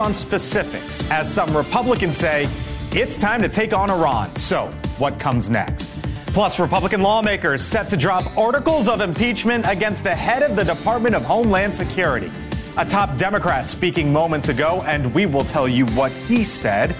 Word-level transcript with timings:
on 0.00 0.14
specifics 0.14 1.08
as 1.10 1.30
some 1.30 1.54
Republicans 1.54 2.16
say 2.16 2.48
it's 2.92 3.18
time 3.18 3.42
to 3.42 3.50
take 3.50 3.74
on 3.74 3.90
Iran. 3.90 4.34
So, 4.34 4.68
what 4.96 5.20
comes 5.20 5.50
next? 5.50 5.90
Plus, 6.28 6.58
Republican 6.58 7.02
lawmakers 7.02 7.62
set 7.62 7.90
to 7.90 7.98
drop 7.98 8.34
articles 8.38 8.88
of 8.88 9.02
impeachment 9.02 9.66
against 9.68 10.02
the 10.02 10.14
head 10.14 10.42
of 10.42 10.56
the 10.56 10.64
Department 10.64 11.14
of 11.14 11.22
Homeland 11.22 11.74
Security. 11.74 12.32
A 12.78 12.84
top 12.86 13.18
Democrat 13.18 13.68
speaking 13.68 14.10
moments 14.10 14.48
ago, 14.48 14.82
and 14.86 15.12
we 15.12 15.26
will 15.26 15.44
tell 15.44 15.68
you 15.68 15.84
what 15.88 16.12
he 16.12 16.44
said. 16.44 16.96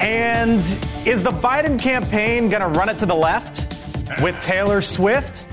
And 0.00 0.60
is 1.04 1.24
the 1.24 1.30
Biden 1.30 1.76
campaign 1.76 2.48
going 2.48 2.62
to 2.62 2.78
run 2.78 2.88
it 2.88 2.98
to 3.00 3.06
the 3.06 3.16
left 3.16 3.74
with 4.22 4.40
Taylor 4.40 4.80
Swift? 4.80 5.48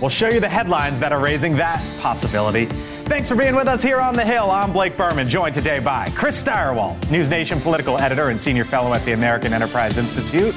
We'll 0.00 0.10
show 0.10 0.28
you 0.28 0.40
the 0.40 0.48
headlines 0.48 0.98
that 0.98 1.12
are 1.12 1.20
raising 1.20 1.54
that 1.56 2.00
possibility. 2.00 2.68
Thanks 3.06 3.28
for 3.28 3.36
being 3.36 3.54
with 3.54 3.68
us 3.68 3.84
here 3.84 4.00
on 4.00 4.14
The 4.14 4.24
Hill. 4.24 4.50
I'm 4.50 4.72
Blake 4.72 4.96
Burman, 4.96 5.28
joined 5.28 5.54
today 5.54 5.78
by 5.78 6.08
Chris 6.16 6.42
Stirewalt, 6.42 7.08
News 7.08 7.30
Nation 7.30 7.60
political 7.60 8.00
editor 8.00 8.30
and 8.30 8.40
senior 8.40 8.64
fellow 8.64 8.92
at 8.94 9.04
the 9.04 9.12
American 9.12 9.52
Enterprise 9.52 9.96
Institute, 9.96 10.52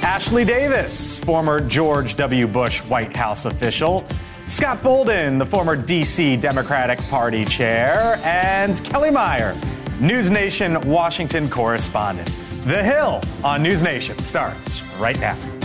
Ashley 0.00 0.44
Davis, 0.44 1.18
former 1.18 1.58
George 1.58 2.14
W. 2.14 2.46
Bush 2.46 2.78
White 2.82 3.16
House 3.16 3.46
official, 3.46 4.06
Scott 4.46 4.80
Bolden, 4.80 5.38
the 5.38 5.46
former 5.46 5.74
D.C. 5.74 6.36
Democratic 6.36 7.00
Party 7.08 7.44
chair, 7.44 8.20
and 8.22 8.82
Kelly 8.84 9.10
Meyer, 9.10 9.60
News 9.98 10.30
Nation 10.30 10.80
Washington 10.82 11.50
correspondent. 11.50 12.30
The 12.64 12.80
Hill 12.80 13.20
on 13.42 13.60
News 13.60 13.82
Nation 13.82 14.16
starts 14.20 14.84
right 15.00 15.18
now. 15.18 15.57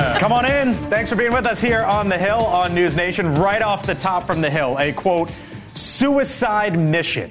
Come 0.00 0.32
on 0.32 0.46
in. 0.46 0.74
Thanks 0.88 1.10
for 1.10 1.16
being 1.16 1.32
with 1.32 1.44
us 1.44 1.60
here 1.60 1.82
on 1.82 2.08
The 2.08 2.16
Hill 2.16 2.38
on 2.38 2.74
News 2.74 2.96
Nation. 2.96 3.34
Right 3.34 3.60
off 3.60 3.86
the 3.86 3.94
top 3.94 4.26
from 4.26 4.40
The 4.40 4.48
Hill, 4.48 4.78
a 4.78 4.94
quote, 4.94 5.30
suicide 5.74 6.78
mission. 6.78 7.30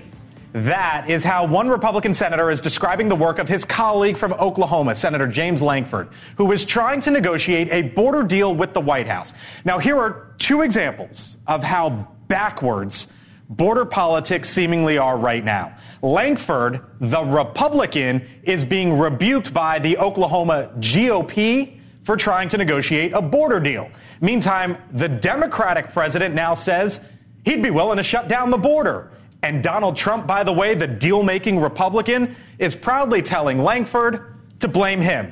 That 0.54 1.10
is 1.10 1.24
how 1.24 1.48
one 1.48 1.68
Republican 1.68 2.14
senator 2.14 2.52
is 2.52 2.62
describing 2.62 3.10
the 3.10 3.16
work 3.16 3.40
of 3.40 3.50
his 3.50 3.66
colleague 3.66 4.18
from 4.18 4.34
Oklahoma, 4.34 4.96
Senator 4.96 5.26
James 5.26 5.64
Lankford, 5.64 6.10
who 6.38 6.52
is 6.52 6.64
trying 6.64 7.02
to 7.02 7.12
negotiate 7.12 7.70
a 7.72 7.90
border 7.94 8.22
deal 8.22 8.54
with 8.54 8.74
the 8.74 8.82
White 8.82 9.08
House. 9.08 9.34
Now, 9.66 9.80
here 9.80 9.98
are 9.98 10.34
two 10.38 10.62
examples 10.62 11.38
of 11.48 11.64
how 11.64 12.08
backwards 12.28 13.08
border 13.50 13.86
politics 13.86 14.48
seemingly 14.48 15.00
are 15.00 15.18
right 15.18 15.44
now. 15.44 15.76
Lankford, 16.04 16.82
the 17.00 17.24
Republican, 17.24 18.28
is 18.44 18.64
being 18.64 19.00
rebuked 19.00 19.52
by 19.52 19.80
the 19.80 19.98
Oklahoma 19.98 20.72
GOP 20.78 21.79
for 22.10 22.18
trying 22.18 22.50
to 22.50 22.58
negotiate 22.58 23.14
a 23.14 23.22
border 23.22 23.60
deal. 23.60 23.88
Meantime, 24.20 24.76
the 24.94 25.08
Democratic 25.08 25.94
president 25.94 26.34
now 26.34 26.56
says 26.56 27.00
he'd 27.46 27.62
be 27.62 27.70
willing 27.70 27.98
to 27.98 28.04
shut 28.04 28.28
down 28.28 28.50
the 28.50 28.58
border. 28.58 29.12
And 29.44 29.62
Donald 29.62 29.96
Trump, 29.96 30.26
by 30.26 30.44
the 30.44 30.52
way, 30.52 30.74
the 30.74 30.88
deal 30.88 31.22
making 31.22 31.60
Republican, 31.60 32.36
is 32.58 32.74
proudly 32.74 33.22
telling 33.22 33.60
Lankford 33.60 34.40
to 34.62 34.68
blame 34.68 35.02
him 35.02 35.32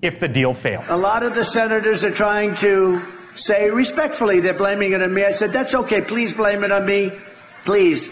if 0.00 0.20
the 0.20 0.28
deal 0.28 0.54
fails. 0.54 0.84
A 0.90 0.96
lot 0.96 1.24
of 1.24 1.34
the 1.34 1.44
senators 1.44 2.04
are 2.04 2.12
trying 2.12 2.54
to 2.58 3.02
say 3.34 3.68
respectfully 3.70 4.38
they're 4.38 4.54
blaming 4.54 4.92
it 4.92 5.02
on 5.02 5.12
me. 5.12 5.24
I 5.24 5.32
said, 5.32 5.52
that's 5.52 5.74
okay. 5.74 6.02
Please 6.02 6.34
blame 6.34 6.62
it 6.62 6.70
on 6.70 6.86
me. 6.86 7.10
Please. 7.64 8.10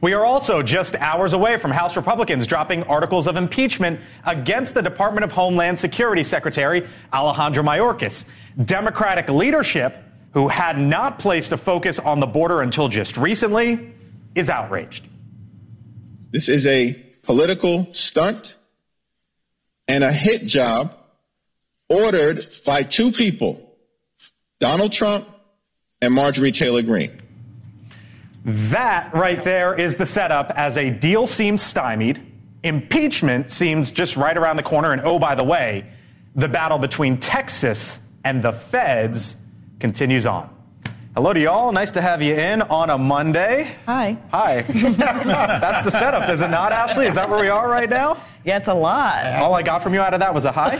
We 0.00 0.12
are 0.12 0.24
also 0.24 0.62
just 0.62 0.94
hours 0.96 1.32
away 1.32 1.56
from 1.56 1.72
House 1.72 1.96
Republicans 1.96 2.46
dropping 2.46 2.84
articles 2.84 3.26
of 3.26 3.36
impeachment 3.36 4.00
against 4.24 4.74
the 4.74 4.82
Department 4.82 5.24
of 5.24 5.32
Homeland 5.32 5.78
Security 5.78 6.22
Secretary 6.22 6.88
Alejandro 7.12 7.64
Mayorkas. 7.64 8.24
Democratic 8.64 9.28
leadership, 9.28 9.96
who 10.32 10.46
had 10.46 10.78
not 10.78 11.18
placed 11.18 11.50
a 11.50 11.56
focus 11.56 11.98
on 11.98 12.20
the 12.20 12.26
border 12.26 12.62
until 12.62 12.88
just 12.88 13.16
recently, 13.16 13.92
is 14.36 14.48
outraged. 14.48 15.04
This 16.30 16.48
is 16.48 16.66
a 16.68 16.92
political 17.22 17.92
stunt 17.92 18.54
and 19.88 20.04
a 20.04 20.12
hit 20.12 20.44
job 20.46 20.96
ordered 21.88 22.48
by 22.64 22.84
two 22.84 23.10
people, 23.10 23.74
Donald 24.60 24.92
Trump 24.92 25.26
and 26.00 26.14
Marjorie 26.14 26.52
Taylor 26.52 26.82
Greene. 26.82 27.20
That 28.48 29.12
right 29.12 29.44
there 29.44 29.78
is 29.78 29.96
the 29.96 30.06
setup 30.06 30.52
as 30.56 30.78
a 30.78 30.88
deal 30.88 31.26
seems 31.26 31.60
stymied, 31.60 32.24
impeachment 32.62 33.50
seems 33.50 33.92
just 33.92 34.16
right 34.16 34.38
around 34.38 34.56
the 34.56 34.62
corner, 34.62 34.94
and 34.94 35.02
oh, 35.02 35.18
by 35.18 35.34
the 35.34 35.44
way, 35.44 35.84
the 36.34 36.48
battle 36.48 36.78
between 36.78 37.18
Texas 37.18 37.98
and 38.24 38.42
the 38.42 38.52
feds 38.52 39.36
continues 39.80 40.24
on. 40.24 40.48
Hello 41.18 41.32
to 41.32 41.40
y'all. 41.40 41.72
Nice 41.72 41.90
to 41.90 42.00
have 42.00 42.22
you 42.22 42.32
in 42.32 42.62
on 42.62 42.90
a 42.90 42.96
Monday. 42.96 43.74
Hi. 43.86 44.16
Hi. 44.30 44.62
That's 44.68 45.84
the 45.84 45.90
setup, 45.90 46.30
is 46.30 46.42
it 46.42 46.48
not, 46.48 46.70
Ashley? 46.70 47.08
Is 47.08 47.16
that 47.16 47.28
where 47.28 47.40
we 47.40 47.48
are 47.48 47.68
right 47.68 47.90
now? 47.90 48.22
Yeah, 48.44 48.58
it's 48.58 48.68
a 48.68 48.74
lot. 48.74 49.26
All 49.34 49.52
I 49.52 49.62
got 49.62 49.82
from 49.82 49.94
you 49.94 50.00
out 50.00 50.14
of 50.14 50.20
that 50.20 50.32
was 50.32 50.44
a 50.44 50.52
hi. 50.52 50.78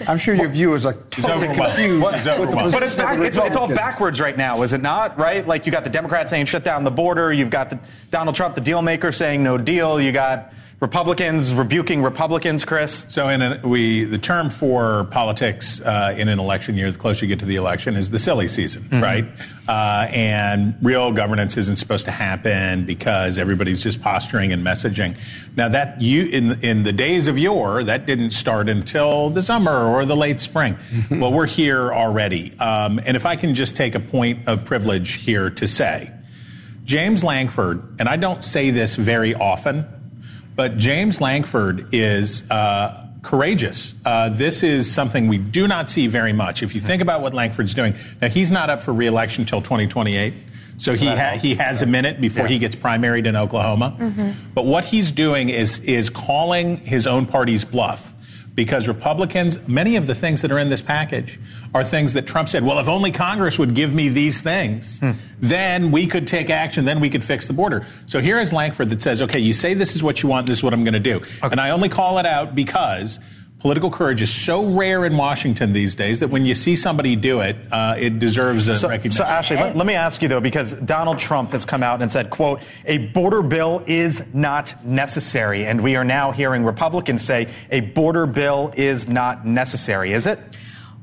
I'm 0.08 0.16
sure 0.16 0.34
your 0.34 0.48
viewers 0.48 0.86
are 0.86 0.94
totally 0.94 1.48
confused. 1.48 2.02
with 2.02 2.24
the 2.24 2.70
But 2.72 2.82
it's, 2.84 2.96
back, 2.96 3.18
it's, 3.18 3.36
it's 3.36 3.54
all 3.54 3.68
backwards 3.68 4.18
right 4.18 4.38
now, 4.38 4.62
is 4.62 4.72
it 4.72 4.80
not? 4.80 5.18
Right? 5.18 5.46
Like 5.46 5.66
you 5.66 5.72
got 5.72 5.84
the 5.84 5.90
Democrats 5.90 6.30
saying 6.30 6.46
shut 6.46 6.64
down 6.64 6.82
the 6.82 6.90
border. 6.90 7.30
You've 7.30 7.50
got 7.50 7.68
the 7.68 7.78
Donald 8.10 8.34
Trump, 8.34 8.54
the 8.54 8.62
deal 8.62 8.80
maker, 8.80 9.12
saying 9.12 9.42
no 9.42 9.58
deal. 9.58 10.00
You 10.00 10.10
got 10.10 10.54
Republicans 10.80 11.54
rebuking 11.54 12.02
Republicans. 12.02 12.64
Chris. 12.64 13.06
So, 13.08 13.28
in 13.28 13.42
a, 13.42 13.60
we 13.64 14.04
the 14.04 14.18
term 14.18 14.50
for 14.50 15.04
politics 15.04 15.80
uh, 15.80 16.14
in 16.16 16.28
an 16.28 16.38
election 16.38 16.76
year, 16.76 16.90
the 16.90 16.98
closer 16.98 17.24
you 17.24 17.28
get 17.28 17.38
to 17.40 17.46
the 17.46 17.56
election, 17.56 17.96
is 17.96 18.10
the 18.10 18.18
silly 18.18 18.48
season, 18.48 18.88
right? 18.90 19.24
Uh, 19.68 20.08
and 20.10 20.74
real 20.82 21.12
governance 21.12 21.56
isn't 21.56 21.76
supposed 21.76 22.04
to 22.06 22.10
happen 22.10 22.84
because 22.84 23.38
everybody's 23.38 23.82
just 23.82 24.02
posturing 24.02 24.52
and 24.52 24.64
messaging. 24.66 25.16
Now, 25.56 25.68
that 25.68 26.02
you 26.02 26.26
in 26.26 26.62
in 26.64 26.82
the 26.82 26.92
days 26.92 27.28
of 27.28 27.38
yore, 27.38 27.84
that 27.84 28.06
didn't 28.06 28.30
start 28.30 28.68
until 28.68 29.30
the 29.30 29.42
summer 29.42 29.86
or 29.86 30.04
the 30.04 30.16
late 30.16 30.40
spring. 30.40 30.76
well, 31.10 31.32
we're 31.32 31.46
here 31.46 31.92
already, 31.92 32.58
um, 32.58 33.00
and 33.04 33.16
if 33.16 33.26
I 33.26 33.36
can 33.36 33.54
just 33.54 33.76
take 33.76 33.94
a 33.94 34.00
point 34.00 34.48
of 34.48 34.64
privilege 34.64 35.14
here 35.14 35.50
to 35.50 35.66
say. 35.66 36.12
James 36.84 37.24
Lankford, 37.24 37.82
and 37.98 38.08
I 38.10 38.16
don't 38.16 38.44
say 38.44 38.70
this 38.70 38.94
very 38.94 39.34
often, 39.34 39.86
but 40.56 40.76
James 40.78 41.20
Lankford 41.20 41.88
is 41.92 42.48
uh, 42.50 43.06
courageous. 43.22 43.94
Uh, 44.04 44.28
this 44.28 44.62
is 44.62 44.90
something 44.90 45.28
we 45.28 45.38
do 45.38 45.66
not 45.66 45.90
see 45.90 46.06
very 46.06 46.32
much. 46.32 46.62
If 46.62 46.74
you 46.74 46.80
think 46.80 47.02
about 47.02 47.22
what 47.22 47.34
Lankford's 47.34 47.74
doing, 47.74 47.94
now 48.22 48.28
he's 48.28 48.50
not 48.52 48.70
up 48.70 48.82
for 48.82 48.92
reelection 48.92 49.42
until 49.42 49.60
2028. 49.62 50.32
So 50.76 50.92
he 50.94 51.06
ha- 51.06 51.38
he 51.40 51.54
has 51.56 51.82
a 51.82 51.86
minute 51.86 52.20
before 52.20 52.46
he 52.48 52.58
gets 52.58 52.74
primaried 52.76 53.26
in 53.26 53.36
Oklahoma. 53.36 54.34
But 54.54 54.64
what 54.66 54.84
he's 54.84 55.12
doing 55.12 55.48
is 55.48 55.78
is 55.80 56.10
calling 56.10 56.78
his 56.78 57.06
own 57.06 57.26
party's 57.26 57.64
bluff 57.64 58.12
because 58.54 58.86
Republicans, 58.86 59.58
many 59.66 59.96
of 59.96 60.06
the 60.06 60.14
things 60.14 60.42
that 60.42 60.52
are 60.52 60.58
in 60.58 60.68
this 60.68 60.80
package 60.80 61.40
are 61.74 61.82
things 61.82 62.12
that 62.12 62.26
Trump 62.26 62.48
said, 62.48 62.64
well, 62.64 62.78
if 62.78 62.88
only 62.88 63.10
Congress 63.10 63.58
would 63.58 63.74
give 63.74 63.92
me 63.92 64.08
these 64.08 64.40
things, 64.40 65.00
hmm. 65.00 65.12
then 65.40 65.90
we 65.90 66.06
could 66.06 66.26
take 66.26 66.50
action, 66.50 66.84
then 66.84 67.00
we 67.00 67.10
could 67.10 67.24
fix 67.24 67.46
the 67.46 67.52
border. 67.52 67.86
So 68.06 68.20
here 68.20 68.38
is 68.38 68.52
Lankford 68.52 68.90
that 68.90 69.02
says, 69.02 69.22
okay, 69.22 69.40
you 69.40 69.52
say 69.52 69.74
this 69.74 69.96
is 69.96 70.02
what 70.02 70.22
you 70.22 70.28
want, 70.28 70.46
this 70.46 70.58
is 70.58 70.64
what 70.64 70.72
I'm 70.72 70.84
going 70.84 70.94
to 70.94 71.00
do. 71.00 71.22
And 71.42 71.60
I 71.60 71.70
only 71.70 71.88
call 71.88 72.18
it 72.18 72.26
out 72.26 72.54
because 72.54 73.18
political 73.64 73.90
courage 73.90 74.20
is 74.20 74.30
so 74.30 74.66
rare 74.66 75.06
in 75.06 75.16
Washington 75.16 75.72
these 75.72 75.94
days 75.94 76.20
that 76.20 76.28
when 76.28 76.44
you 76.44 76.54
see 76.54 76.76
somebody 76.76 77.16
do 77.16 77.40
it, 77.40 77.56
uh, 77.72 77.96
it 77.98 78.18
deserves 78.18 78.68
a 78.68 78.74
So, 78.74 78.90
recognition. 78.90 79.16
so 79.16 79.24
Ashley, 79.24 79.56
let, 79.56 79.74
let 79.74 79.86
me 79.86 79.94
ask 79.94 80.20
you 80.20 80.28
though, 80.28 80.42
because 80.42 80.74
Donald 80.74 81.18
Trump 81.18 81.52
has 81.52 81.64
come 81.64 81.82
out 81.82 82.02
and 82.02 82.12
said, 82.12 82.28
"quote 82.28 82.60
A 82.84 82.98
border 82.98 83.40
bill 83.40 83.82
is 83.86 84.22
not 84.34 84.74
necessary," 84.84 85.64
and 85.64 85.80
we 85.80 85.96
are 85.96 86.04
now 86.04 86.30
hearing 86.30 86.62
Republicans 86.62 87.22
say 87.22 87.48
a 87.70 87.80
border 87.80 88.26
bill 88.26 88.70
is 88.76 89.08
not 89.08 89.46
necessary. 89.46 90.12
Is 90.12 90.26
it? 90.26 90.38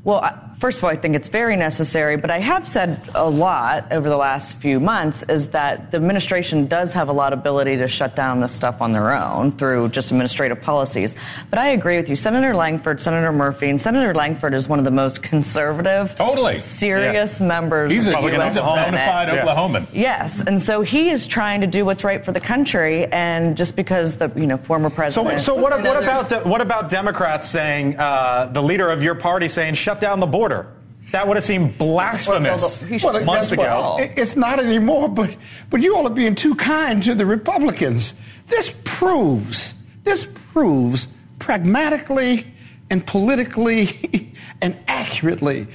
Well, 0.04 0.50
first 0.58 0.80
of 0.80 0.84
all, 0.84 0.90
I 0.90 0.96
think 0.96 1.16
it's 1.16 1.28
very 1.28 1.56
necessary, 1.56 2.18
but 2.18 2.32
I 2.32 2.40
have 2.40 2.66
said 2.68 3.08
a 3.14 3.30
lot 3.30 3.92
over 3.92 4.10
the 4.10 4.18
last 4.18 4.58
few 4.58 4.80
months 4.80 5.22
is 5.30 5.50
that 5.50 5.92
the 5.92 5.98
administration 5.98 6.66
does 6.66 6.92
have 6.94 7.08
a 7.08 7.12
lot 7.12 7.34
of 7.34 7.40
ability 7.40 7.78
to 7.78 7.88
shut 7.88 8.16
down 8.16 8.40
this 8.40 8.52
stuff 8.52 8.82
on 8.82 8.94
their 8.94 9.14
own 9.16 9.52
through 9.52 9.90
just 9.90 10.10
administrative 10.10 10.60
policies. 10.60 11.14
But 11.52 11.60
I 11.60 11.68
agree 11.68 11.98
with 11.98 12.10
you. 12.10 12.16
Senator 12.16 12.56
Lankford, 12.56 13.00
Senator 13.00 13.32
Murphy, 13.32 13.70
and 13.70 13.80
Senator 13.80 14.12
Lankford 14.16 14.56
is 14.56 14.68
one 14.68 14.80
of 14.80 14.86
the 14.86 14.92
most 14.92 15.22
conservative, 15.22 16.16
Totally. 16.16 16.58
serious 16.58 17.40
members 17.40 17.92
he's 17.92 18.08
a, 18.08 18.18
of 18.18 18.24
the 18.24 18.32
U.S. 18.32 18.54
he's 18.54 18.58
a 18.58 18.66
bona 18.66 18.84
Senate. 18.86 19.06
fide 19.06 19.28
Yeah. 19.28 19.46
Oklahoman. 19.46 19.88
Yes, 19.94 20.40
and 20.42 20.60
so 20.60 20.82
he 20.82 21.12
is 21.12 21.28
trying 21.28 21.62
to 21.62 21.68
do 21.68 21.86
what's 21.86 22.04
right 22.04 22.26
for 22.26 22.32
the 22.32 22.40
country, 22.40 23.06
and 23.12 23.56
just 23.56 23.76
because 23.76 24.16
the 24.16 24.32
you 24.36 24.48
know 24.48 24.58
former 24.58 24.90
president. 24.90 25.42
so 25.42 25.54
what, 25.54 25.80
what 25.84 26.02
about 26.02 26.30
de- 26.30 26.40
what 26.40 26.62
about 26.62 26.90
Democrats 26.90 27.48
saying 27.48 28.00
uh, 28.00 28.48
the 28.48 28.64
leader 28.64 28.90
of 28.90 29.04
your 29.04 29.14
party 29.14 29.48
saying 29.48 29.76
shut 29.76 29.91
down 30.00 30.20
the 30.20 30.28
border? 30.28 30.68
That 31.12 31.28
would 31.28 31.36
have 31.36 31.44
seemed 31.44 31.78
blasphemous 31.78 32.82
Well, 32.82 33.14
Well, 33.14 33.26
months 33.26 33.50
guess 33.50 33.58
what? 33.58 33.66
ago. 33.66 34.14
It's 34.16 34.36
not 34.38 34.60
anymore, 34.60 35.10
but 35.10 35.36
but 35.70 35.82
you 35.82 35.96
all 35.96 36.08
are 36.08 36.14
being 36.14 36.36
too 36.36 36.56
kind 36.56 37.04
to 37.04 37.14
the 37.16 37.26
Republicans. 37.26 38.14
This 38.48 38.74
proves 38.86 39.76
this 40.04 40.26
proves 40.54 41.08
pragmatically 41.40 42.46
and 42.90 43.06
politically 43.06 44.34
and 44.62 44.78
accurately 44.88 45.68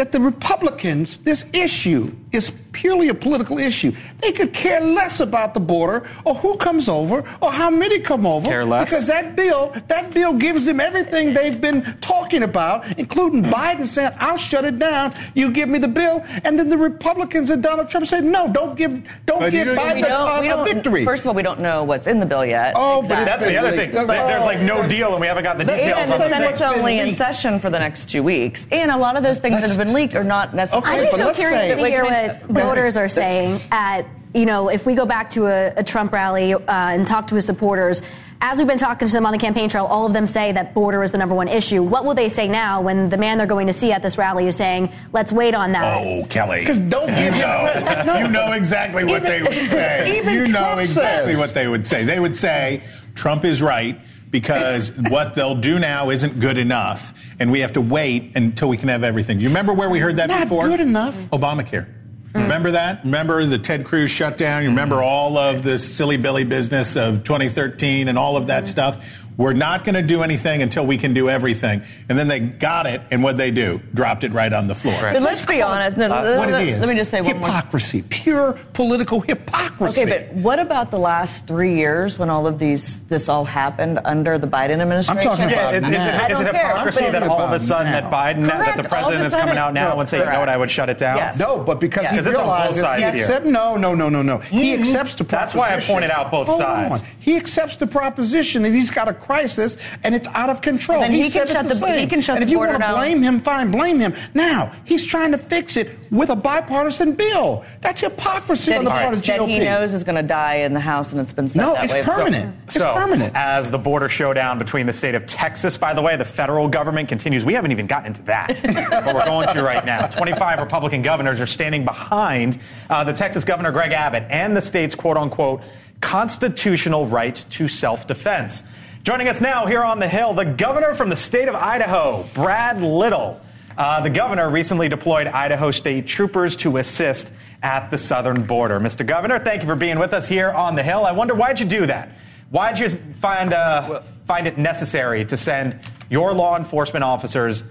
that 0.00 0.12
the 0.12 0.20
Republicans, 0.20 1.18
this 1.18 1.44
issue 1.52 2.10
is 2.32 2.50
purely 2.72 3.08
a 3.08 3.14
political 3.14 3.58
issue. 3.58 3.92
They 4.22 4.32
could 4.32 4.52
care 4.54 4.80
less 4.80 5.20
about 5.20 5.52
the 5.52 5.60
border 5.60 6.08
or 6.24 6.34
who 6.34 6.56
comes 6.56 6.88
over 6.88 7.18
or 7.42 7.52
how 7.52 7.68
many 7.68 8.00
come 8.00 8.24
over. 8.24 8.48
Care 8.48 8.64
less? 8.64 8.88
Because 8.88 9.06
that 9.08 9.36
bill, 9.36 9.74
that 9.88 10.10
bill 10.14 10.32
gives 10.32 10.64
them 10.64 10.80
everything 10.80 11.34
they've 11.34 11.60
been 11.60 11.82
talking 12.00 12.44
about, 12.44 12.98
including 12.98 13.42
Biden 13.42 13.84
saying, 13.84 14.12
I'll 14.18 14.38
shut 14.38 14.64
it 14.64 14.78
down. 14.78 15.14
You 15.34 15.50
give 15.50 15.68
me 15.68 15.78
the 15.78 15.88
bill. 15.88 16.24
And 16.44 16.58
then 16.58 16.70
the 16.70 16.78
Republicans 16.78 17.50
and 17.50 17.62
Donald 17.62 17.88
Trump 17.88 18.06
said, 18.06 18.24
no, 18.24 18.50
don't 18.50 18.76
give, 18.76 19.06
don't 19.26 19.40
But 19.40 19.50
give 19.52 19.66
you- 19.66 19.74
Biden 19.74 20.40
We 20.40 20.48
a, 20.48 20.56
a 20.56 20.64
victory. 20.64 21.04
First 21.04 21.24
of 21.24 21.28
all, 21.28 21.34
we 21.34 21.42
don't 21.42 21.60
know 21.60 21.84
what's 21.84 22.06
in 22.06 22.20
the 22.20 22.26
bill 22.26 22.46
yet. 22.46 22.72
Oh, 22.76 23.02
but 23.02 23.24
That's 23.26 23.44
the 23.44 23.56
other 23.58 23.72
thing. 23.72 23.94
Oh, 23.94 24.06
There's 24.06 24.44
like 24.44 24.60
no 24.60 24.88
deal, 24.88 25.12
and 25.12 25.20
we 25.20 25.26
haven't 25.26 25.44
got 25.44 25.58
the 25.58 25.64
details 25.64 25.98
And 25.98 26.08
the 26.10 26.18
say 26.18 26.28
the 26.30 26.44
what's 26.46 26.58
Senate's 26.60 26.78
only 26.78 27.00
in 27.00 27.14
session 27.16 27.58
for 27.58 27.68
the 27.68 27.78
next 27.78 28.08
two 28.08 28.22
weeks. 28.22 28.66
And 28.70 28.90
a 28.90 28.96
lot 28.96 29.16
of 29.16 29.22
those 29.22 29.38
things 29.38 29.60
that 29.60 29.68
have 29.68 29.78
been 29.78 29.89
leaked 29.92 30.14
are 30.14 30.24
not 30.24 30.54
necessarily. 30.54 30.88
Okay, 30.88 31.04
I'm 31.06 31.10
but 31.10 31.18
so 31.18 31.32
curious 31.34 31.60
say- 31.60 31.74
to 31.76 31.82
Wait, 31.82 31.90
hear 31.90 32.04
what 32.04 32.42
voters 32.44 32.96
are 32.96 33.08
saying 33.22 33.60
at, 33.70 34.06
you 34.34 34.46
know, 34.46 34.68
if 34.68 34.86
we 34.86 34.94
go 34.94 35.06
back 35.06 35.30
to 35.30 35.46
a, 35.46 35.72
a 35.76 35.84
Trump 35.84 36.12
rally 36.12 36.54
uh, 36.54 36.60
and 36.68 37.06
talk 37.06 37.26
to 37.28 37.34
his 37.34 37.44
supporters, 37.46 38.00
as 38.42 38.56
we've 38.56 38.66
been 38.66 38.78
talking 38.78 39.06
to 39.06 39.12
them 39.12 39.26
on 39.26 39.32
the 39.32 39.38
campaign 39.38 39.68
trail, 39.68 39.84
all 39.84 40.06
of 40.06 40.14
them 40.14 40.26
say 40.26 40.52
that 40.52 40.72
border 40.72 41.02
is 41.02 41.10
the 41.10 41.18
number 41.18 41.34
one 41.34 41.46
issue. 41.46 41.82
What 41.82 42.06
will 42.06 42.14
they 42.14 42.30
say 42.30 42.48
now 42.48 42.80
when 42.80 43.10
the 43.10 43.18
man 43.18 43.36
they're 43.36 43.46
going 43.46 43.66
to 43.66 43.72
see 43.74 43.92
at 43.92 44.02
this 44.02 44.16
rally 44.16 44.46
is 44.46 44.56
saying, 44.56 44.90
let's 45.12 45.30
wait 45.30 45.54
on 45.54 45.72
that? 45.72 46.00
Oh, 46.02 46.24
Kelly. 46.30 46.64
'Cause 46.64 46.78
don't 46.80 47.10
you 47.10 47.16
give 47.16 47.34
him 47.34 47.40
know. 47.40 48.02
No. 48.06 48.16
You 48.16 48.28
know 48.28 48.52
exactly 48.52 49.04
what 49.04 49.22
Even- 49.22 49.30
they 49.30 49.42
would 49.42 49.68
say. 49.70 50.18
even 50.18 50.32
you 50.32 50.46
know 50.48 50.78
exactly 50.78 51.32
says. 51.34 51.38
what 51.40 51.52
they 51.52 51.68
would 51.68 51.86
say. 51.86 52.04
They 52.04 52.18
would 52.18 52.34
say 52.34 52.82
Trump 53.14 53.44
is 53.44 53.60
right 53.60 54.00
because 54.30 54.92
what 54.92 55.34
they'll 55.34 55.56
do 55.56 55.78
now 55.78 56.10
isn't 56.10 56.38
good 56.38 56.58
enough, 56.58 57.12
and 57.38 57.50
we 57.50 57.60
have 57.60 57.72
to 57.72 57.80
wait 57.80 58.36
until 58.36 58.68
we 58.68 58.76
can 58.76 58.88
have 58.88 59.02
everything. 59.02 59.38
Do 59.38 59.42
you 59.42 59.48
remember 59.48 59.72
where 59.72 59.90
we 59.90 59.98
heard 59.98 60.16
that 60.16 60.28
Not 60.28 60.42
before? 60.42 60.68
good 60.68 60.80
enough. 60.80 61.16
Obamacare. 61.30 61.86
Mm. 62.32 62.42
Remember 62.42 62.70
that? 62.72 63.04
Remember 63.04 63.44
the 63.44 63.58
Ted 63.58 63.84
Cruz 63.84 64.10
shutdown? 64.10 64.62
You 64.62 64.68
remember 64.68 64.96
mm. 64.96 65.04
all 65.04 65.36
of 65.36 65.62
the 65.62 65.78
silly 65.78 66.16
Billy 66.16 66.44
business 66.44 66.96
of 66.96 67.24
2013 67.24 68.06
and 68.08 68.16
all 68.16 68.36
of 68.36 68.46
that 68.46 68.64
mm. 68.64 68.68
stuff? 68.68 69.24
We're 69.36 69.52
not 69.54 69.84
going 69.84 69.94
to 69.94 70.02
do 70.02 70.22
anything 70.22 70.60
until 70.60 70.84
we 70.84 70.98
can 70.98 71.14
do 71.14 71.30
everything. 71.30 71.82
And 72.08 72.18
then 72.18 72.28
they 72.28 72.40
got 72.40 72.86
it, 72.86 73.00
and 73.10 73.22
what 73.22 73.36
they 73.38 73.50
do? 73.50 73.80
Dropped 73.94 74.22
it 74.24 74.32
right 74.32 74.52
on 74.52 74.66
the 74.66 74.74
floor. 74.74 74.98
But 75.00 75.22
let's 75.22 75.44
be 75.46 75.62
honest. 75.62 75.96
No, 75.96 76.06
Uh, 76.12 76.36
what 76.36 76.50
let, 76.50 76.62
it 76.62 76.68
is. 76.68 76.80
let 76.80 76.88
me 76.88 76.94
just 76.94 77.10
say 77.10 77.20
one 77.22 77.38
more. 77.38 77.48
hypocrisy, 77.48 78.02
pure 78.10 78.52
political 78.74 79.20
hypocrisy. 79.20 80.02
Okay, 80.02 80.28
but 80.28 80.34
what 80.36 80.58
about 80.58 80.90
the 80.90 80.98
last 80.98 81.46
three 81.46 81.74
years 81.74 82.18
when 82.18 82.28
all 82.28 82.46
of 82.46 82.58
these 82.58 82.98
this 83.06 83.28
all 83.30 83.44
happened 83.46 83.98
under 84.04 84.36
the 84.36 84.46
Biden 84.46 84.80
administration? 84.80 85.16
I'm 85.30 85.36
talking 85.36 85.50
Yeah, 85.50 85.70
about 85.70 85.74
it- 85.74 85.84
is, 85.84 85.90
now. 85.90 86.26
it, 86.26 86.30
is 86.32 86.38
don't 86.38 86.46
it 86.46 86.54
hypocrisy 86.56 87.10
that 87.10 87.22
all 87.22 87.40
of 87.40 87.52
a 87.52 87.60
sudden 87.60 87.94
about 87.94 88.10
that 88.10 88.36
Biden, 88.36 88.46
that 88.46 88.76
the 88.76 88.88
president 88.88 89.24
is 89.24 89.34
coming 89.34 89.56
out 89.56 89.72
now 89.72 89.94
No, 89.94 90.00
and 90.00 90.08
saying, 90.08 90.24
you 90.24 90.30
know 90.32 90.40
what, 90.40 90.48
I 90.50 90.56
would 90.56 90.70
shut 90.70 90.88
it 90.90 90.98
down? 90.98 91.16
Yes. 91.16 91.38
No, 91.38 91.58
but 91.58 91.80
because 91.80 92.04
Yeah. 92.04 92.10
he 92.10 92.16
'Cause 92.18 92.26
it's 92.26 92.36
on 92.36 92.44
both 92.44 92.54
realizes 92.56 92.80
sides 92.82 93.02
he 93.04 93.10
here. 93.18 93.24
accept, 93.26 93.46
no, 93.46 93.76
no, 93.76 93.94
no, 93.94 94.08
no, 94.10 94.20
no. 94.22 94.38
He 94.38 94.74
accepts 94.74 95.14
the 95.14 95.24
proposition. 95.24 95.28
That's 95.40 95.54
why 95.54 95.74
I 95.74 95.80
pointed 95.94 96.10
out 96.10 96.30
both 96.30 96.48
Hold 96.48 96.60
sides. 96.60 97.02
on. 97.02 97.08
He 97.20 97.36
accepts 97.36 97.76
the 97.76 97.86
proposition 97.86 98.62
that 98.64 98.72
he's 98.72 98.90
got 98.90 99.08
a 99.08 99.14
crisis 99.20 99.76
and 100.02 100.14
it's 100.14 100.28
out 100.28 100.50
of 100.50 100.60
control. 100.60 101.00
Then 101.00 101.12
he 101.12 101.22
can 101.22 101.30
said 101.30 101.48
it 101.50 101.52
shut 101.52 101.62
the 101.64 101.68
the- 101.70 101.76
same. 101.76 102.00
he 102.00 102.06
can 102.06 102.20
shut 102.20 102.36
and 102.36 102.42
the 102.42 102.46
if 102.46 102.50
you 102.50 102.58
want 102.58 102.72
to 102.80 102.92
blame 102.92 103.22
him, 103.22 103.38
fine, 103.40 103.70
blame 103.70 103.98
him. 103.98 104.14
Now 104.34 104.72
he's 104.84 105.04
trying 105.04 105.32
to 105.32 105.38
fix 105.38 105.76
it 105.76 105.90
with 106.10 106.30
a 106.30 106.36
bipartisan 106.36 107.12
bill. 107.12 107.64
That's 107.80 108.00
hypocrisy 108.00 108.70
that, 108.72 108.78
on 108.78 108.84
the 108.84 108.92
he, 108.92 108.98
part 108.98 109.14
of 109.14 109.20
GOP. 109.20 109.38
that 109.38 109.48
he 109.48 109.58
knows 109.60 109.94
is 109.94 110.02
going 110.04 110.16
to 110.16 110.22
die 110.22 110.56
in 110.56 110.74
the 110.74 110.80
House, 110.80 111.12
and 111.12 111.20
it's 111.20 111.32
been 111.32 111.48
set 111.48 111.60
No, 111.62 111.74
that 111.74 111.84
it's 111.84 111.92
way. 111.92 112.02
So- 112.02 112.12
permanent. 112.14 112.56
It's 112.66 112.74
so, 112.74 112.94
permanent. 112.94 113.32
as 113.36 113.70
the 113.70 113.78
border 113.78 114.08
showdown 114.08 114.58
between 114.58 114.86
the 114.86 114.92
state 114.92 115.14
of 115.14 115.26
Texas, 115.26 115.76
by 115.78 115.92
the 115.94 116.02
way, 116.02 116.16
the 116.16 116.24
federal 116.24 116.68
government 116.68 117.08
continues. 117.08 117.44
We 117.44 117.54
haven't 117.54 117.70
even 117.72 117.86
gotten 117.86 118.06
into 118.08 118.22
that, 118.22 118.58
but 118.90 119.14
we're 119.14 119.24
going 119.24 119.48
to 119.54 119.62
right 119.62 119.84
now. 119.84 120.06
25 120.06 120.58
Republican 120.60 121.02
governors 121.02 121.40
are 121.40 121.46
standing 121.46 121.84
behind 121.84 122.58
uh, 122.88 123.04
the 123.04 123.12
Texas 123.12 123.44
Governor 123.44 123.70
Greg 123.72 123.92
Abbott 123.92 124.24
and 124.30 124.56
the 124.56 124.60
state's 124.62 124.94
quote 124.94 125.16
unquote 125.16 125.62
constitutional 126.00 127.06
right 127.06 127.44
to 127.50 127.68
self 127.68 128.06
defense. 128.06 128.62
Joining 129.02 129.28
us 129.28 129.40
now 129.40 129.64
here 129.64 129.82
on 129.82 129.98
the 129.98 130.06
Hill, 130.06 130.34
the 130.34 130.44
governor 130.44 130.94
from 130.94 131.08
the 131.08 131.16
state 131.16 131.48
of 131.48 131.54
Idaho, 131.54 132.28
Brad 132.34 132.82
Little. 132.82 133.40
Uh, 133.78 134.02
the 134.02 134.10
governor 134.10 134.50
recently 134.50 134.90
deployed 134.90 135.26
Idaho 135.26 135.70
State 135.70 136.06
troopers 136.06 136.54
to 136.56 136.76
assist 136.76 137.32
at 137.62 137.90
the 137.90 137.96
southern 137.96 138.42
border. 138.42 138.78
Mr. 138.78 139.06
Governor, 139.06 139.38
thank 139.38 139.62
you 139.62 139.66
for 139.66 139.74
being 139.74 139.98
with 139.98 140.12
us 140.12 140.28
here 140.28 140.50
on 140.50 140.74
the 140.74 140.82
Hill. 140.82 141.06
I 141.06 141.12
wonder 141.12 141.34
why'd 141.34 141.58
you 141.58 141.64
do 141.64 141.86
that? 141.86 142.10
Why'd 142.50 142.78
you 142.78 142.90
find 142.90 143.54
uh, 143.54 144.02
find 144.26 144.46
it 144.46 144.58
necessary 144.58 145.24
to 145.24 145.36
send 145.38 145.80
your 146.10 146.34
law 146.34 146.58
enforcement 146.58 147.02
officers 147.02 147.64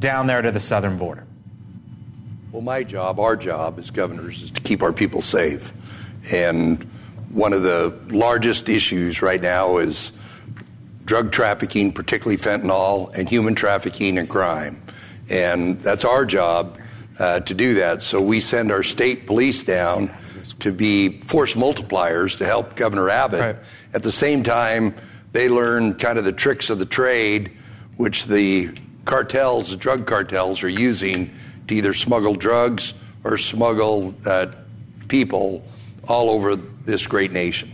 down 0.00 0.26
there 0.26 0.42
to 0.42 0.50
the 0.50 0.58
southern 0.58 0.98
border? 0.98 1.24
Well, 2.50 2.62
my 2.62 2.82
job, 2.82 3.20
our 3.20 3.36
job 3.36 3.78
as 3.78 3.92
governors, 3.92 4.42
is 4.42 4.50
to 4.50 4.60
keep 4.60 4.82
our 4.82 4.92
people 4.92 5.22
safe. 5.22 5.72
And 6.32 6.82
one 7.30 7.52
of 7.52 7.62
the 7.62 7.96
largest 8.08 8.68
issues 8.68 9.22
right 9.22 9.40
now 9.40 9.76
is 9.76 10.10
drug 11.04 11.32
trafficking, 11.32 11.92
particularly 11.92 12.36
fentanyl, 12.36 13.12
and 13.14 13.28
human 13.28 13.54
trafficking 13.54 14.18
and 14.18 14.28
crime. 14.28 14.82
And 15.28 15.80
that's 15.80 16.04
our 16.04 16.24
job 16.24 16.78
uh, 17.18 17.40
to 17.40 17.54
do 17.54 17.74
that. 17.74 18.02
So 18.02 18.20
we 18.20 18.40
send 18.40 18.70
our 18.70 18.82
state 18.82 19.26
police 19.26 19.62
down 19.62 20.14
to 20.60 20.72
be 20.72 21.20
force 21.20 21.54
multipliers 21.54 22.38
to 22.38 22.44
help 22.44 22.76
Governor 22.76 23.10
Abbott. 23.10 23.40
Right. 23.40 23.56
At 23.94 24.02
the 24.02 24.12
same 24.12 24.42
time, 24.42 24.94
they 25.32 25.48
learn 25.48 25.94
kind 25.94 26.18
of 26.18 26.24
the 26.24 26.32
tricks 26.32 26.70
of 26.70 26.78
the 26.78 26.86
trade, 26.86 27.56
which 27.96 28.26
the 28.26 28.70
cartels, 29.04 29.70
the 29.70 29.76
drug 29.76 30.06
cartels, 30.06 30.62
are 30.62 30.68
using 30.68 31.30
to 31.68 31.74
either 31.74 31.92
smuggle 31.92 32.34
drugs 32.34 32.94
or 33.24 33.38
smuggle 33.38 34.14
uh, 34.26 34.46
people 35.08 35.64
all 36.08 36.30
over 36.30 36.56
this 36.56 37.06
great 37.06 37.32
nation. 37.32 37.72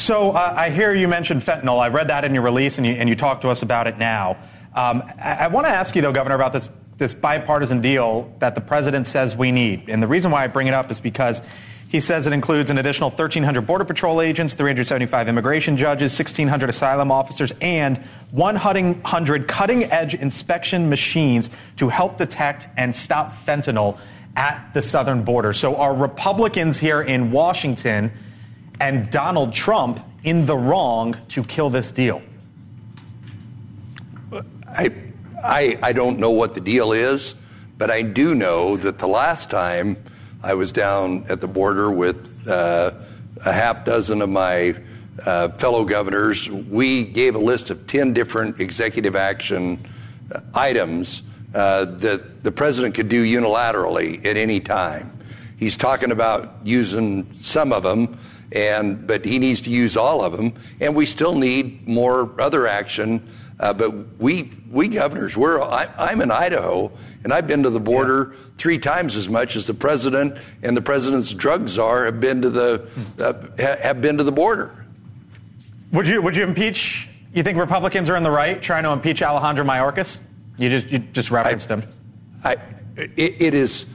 So 0.00 0.30
uh, 0.30 0.54
I 0.56 0.70
hear 0.70 0.94
you 0.94 1.08
mentioned 1.08 1.42
fentanyl. 1.42 1.78
I 1.78 1.88
read 1.88 2.08
that 2.08 2.24
in 2.24 2.32
your 2.32 2.42
release, 2.42 2.78
and 2.78 2.86
you, 2.86 2.94
and 2.94 3.06
you 3.06 3.14
talked 3.14 3.42
to 3.42 3.50
us 3.50 3.62
about 3.62 3.86
it 3.86 3.98
now. 3.98 4.38
Um, 4.74 5.02
I, 5.22 5.40
I 5.40 5.46
want 5.48 5.66
to 5.66 5.70
ask 5.70 5.94
you, 5.94 6.00
though, 6.00 6.10
Governor, 6.10 6.36
about 6.36 6.54
this 6.54 6.70
this 6.96 7.12
bipartisan 7.12 7.82
deal 7.82 8.34
that 8.38 8.54
the 8.54 8.62
president 8.62 9.06
says 9.06 9.36
we 9.36 9.52
need. 9.52 9.88
And 9.88 10.02
the 10.02 10.08
reason 10.08 10.30
why 10.30 10.44
I 10.44 10.46
bring 10.46 10.68
it 10.68 10.74
up 10.74 10.90
is 10.90 11.00
because 11.00 11.42
he 11.88 12.00
says 12.00 12.26
it 12.26 12.32
includes 12.32 12.70
an 12.70 12.78
additional 12.78 13.10
1,300 13.10 13.62
Border 13.66 13.84
Patrol 13.84 14.20
agents, 14.20 14.52
375 14.54 15.28
immigration 15.28 15.76
judges, 15.76 16.12
1,600 16.12 16.68
asylum 16.68 17.10
officers, 17.10 17.52
and 17.60 17.98
100 18.32 19.48
cutting 19.48 19.84
edge 19.84 20.14
inspection 20.14 20.88
machines 20.88 21.48
to 21.76 21.88
help 21.88 22.16
detect 22.16 22.68
and 22.76 22.94
stop 22.94 23.34
fentanyl 23.46 23.98
at 24.36 24.72
the 24.72 24.82
southern 24.82 25.24
border. 25.24 25.52
So 25.52 25.76
are 25.76 25.94
Republicans 25.94 26.78
here 26.78 27.02
in 27.02 27.32
Washington 27.32 28.12
and 28.80 29.10
Donald 29.10 29.52
Trump 29.52 30.00
in 30.24 30.46
the 30.46 30.56
wrong 30.56 31.16
to 31.28 31.44
kill 31.44 31.70
this 31.70 31.92
deal? 31.92 32.22
I, 34.66 34.92
I, 35.42 35.78
I 35.82 35.92
don't 35.92 36.18
know 36.18 36.30
what 36.30 36.54
the 36.54 36.60
deal 36.60 36.92
is, 36.92 37.34
but 37.78 37.90
I 37.90 38.02
do 38.02 38.34
know 38.34 38.76
that 38.76 38.98
the 38.98 39.08
last 39.08 39.50
time 39.50 39.96
I 40.42 40.54
was 40.54 40.72
down 40.72 41.26
at 41.28 41.40
the 41.40 41.48
border 41.48 41.90
with 41.90 42.48
uh, 42.48 42.92
a 43.44 43.52
half 43.52 43.84
dozen 43.84 44.22
of 44.22 44.30
my 44.30 44.76
uh, 45.26 45.48
fellow 45.50 45.84
governors, 45.84 46.48
we 46.48 47.04
gave 47.04 47.34
a 47.34 47.38
list 47.38 47.70
of 47.70 47.86
10 47.86 48.12
different 48.12 48.60
executive 48.60 49.16
action 49.16 49.84
items 50.54 51.22
uh, 51.54 51.84
that 51.84 52.42
the 52.42 52.52
president 52.52 52.94
could 52.94 53.08
do 53.08 53.24
unilaterally 53.24 54.24
at 54.24 54.36
any 54.36 54.60
time. 54.60 55.18
He's 55.58 55.76
talking 55.76 56.10
about 56.10 56.54
using 56.64 57.30
some 57.34 57.72
of 57.72 57.82
them, 57.82 58.18
and 58.52 59.06
but 59.06 59.24
he 59.24 59.38
needs 59.38 59.60
to 59.62 59.70
use 59.70 59.96
all 59.96 60.22
of 60.22 60.36
them, 60.36 60.54
and 60.80 60.94
we 60.94 61.06
still 61.06 61.34
need 61.34 61.86
more 61.86 62.40
other 62.40 62.66
action. 62.66 63.26
Uh, 63.58 63.72
but 63.72 64.18
we 64.18 64.52
we 64.70 64.88
governors, 64.88 65.36
we're 65.36 65.60
I, 65.60 65.88
I'm 65.98 66.20
in 66.20 66.30
Idaho, 66.30 66.90
and 67.24 67.32
I've 67.32 67.46
been 67.46 67.62
to 67.64 67.70
the 67.70 67.80
border 67.80 68.34
three 68.56 68.78
times 68.78 69.16
as 69.16 69.28
much 69.28 69.54
as 69.54 69.66
the 69.66 69.74
president 69.74 70.38
and 70.62 70.76
the 70.76 70.82
president's 70.82 71.32
drug 71.32 71.68
czar 71.68 72.06
have 72.06 72.20
been 72.20 72.42
to 72.42 72.50
the 72.50 72.88
uh, 73.18 73.32
ha- 73.62 73.76
have 73.82 74.00
been 74.00 74.16
to 74.16 74.24
the 74.24 74.32
border. 74.32 74.84
Would 75.92 76.08
you 76.08 76.22
would 76.22 76.36
you 76.36 76.44
impeach? 76.44 77.08
You 77.32 77.42
think 77.42 77.58
Republicans 77.58 78.10
are 78.10 78.16
in 78.16 78.22
the 78.22 78.30
right 78.30 78.60
trying 78.60 78.82
to 78.84 78.90
impeach 78.90 79.22
Alejandro 79.22 79.64
Mayorkas? 79.64 80.18
You 80.56 80.70
just 80.70 80.86
you 80.86 80.98
just 80.98 81.30
referenced 81.30 81.68
him. 81.68 81.84
I, 82.42 82.56
it, 82.96 83.34
it 83.40 83.54
is 83.54 83.86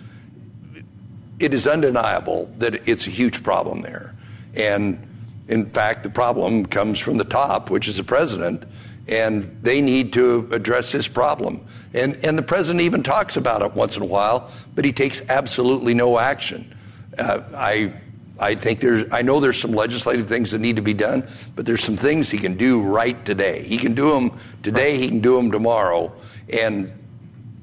it 1.40 1.54
is 1.54 1.68
undeniable 1.68 2.52
that 2.58 2.88
it's 2.88 3.08
a 3.08 3.10
huge 3.10 3.44
problem 3.44 3.82
there, 3.82 4.15
and 4.56 5.06
in 5.48 5.68
fact, 5.68 6.04
the 6.04 6.10
problem 6.10 6.66
comes 6.66 7.00
from 7.00 7.18
the 7.18 7.24
top, 7.24 7.70
which 7.70 7.88
is 7.88 7.98
the 7.98 8.04
president, 8.04 8.64
and 9.08 9.44
they 9.62 9.82
need 9.82 10.14
to 10.14 10.48
address 10.52 10.92
this 10.92 11.08
problem. 11.08 11.66
And 11.94 12.16
and 12.26 12.38
the 12.38 12.44
president 12.44 12.82
even 12.82 13.04
talks 13.04 13.38
about 13.38 13.62
it 13.62 13.74
once 13.74 13.96
in 13.96 14.02
a 14.02 14.08
while, 14.08 14.52
but 14.74 14.86
he 14.86 14.92
takes 14.92 15.22
absolutely 15.30 15.94
no 15.94 16.18
action. 16.18 16.76
Uh, 17.18 17.42
I 17.56 17.94
I 18.40 18.56
think 18.56 18.82
there's, 18.82 19.06
I 19.14 19.22
know 19.22 19.40
there's 19.40 19.60
some 19.60 19.72
legislative 19.72 20.28
things 20.28 20.52
that 20.52 20.60
need 20.60 20.76
to 20.76 20.82
be 20.82 20.94
done, 20.94 21.26
but 21.56 21.66
there's 21.66 21.84
some 21.84 21.96
things 21.96 22.30
he 22.30 22.38
can 22.38 22.56
do 22.58 22.82
right 22.82 23.24
today. 23.24 23.64
He 23.64 23.78
can 23.78 23.94
do 23.94 24.12
them 24.12 24.38
today, 24.62 24.98
he 24.98 25.08
can 25.08 25.22
do 25.22 25.38
them 25.38 25.52
tomorrow, 25.52 26.12
and 26.52 26.92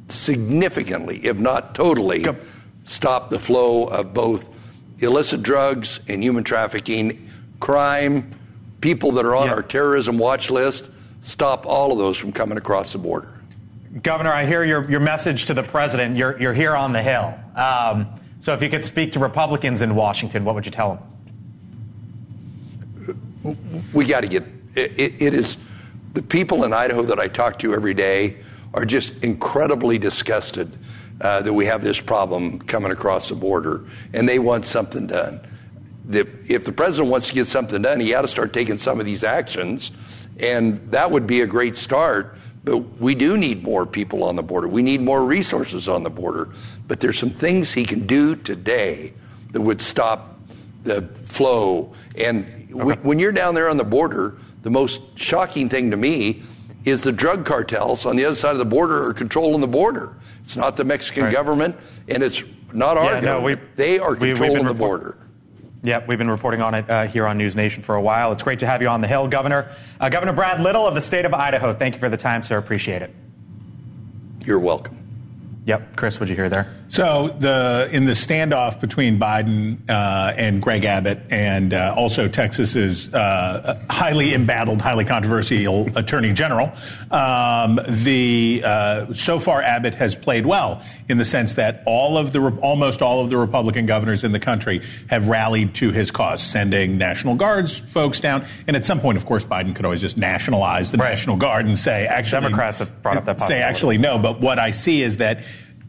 significantly, 0.08 1.26
if 1.26 1.36
not 1.36 1.74
totally, 1.74 2.24
stop 2.84 3.28
the 3.28 3.38
flow 3.38 3.84
of 3.84 4.14
both 4.14 4.48
illicit 5.02 5.42
drugs 5.42 6.00
and 6.08 6.22
human 6.22 6.44
trafficking, 6.44 7.28
crime, 7.60 8.34
people 8.80 9.12
that 9.12 9.24
are 9.26 9.36
on 9.36 9.46
Yeah. 9.46 9.54
our 9.54 9.62
terrorism 9.62 10.18
watch 10.18 10.50
list, 10.50 10.88
stop 11.22 11.66
all 11.66 11.92
of 11.92 11.98
those 11.98 12.16
from 12.16 12.32
coming 12.32 12.56
across 12.58 12.92
the 12.92 12.98
border. 12.98 13.40
Governor, 14.02 14.32
I 14.32 14.46
hear 14.46 14.64
your, 14.64 14.90
your 14.90 15.00
message 15.00 15.44
to 15.46 15.54
the 15.54 15.62
president. 15.62 16.16
You're, 16.16 16.40
you're 16.40 16.54
here 16.54 16.74
on 16.74 16.92
the 16.92 17.02
Hill. 17.02 17.34
Um, 17.54 18.06
so 18.40 18.54
if 18.54 18.62
you 18.62 18.70
could 18.70 18.84
speak 18.84 19.12
to 19.12 19.18
Republicans 19.18 19.82
in 19.82 19.94
Washington, 19.94 20.44
what 20.44 20.54
would 20.54 20.64
you 20.64 20.72
tell 20.72 20.94
them? 20.94 20.98
we 23.92 24.04
got 24.04 24.20
to 24.20 24.28
get 24.28 24.44
it, 24.76 24.98
it, 24.98 25.22
it 25.22 25.34
is 25.34 25.58
the 26.14 26.22
people 26.22 26.64
in 26.64 26.72
Idaho 26.72 27.02
that 27.02 27.18
I 27.18 27.26
talk 27.28 27.58
to 27.60 27.74
every 27.74 27.92
day 27.94 28.36
are 28.72 28.84
just 28.84 29.12
incredibly 29.24 29.98
disgusted 29.98 30.70
uh, 31.22 31.40
that 31.40 31.52
we 31.52 31.66
have 31.66 31.82
this 31.82 32.00
problem 32.00 32.58
coming 32.58 32.90
across 32.90 33.28
the 33.28 33.34
border, 33.34 33.84
and 34.12 34.28
they 34.28 34.38
want 34.38 34.64
something 34.64 35.06
done. 35.06 35.40
The, 36.04 36.28
if 36.48 36.64
the 36.64 36.72
president 36.72 37.10
wants 37.10 37.28
to 37.28 37.34
get 37.34 37.46
something 37.46 37.80
done, 37.80 38.00
he 38.00 38.12
ought 38.12 38.22
to 38.22 38.28
start 38.28 38.52
taking 38.52 38.76
some 38.76 38.98
of 38.98 39.06
these 39.06 39.22
actions, 39.22 39.92
and 40.40 40.90
that 40.90 41.10
would 41.10 41.26
be 41.26 41.42
a 41.42 41.46
great 41.46 41.76
start. 41.76 42.36
But 42.64 42.78
we 43.00 43.14
do 43.14 43.36
need 43.36 43.62
more 43.62 43.86
people 43.86 44.24
on 44.24 44.36
the 44.36 44.42
border. 44.42 44.68
We 44.68 44.82
need 44.82 45.00
more 45.00 45.24
resources 45.24 45.88
on 45.88 46.02
the 46.02 46.10
border. 46.10 46.50
But 46.86 47.00
there's 47.00 47.18
some 47.18 47.30
things 47.30 47.72
he 47.72 47.84
can 47.84 48.06
do 48.06 48.36
today 48.36 49.12
that 49.52 49.60
would 49.60 49.80
stop 49.80 50.38
the 50.84 51.02
flow. 51.24 51.92
And 52.16 52.68
w- 52.68 52.96
when 53.02 53.18
you're 53.18 53.32
down 53.32 53.54
there 53.54 53.68
on 53.68 53.76
the 53.76 53.84
border, 53.84 54.36
the 54.62 54.70
most 54.70 55.00
shocking 55.16 55.68
thing 55.68 55.90
to 55.90 55.96
me 55.96 56.42
is 56.84 57.02
the 57.02 57.12
drug 57.12 57.44
cartels 57.44 58.06
on 58.06 58.16
the 58.16 58.24
other 58.24 58.34
side 58.34 58.52
of 58.52 58.58
the 58.58 58.64
border 58.64 59.06
are 59.06 59.14
controlling 59.14 59.60
the 59.60 59.68
border. 59.68 60.16
It's 60.42 60.56
not 60.56 60.76
the 60.76 60.84
Mexican 60.84 61.24
Right. 61.24 61.32
government, 61.32 61.76
and 62.08 62.22
it's 62.22 62.42
not 62.72 62.96
our 62.96 63.04
Yeah, 63.04 63.20
no, 63.20 63.26
government. 63.38 63.60
we- 63.60 63.66
they 63.76 63.98
are 63.98 64.14
we- 64.14 64.28
controlling 64.28 64.58
the 64.64 64.72
report- 64.72 64.76
border. 64.78 65.16
Yep, 65.84 66.06
we've 66.06 66.18
been 66.18 66.30
reporting 66.30 66.62
on 66.62 66.74
it 66.74 66.88
uh, 66.88 67.06
here 67.06 67.26
on 67.26 67.36
News 67.38 67.56
Nation 67.56 67.82
for 67.82 67.96
a 67.96 68.00
while. 68.00 68.30
It's 68.32 68.42
great 68.44 68.60
to 68.60 68.66
have 68.66 68.82
you 68.82 68.88
on 68.88 69.00
the 69.00 69.08
Hill, 69.08 69.26
Governor. 69.26 69.66
Uh, 70.00 70.08
Governor 70.08 70.32
Brad 70.32 70.60
Little 70.60 70.86
of 70.86 70.94
the 70.94 71.00
state 71.00 71.24
of 71.24 71.34
Idaho, 71.34 71.72
thank 71.74 71.94
you 71.94 72.00
for 72.00 72.08
the 72.08 72.16
time, 72.16 72.42
sir. 72.44 72.56
Appreciate 72.56 73.02
it. 73.02 73.12
You're 74.44 74.60
welcome. 74.60 74.96
Yep, 75.64 75.94
Chris, 75.94 76.18
what'd 76.18 76.28
you 76.28 76.34
hear 76.34 76.48
there? 76.48 76.66
So 76.88 77.28
the 77.38 77.88
in 77.92 78.04
the 78.04 78.12
standoff 78.12 78.80
between 78.80 79.20
Biden 79.20 79.78
uh, 79.88 80.34
and 80.36 80.60
Greg 80.60 80.84
Abbott, 80.84 81.20
and 81.30 81.72
uh, 81.72 81.94
also 81.96 82.26
Texas's 82.26 83.12
uh, 83.14 83.80
highly 83.88 84.34
embattled, 84.34 84.82
highly 84.82 85.04
controversial 85.04 85.86
Attorney 85.96 86.32
General, 86.32 86.72
um, 87.12 87.78
the 87.88 88.60
uh, 88.64 89.14
so 89.14 89.38
far 89.38 89.62
Abbott 89.62 89.94
has 89.94 90.16
played 90.16 90.46
well 90.46 90.84
in 91.12 91.18
the 91.18 91.24
sense 91.26 91.54
that 91.54 91.82
all 91.84 92.16
of 92.16 92.32
the 92.32 92.40
almost 92.62 93.02
all 93.02 93.20
of 93.22 93.28
the 93.28 93.36
Republican 93.36 93.84
governors 93.84 94.24
in 94.24 94.32
the 94.32 94.40
country 94.40 94.80
have 95.08 95.28
rallied 95.28 95.74
to 95.74 95.92
his 95.92 96.10
cause, 96.10 96.42
sending 96.42 96.96
National 96.96 97.34
Guards 97.34 97.78
folks 97.78 98.18
down. 98.18 98.46
And 98.66 98.74
at 98.74 98.86
some 98.86 98.98
point, 98.98 99.18
of 99.18 99.26
course, 99.26 99.44
Biden 99.44 99.76
could 99.76 99.84
always 99.84 100.00
just 100.00 100.16
nationalize 100.16 100.90
the 100.90 100.96
Right. 100.96 101.10
National 101.10 101.36
Guard 101.36 101.66
and 101.66 101.78
say, 101.78 102.06
actually, 102.06 102.40
Democrats 102.42 102.78
have 102.78 103.02
brought 103.02 103.18
up 103.18 103.26
that 103.26 103.42
say 103.42 103.60
actually 103.60 103.98
no. 103.98 104.18
But 104.18 104.40
what 104.40 104.58
I 104.58 104.70
see 104.70 105.02
is 105.02 105.18
that 105.18 105.40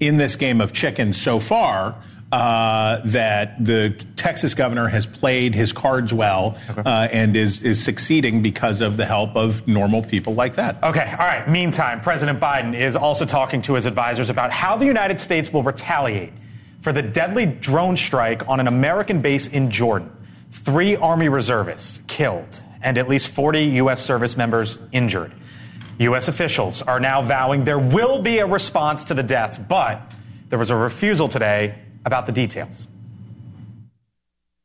in 0.01 0.17
this 0.17 0.35
game 0.35 0.59
of 0.59 0.73
chicken 0.73 1.13
so 1.13 1.39
far, 1.39 1.95
uh, 2.33 2.99
that 3.05 3.63
the 3.63 3.91
Texas 4.15 4.55
governor 4.55 4.87
has 4.87 5.05
played 5.05 5.53
his 5.53 5.71
cards 5.71 6.11
well 6.11 6.57
uh, 6.75 7.07
and 7.11 7.37
is 7.37 7.61
is 7.61 7.83
succeeding 7.83 8.41
because 8.41 8.81
of 8.81 8.97
the 8.97 9.05
help 9.05 9.35
of 9.35 9.67
normal 9.67 10.01
people 10.01 10.33
like 10.33 10.55
that. 10.55 10.81
Okay, 10.81 11.11
all 11.11 11.27
right. 11.27 11.47
Meantime, 11.47 12.01
President 12.01 12.39
Biden 12.39 12.73
is 12.73 12.95
also 12.95 13.23
talking 13.23 13.61
to 13.61 13.75
his 13.75 13.85
advisors 13.85 14.31
about 14.31 14.49
how 14.49 14.75
the 14.75 14.85
United 14.87 15.19
States 15.19 15.53
will 15.53 15.61
retaliate 15.61 16.33
for 16.81 16.91
the 16.91 17.03
deadly 17.03 17.45
drone 17.45 17.95
strike 17.95 18.49
on 18.49 18.59
an 18.59 18.65
American 18.65 19.21
base 19.21 19.47
in 19.47 19.69
Jordan. 19.69 20.09
Three 20.49 20.95
Army 20.95 21.29
reservists 21.29 22.01
killed 22.07 22.63
and 22.81 22.97
at 22.97 23.07
least 23.07 23.27
40 23.27 23.63
U.S. 23.83 24.03
service 24.03 24.35
members 24.35 24.79
injured. 24.91 25.31
U.S. 25.99 26.27
officials 26.27 26.81
are 26.81 26.99
now 26.99 27.21
vowing 27.21 27.63
there 27.63 27.77
will 27.77 28.23
be 28.23 28.39
a 28.39 28.47
response 28.47 29.03
to 29.03 29.13
the 29.13 29.21
deaths, 29.21 29.59
but 29.59 30.15
there 30.49 30.57
was 30.57 30.71
a 30.71 30.75
refusal 30.75 31.27
today 31.27 31.82
about 32.05 32.25
the 32.25 32.31
details. 32.31 32.87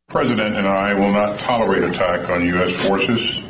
President 0.09 0.57
and 0.57 0.67
I 0.67 0.95
will 0.95 1.13
not 1.13 1.39
tolerate 1.39 1.83
attack 1.83 2.31
on 2.31 2.45
U.S. 2.47 2.73
forces, 2.73 3.43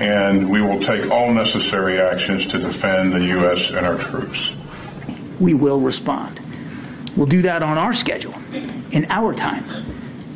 and 0.00 0.50
we 0.50 0.60
will 0.60 0.80
take 0.80 1.10
all 1.10 1.32
necessary 1.32 2.00
actions 2.00 2.46
to 2.46 2.58
defend 2.58 3.12
the 3.12 3.24
U.S. 3.26 3.70
and 3.70 3.86
our 3.86 3.96
troops. 3.98 4.52
we 5.38 5.54
will 5.54 5.80
respond. 5.80 6.40
We'll 7.16 7.26
do 7.26 7.42
that 7.42 7.62
on 7.62 7.78
our 7.78 7.94
schedule, 7.94 8.34
in 8.92 9.06
our 9.10 9.34
time, 9.34 9.64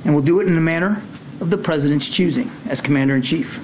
and 0.04 0.14
we'll 0.14 0.24
do 0.24 0.40
it 0.40 0.46
in 0.46 0.54
the 0.54 0.60
manner 0.60 1.02
of 1.40 1.50
the 1.50 1.58
president's 1.58 2.08
choosing 2.08 2.50
as 2.68 2.80
commander 2.80 3.16
in 3.16 3.22
chief. 3.22 3.58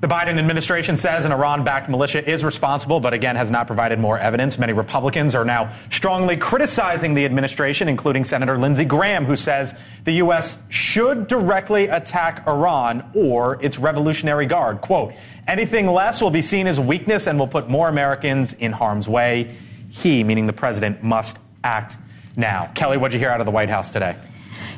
The 0.00 0.08
Biden 0.08 0.38
administration 0.38 0.96
says 0.96 1.26
an 1.26 1.32
Iran 1.32 1.62
backed 1.62 1.90
militia 1.90 2.26
is 2.26 2.42
responsible, 2.42 3.00
but 3.00 3.12
again 3.12 3.36
has 3.36 3.50
not 3.50 3.66
provided 3.66 3.98
more 3.98 4.18
evidence. 4.18 4.58
Many 4.58 4.72
Republicans 4.72 5.34
are 5.34 5.44
now 5.44 5.74
strongly 5.90 6.38
criticizing 6.38 7.12
the 7.12 7.26
administration, 7.26 7.86
including 7.86 8.24
Senator 8.24 8.56
Lindsey 8.56 8.86
Graham, 8.86 9.26
who 9.26 9.36
says 9.36 9.74
the 10.04 10.12
U.S. 10.12 10.58
should 10.70 11.26
directly 11.26 11.88
attack 11.88 12.46
Iran 12.46 13.10
or 13.14 13.62
its 13.62 13.78
Revolutionary 13.78 14.46
Guard. 14.46 14.80
Quote, 14.80 15.12
anything 15.46 15.86
less 15.86 16.22
will 16.22 16.30
be 16.30 16.40
seen 16.40 16.66
as 16.66 16.80
weakness 16.80 17.26
and 17.26 17.38
will 17.38 17.46
put 17.46 17.68
more 17.68 17.90
Americans 17.90 18.54
in 18.54 18.72
harm's 18.72 19.06
way. 19.06 19.54
He, 19.90 20.24
meaning 20.24 20.46
the 20.46 20.54
president, 20.54 21.02
must 21.02 21.36
act 21.62 21.98
now. 22.36 22.70
Kelly, 22.74 22.96
what'd 22.96 23.12
you 23.12 23.18
hear 23.18 23.28
out 23.28 23.40
of 23.40 23.46
the 23.46 23.52
White 23.52 23.68
House 23.68 23.90
today? 23.90 24.16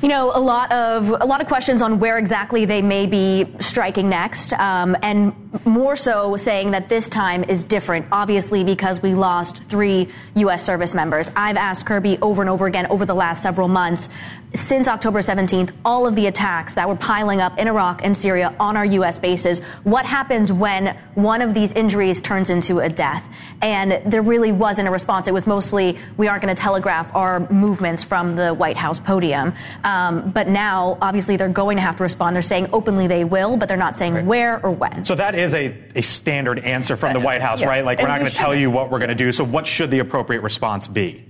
You 0.02 0.08
know, 0.08 0.32
a 0.34 0.40
lot 0.40 0.72
of 0.72 1.10
a 1.10 1.24
lot 1.24 1.40
of 1.40 1.46
questions 1.46 1.80
on 1.80 2.00
where 2.00 2.18
exactly 2.18 2.64
they 2.64 2.82
may 2.82 3.06
be 3.06 3.46
striking 3.60 4.08
next, 4.08 4.52
um, 4.54 4.96
and 5.00 5.32
more 5.64 5.94
so 5.94 6.36
saying 6.36 6.72
that 6.72 6.88
this 6.88 7.08
time 7.08 7.44
is 7.44 7.62
different. 7.62 8.06
Obviously, 8.10 8.64
because 8.64 9.00
we 9.00 9.14
lost 9.14 9.62
three 9.68 10.08
U.S. 10.34 10.64
service 10.64 10.92
members. 10.92 11.30
I've 11.36 11.56
asked 11.56 11.86
Kirby 11.86 12.18
over 12.20 12.42
and 12.42 12.50
over 12.50 12.66
again 12.66 12.88
over 12.88 13.06
the 13.06 13.14
last 13.14 13.44
several 13.44 13.68
months, 13.68 14.08
since 14.54 14.88
October 14.88 15.20
17th, 15.20 15.70
all 15.84 16.04
of 16.04 16.16
the 16.16 16.26
attacks 16.26 16.74
that 16.74 16.88
were 16.88 16.96
piling 16.96 17.40
up 17.40 17.56
in 17.56 17.68
Iraq 17.68 18.00
and 18.02 18.16
Syria 18.16 18.56
on 18.58 18.76
our 18.76 18.84
U.S. 18.84 19.20
bases. 19.20 19.60
What 19.84 20.04
happens 20.04 20.52
when 20.52 20.98
one 21.14 21.42
of 21.42 21.54
these 21.54 21.72
injuries 21.74 22.20
turns 22.20 22.50
into 22.50 22.80
a 22.80 22.88
death? 22.88 23.24
And 23.62 24.02
there 24.10 24.22
really 24.22 24.50
wasn't 24.50 24.88
a 24.88 24.90
response. 24.90 25.28
It 25.28 25.32
was 25.32 25.46
mostly 25.46 25.96
we 26.16 26.26
aren't 26.26 26.42
going 26.42 26.54
to 26.54 26.60
telegraph 26.60 27.14
our 27.14 27.48
movements 27.50 28.02
from 28.02 28.34
the 28.34 28.52
White 28.52 28.76
House 28.76 28.98
podium. 28.98 29.54
Um, 29.84 29.91
but 30.32 30.48
now, 30.48 30.98
obviously, 31.00 31.36
they're 31.36 31.48
going 31.48 31.76
to 31.76 31.82
have 31.82 31.96
to 31.96 32.02
respond. 32.02 32.34
They're 32.36 32.42
saying 32.42 32.68
openly 32.72 33.06
they 33.06 33.24
will, 33.24 33.56
but 33.56 33.68
they're 33.68 33.76
not 33.76 33.96
saying 33.96 34.26
where 34.26 34.64
or 34.64 34.70
when. 34.70 35.04
So 35.04 35.14
that 35.14 35.34
is 35.34 35.54
a, 35.54 35.76
a 35.94 36.02
standard 36.02 36.58
answer 36.60 36.96
from 36.96 37.12
the 37.12 37.20
White 37.20 37.42
House, 37.42 37.60
Yeah. 37.60 37.68
right? 37.68 37.84
Like, 37.84 37.98
we're 37.98 38.08
not 38.08 38.20
going 38.20 38.30
to 38.30 38.36
tell 38.36 38.54
you 38.54 38.70
what 38.70 38.90
we're 38.90 38.98
going 38.98 39.08
to 39.10 39.14
do. 39.14 39.32
So, 39.32 39.44
what 39.44 39.66
should 39.66 39.90
the 39.90 39.98
appropriate 40.00 40.40
response 40.42 40.86
be? 40.86 41.24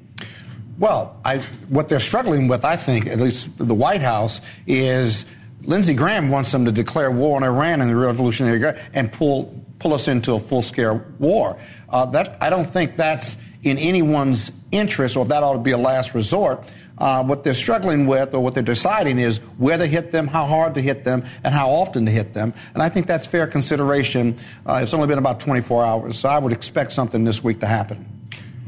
Well, 0.79 1.21
I, 1.25 1.39
what 1.69 1.89
they're 1.89 2.01
struggling 2.01 2.49
with, 2.49 2.65
I 2.65 2.77
think, 2.77 3.07
at 3.07 3.21
least 3.21 3.57
the 3.59 3.75
White 3.75 4.01
House, 4.01 4.41
is 4.67 5.27
Lindsey 5.63 5.95
Graham 5.95 6.29
wants 6.29 6.51
them 6.51 6.65
to 6.65 6.73
declare 6.73 7.11
war 7.11 7.37
on 7.37 7.45
Iran 7.45 7.81
and 7.81 7.91
the 7.91 7.97
Revolutionary 7.97 8.59
Guard 8.59 8.81
and 8.95 9.13
pull 9.13 9.63
pull 9.79 9.95
us 9.95 10.07
into 10.07 10.35
a 10.35 10.39
full 10.39 10.63
scale 10.63 11.05
war. 11.19 11.59
Uh, 11.89 12.07
that 12.07 12.39
I 12.41 12.51
don't 12.51 12.65
think 12.65 12.97
that's 12.97 13.37
in 13.63 13.79
anyone's 13.79 14.51
interest, 14.71 15.17
or 15.17 15.23
if 15.23 15.29
that 15.29 15.43
ought 15.43 15.55
to 15.55 15.59
be 15.59 15.73
a 15.73 15.79
last 15.79 16.15
resort. 16.15 16.69
Uh, 17.03 17.21
what 17.25 17.43
they're 17.43 17.53
struggling 17.53 18.07
with, 18.07 18.33
or 18.33 18.39
what 18.39 18.55
they're 18.55 18.63
deciding, 18.63 19.19
is 19.19 19.39
where 19.59 19.77
to 19.77 19.89
hit 19.89 20.13
them, 20.13 20.29
how 20.29 20.47
hard 20.47 20.73
to 20.73 20.81
hit 20.81 21.03
them, 21.03 21.25
and 21.43 21.53
how 21.53 21.69
often 21.69 22.07
to 22.07 22.13
hit 22.13 22.33
them. 22.33 22.55
And 22.75 22.83
I 22.83 22.89
think 22.89 23.09
that's 23.09 23.27
fair 23.27 23.49
consideration. 23.49 24.37
Uh, 24.65 24.79
it's 24.81 24.95
only 24.95 25.09
been 25.09 25.19
about 25.19 25.41
24 25.41 25.85
hours, 25.85 26.17
so 26.21 26.29
I 26.29 26.39
would 26.39 26.53
expect 26.53 26.93
something 26.93 27.25
this 27.25 27.43
week 27.43 27.59
to 27.59 27.67
happen. 27.67 28.07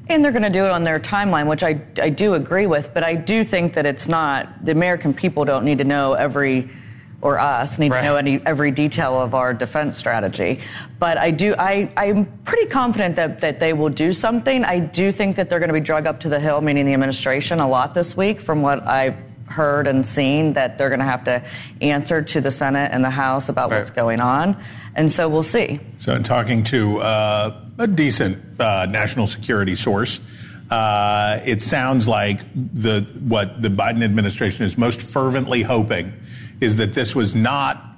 And 0.08 0.24
they're 0.24 0.32
going 0.32 0.42
to 0.42 0.50
do 0.50 0.64
it 0.64 0.72
on 0.72 0.82
their 0.82 0.98
timeline, 0.98 1.46
which 1.46 1.62
I, 1.62 1.80
I 2.02 2.10
do 2.10 2.34
agree 2.34 2.66
with, 2.66 2.92
but 2.92 3.04
I 3.04 3.14
do 3.14 3.44
think 3.44 3.74
that 3.74 3.86
it's 3.86 4.08
not, 4.08 4.64
the 4.64 4.72
American 4.72 5.14
people 5.14 5.44
don't 5.44 5.64
need 5.64 5.78
to 5.78 5.84
know 5.84 6.14
every, 6.14 6.68
or 7.24 7.40
us 7.40 7.78
need 7.78 7.90
Right. 7.90 8.02
to 8.02 8.04
know 8.06 8.16
any, 8.16 8.40
every 8.44 8.70
detail 8.70 9.18
of 9.18 9.34
our 9.34 9.54
defense 9.54 9.96
strategy. 9.96 10.60
But 10.98 11.16
I 11.16 11.30
do, 11.30 11.54
I, 11.58 11.88
I'm 11.96 12.26
pretty 12.44 12.66
confident 12.66 13.16
that, 13.16 13.40
that 13.40 13.60
they 13.60 13.72
will 13.72 13.88
do 13.88 14.12
something. 14.12 14.62
I 14.62 14.78
do 14.78 15.10
think 15.10 15.36
that 15.36 15.48
they're 15.48 15.58
going 15.58 15.70
to 15.70 15.74
be 15.74 15.80
drug 15.80 16.06
up 16.06 16.20
to 16.20 16.28
the 16.28 16.38
hill, 16.38 16.60
meaning 16.60 16.84
the 16.84 16.92
administration, 16.92 17.60
a 17.60 17.66
lot 17.66 17.94
this 17.94 18.14
week 18.14 18.42
from 18.42 18.60
what 18.60 18.86
I've 18.86 19.16
heard 19.46 19.86
and 19.86 20.06
seen, 20.06 20.52
that 20.52 20.76
they're 20.76 20.90
going 20.90 21.00
to 21.00 21.06
have 21.06 21.24
to 21.24 21.42
answer 21.80 22.20
to 22.20 22.42
the 22.42 22.50
Senate 22.50 22.90
and 22.92 23.02
the 23.02 23.10
House 23.10 23.48
about 23.48 23.70
Right. 23.70 23.78
what's 23.78 23.90
going 23.90 24.20
on. 24.20 24.62
And 24.94 25.10
so 25.10 25.26
we'll 25.26 25.42
see. 25.42 25.80
So, 25.98 26.14
in 26.14 26.24
talking 26.24 26.62
to 26.64 27.00
uh, 27.00 27.60
a 27.78 27.86
decent 27.86 28.60
uh, 28.60 28.86
national 28.86 29.26
security 29.28 29.76
source, 29.76 30.20
uh, 30.70 31.40
it 31.44 31.62
sounds 31.62 32.06
like 32.06 32.40
the 32.54 33.00
what 33.28 33.60
the 33.62 33.68
Biden 33.68 34.04
administration 34.04 34.64
is 34.64 34.76
most 34.78 35.00
fervently 35.02 35.62
hoping 35.62 36.12
is 36.60 36.76
that 36.76 36.94
this 36.94 37.14
was 37.14 37.34
not 37.34 37.93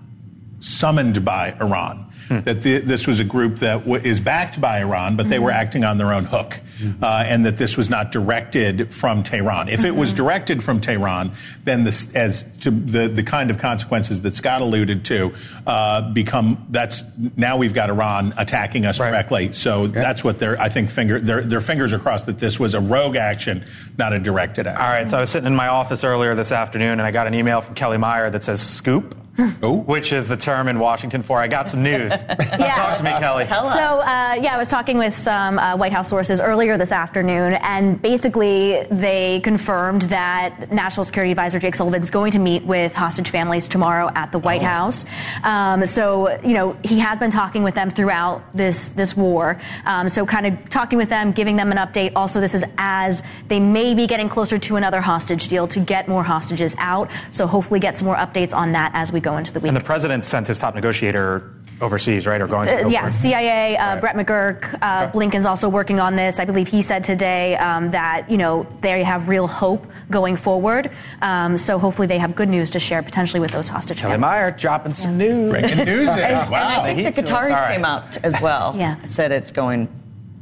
summoned 0.61 1.25
by 1.25 1.53
Iran. 1.61 2.07
Hmm. 2.29 2.41
That 2.41 2.63
the, 2.63 2.79
this 2.79 3.07
was 3.07 3.21
a 3.21 3.25
group 3.25 3.59
that 3.59 3.85
w- 3.85 4.03
is 4.03 4.19
backed 4.19 4.61
by 4.61 4.81
Iran, 4.81 5.15
but 5.15 5.29
they 5.29 5.37
mm-hmm. 5.37 5.45
were 5.45 5.51
acting 5.53 5.85
on 5.85 5.97
their 5.97 6.13
own 6.13 6.25
hook, 6.25 6.59
mm-hmm. 6.79 7.05
uh, 7.05 7.23
and 7.25 7.47
that 7.47 7.57
this 7.57 7.77
was 7.77 7.89
not 7.89 8.11
directed 8.11 8.93
from 8.93 9.23
Tehran. 9.23 9.69
If 9.69 9.79
mm-hmm. 9.79 9.87
it 9.87 9.95
was 9.95 10.09
mm-hmm. 10.09 10.17
directed 10.17 10.65
from 10.65 10.81
Tehran, 10.81 11.31
then 11.63 11.85
this, 11.85 12.13
as 12.17 12.45
to 12.63 12.73
the 12.73 13.07
the 13.07 13.23
kind 13.23 13.53
of 13.53 13.59
consequences 13.59 14.23
that 14.23 14.35
Scott 14.35 14.61
alluded 14.61 15.05
to, 15.05 15.35
uh, 15.69 16.11
become 16.11 16.67
that's 16.71 17.05
now 17.37 17.59
we've 17.59 17.75
got 17.75 17.91
Iran 17.91 18.35
attacking 18.37 18.87
us 18.87 18.99
right. 18.99 19.11
directly. 19.11 19.53
So 19.53 19.83
okay. 19.83 19.93
that's 19.93 20.25
what 20.25 20.41
they're 20.41 20.61
I 20.61 20.69
think 20.69 20.91
finger 20.91 21.21
their 21.21 21.43
their 21.43 21.61
fingers 21.61 21.93
are 21.93 22.01
crossed 22.01 22.27
that 22.27 22.41
this 22.41 22.59
was 22.59 22.75
a 22.75 22.81
rogue 22.81 23.15
action, 23.15 23.65
not 23.99 24.13
a 24.13 24.19
directed 24.19 24.67
action. 24.67 24.85
All 24.85 24.91
right. 24.91 25.09
So 25.09 25.19
I 25.19 25.21
was 25.21 25.31
sitting 25.31 25.47
in 25.47 25.55
my 25.55 25.69
office 25.69 26.03
earlier 26.03 26.35
this 26.35 26.51
afternoon, 26.51 26.93
and 26.93 27.03
I 27.03 27.13
got 27.13 27.29
an 27.29 27.35
email 27.35 27.61
from 27.61 27.77
Kelly 27.77 27.99
Meyer 27.99 28.31
that 28.31 28.43
says 28.43 28.61
scoop 28.61 29.15
Ooh. 29.39 29.77
which 29.87 30.13
is 30.13 30.29
the 30.29 30.37
term 30.37 30.69
in 30.69 30.79
Washington 30.79 31.23
for 31.23 31.41
I 31.41 31.47
got 31.47 31.71
some 31.71 31.83
news. 31.83 32.13
yeah. 32.29 32.75
Talk 32.75 32.99
to 32.99 33.05
me, 33.05 33.11
Kelly. 33.11 33.45
So, 33.47 33.55
uh, 33.57 34.37
yeah, 34.41 34.55
I 34.55 34.59
was 34.59 34.69
talking 34.69 34.99
with 34.99 35.17
some 35.17 35.59
uh, 35.59 35.77
White 35.77 35.93
House 35.93 36.09
sources 36.09 36.41
earlier 36.41 36.77
this 36.77 36.93
afternoon, 36.93 37.55
and 37.55 38.01
basically 38.01 38.85
they 38.91 39.41
confirmed 39.41 40.03
that 40.03 40.71
National 40.73 41.05
Security 41.05 41.33
Advisor 41.33 41.59
Jake 41.59 41.75
Sullivan 41.75 42.03
is 42.03 42.11
going 42.11 42.33
to 42.33 42.39
meet 42.39 42.65
with 42.65 42.95
hostage 42.95 43.31
families 43.31 43.69
tomorrow 43.69 44.11
at 44.15 44.33
the 44.33 44.39
White 44.39 44.63
oh. 44.63 44.67
House. 44.67 45.05
Um, 45.43 45.85
so, 45.87 46.41
you 46.43 46.55
know, 46.55 46.77
he 46.83 46.99
has 46.99 47.19
been 47.19 47.31
talking 47.31 47.63
with 47.63 47.75
them 47.75 47.91
throughout 47.91 48.53
this 48.53 48.91
this 48.91 49.17
war. 49.17 49.61
Um, 49.85 50.09
so, 50.09 50.25
kind 50.27 50.47
of 50.47 50.69
talking 50.69 50.99
with 50.99 51.09
them, 51.09 51.33
giving 51.33 51.57
them 51.57 51.73
an 51.73 51.79
update. 51.79 52.13
Also, 52.17 52.41
this 52.41 52.55
is 52.55 52.65
as 52.79 53.23
they 53.49 53.61
may 53.61 53.95
be 53.95 54.07
getting 54.07 54.29
closer 54.29 54.59
to 54.59 54.77
another 54.77 55.01
hostage 55.01 55.49
deal 55.49 55.69
to 55.69 55.81
get 55.81 56.09
more 56.09 56.23
hostages 56.23 56.75
out. 56.79 57.11
So, 57.31 57.47
hopefully, 57.47 57.81
get 57.81 57.97
some 57.97 58.07
more 58.07 58.17
updates 58.17 58.55
on 58.55 58.73
that 58.73 58.93
as 58.95 59.13
we 59.13 59.21
go 59.27 59.37
into 59.37 59.53
the 59.53 59.61
week. 59.61 59.69
And 59.69 59.77
the 59.77 59.85
president 59.85 60.25
sent 60.25 60.47
his 60.47 60.59
top 60.59 60.75
negotiator 60.75 61.53
overseas, 61.81 62.27
right, 62.27 62.41
or 62.41 62.47
going? 62.47 62.69
Uh, 62.69 62.89
yeah, 62.89 63.09
CIA. 63.09 63.77
Uh, 63.77 63.95
right. 63.95 64.01
Brett 64.01 64.17
McGurk. 64.17 64.79
Uh, 64.81 65.09
okay. 65.09 65.19
Blinken's 65.19 65.47
also 65.47 65.69
working 65.69 66.01
on 66.01 66.17
this. 66.17 66.39
I 66.39 66.45
believe 66.45 66.69
he 66.69 66.83
said 66.83 67.05
today 67.05 67.57
um, 67.57 67.91
that 67.91 68.31
you 68.31 68.39
know 68.39 68.67
they 68.81 69.03
have 69.03 69.29
real 69.29 69.47
hope 69.47 69.87
going 70.11 70.37
forward. 70.37 70.91
Um, 71.23 71.57
so 71.57 71.79
hopefully 71.79 72.07
they 72.07 72.19
have 72.19 72.35
good 72.35 72.49
news 72.49 72.71
to 72.71 72.81
share 72.81 73.03
potentially 73.03 73.41
with 73.41 73.51
those 73.51 73.69
hostage 73.69 73.99
Kelly 73.99 74.19
Meyer 74.19 74.51
dropping 74.53 74.93
yeah. 74.93 74.97
some 74.97 75.19
news. 75.19 75.51
Breaking 75.51 75.85
news. 75.85 76.09
and, 76.29 76.51
wow. 76.51 76.85
And 76.85 76.87
I 76.87 76.95
think 76.95 77.17
the 77.17 77.23
Qataris 77.23 77.51
right. 77.51 77.75
came 77.75 77.85
out 77.85 78.17
as 78.19 78.41
well. 78.41 78.75
yeah, 78.79 79.05
said 79.07 79.33
it's 79.33 79.51
going 79.51 79.89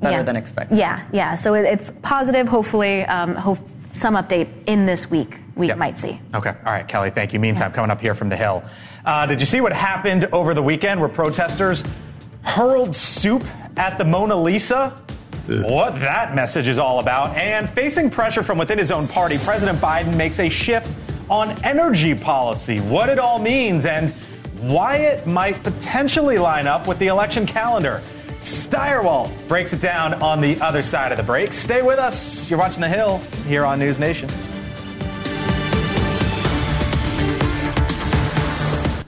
better 0.01 0.19
yeah. 0.19 0.23
than 0.23 0.37
expected. 0.37 0.79
Yeah, 0.79 1.07
yeah. 1.13 1.35
So 1.35 1.55
it, 1.55 1.63
it's 1.63 1.91
positive. 2.03 2.47
Hopefully, 2.47 3.05
um, 3.05 3.35
hope 3.35 3.59
some 3.91 4.15
update 4.15 4.49
in 4.67 4.87
this 4.87 5.11
week 5.11 5.39
we 5.57 5.69
yep. 5.69 5.79
might 5.79 5.97
see. 5.97 6.21
Okay. 6.35 6.51
All 6.51 6.73
right, 6.73 6.87
Kelly. 6.87 7.11
Thank 7.11 7.33
you. 7.33 7.41
Meantime, 7.41 7.71
yeah. 7.71 7.77
coming 7.77 7.91
up 7.91 8.01
here 8.01 8.15
from 8.15 8.29
the 8.29 8.37
Hill. 8.37 8.65
Uh, 9.05 9.27
did 9.27 9.41
you 9.41 9.47
see 9.47 9.61
what 9.61 9.73
happened 9.73 10.29
over 10.33 10.55
the 10.55 10.63
weekend 10.63 11.01
where 11.01 11.09
protesters 11.09 11.85
hurled 12.43 12.95
soup 12.97 13.45
at 13.77 13.99
the 13.99 14.05
Mona 14.05 14.35
Lisa? 14.35 14.99
Ugh. 15.49 15.71
What 15.71 15.99
that 16.01 16.35
message 16.35 16.69
is 16.69 16.79
all 16.79 17.01
about. 17.01 17.37
And 17.37 17.69
facing 17.69 18.11
pressure 18.11 18.43
from 18.43 18.59
within 18.59 18.79
his 18.79 18.91
own 18.91 19.07
party, 19.07 19.37
President 19.39 19.79
Biden 19.79 20.17
makes 20.17 20.41
a 20.41 20.49
shift 20.49 20.91
on 21.29 21.51
energy 21.65 22.15
policy, 22.15 22.81
what 22.81 23.09
it 23.09 23.19
all 23.19 23.39
means, 23.39 23.87
and 23.87 24.11
why 24.61 24.97
it 24.97 25.27
might 25.27 25.63
potentially 25.63 26.39
line 26.39 26.67
up 26.67 26.87
with 26.87 26.99
the 26.99 27.09
election 27.09 27.47
calendar. 27.47 28.03
Stirewalt 28.41 29.49
breaks 29.49 29.73
it 29.73 29.81
down 29.81 30.15
on 30.23 30.41
the 30.41 30.61
other 30.61 30.83
side 30.83 31.13
of 31.13 31.19
the 31.19 31.25
break. 31.25 31.53
Stay 31.53 31.83
with 31.83 31.99
us. 31.99 32.49
You're 32.49 32.59
watching 32.59 32.83
The 32.83 32.89
Hill 32.89 33.19
here 33.47 33.65
on 33.65 33.79
News 33.79 33.99
Nation. 33.99 34.29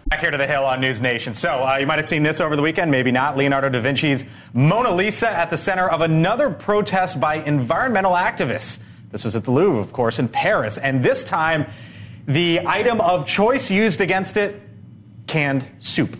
Back 0.08 0.20
here 0.20 0.30
to 0.30 0.38
the 0.38 0.46
Hill 0.46 0.64
on 0.64 0.80
News 0.80 1.00
Nation. 1.00 1.34
So, 1.34 1.48
uh, 1.66 1.78
you 1.80 1.86
might 1.86 1.98
have 1.98 2.06
seen 2.06 2.22
this 2.22 2.40
over 2.40 2.54
the 2.54 2.62
weekend, 2.62 2.92
maybe 2.92 3.10
not. 3.10 3.36
Leonardo 3.36 3.68
da 3.68 3.80
Vinci's 3.80 4.24
Mona 4.52 4.94
Lisa 4.94 5.28
at 5.28 5.50
the 5.50 5.58
center 5.58 5.88
of 5.88 6.00
another 6.00 6.48
protest 6.48 7.18
by 7.18 7.36
environmental 7.36 8.12
activists. 8.12 8.78
This 9.10 9.24
was 9.24 9.34
at 9.34 9.42
the 9.42 9.50
Louvre, 9.50 9.80
of 9.80 9.92
course, 9.92 10.20
in 10.20 10.28
Paris. 10.28 10.78
And 10.78 11.04
this 11.04 11.24
time, 11.24 11.66
the 12.26 12.60
item 12.66 13.00
of 13.00 13.26
choice 13.26 13.68
used 13.68 14.00
against 14.00 14.36
it 14.36 14.62
canned 15.26 15.66
soup. 15.80 16.16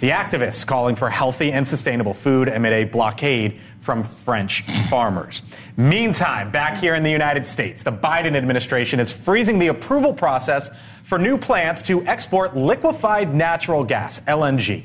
The 0.00 0.10
activists 0.10 0.66
calling 0.66 0.96
for 0.96 1.10
healthy 1.10 1.52
and 1.52 1.68
sustainable 1.68 2.14
food 2.14 2.48
amid 2.48 2.72
a 2.72 2.84
blockade 2.84 3.60
from 3.82 4.04
French 4.24 4.62
farmers. 4.88 5.42
Meantime, 5.76 6.50
back 6.50 6.78
here 6.78 6.94
in 6.94 7.02
the 7.02 7.10
United 7.10 7.46
States, 7.46 7.82
the 7.82 7.92
Biden 7.92 8.34
administration 8.34 8.98
is 8.98 9.12
freezing 9.12 9.58
the 9.58 9.66
approval 9.66 10.14
process 10.14 10.70
for 11.04 11.18
new 11.18 11.36
plants 11.36 11.82
to 11.82 12.02
export 12.06 12.56
liquefied 12.56 13.34
natural 13.34 13.84
gas, 13.84 14.20
LNG. 14.20 14.84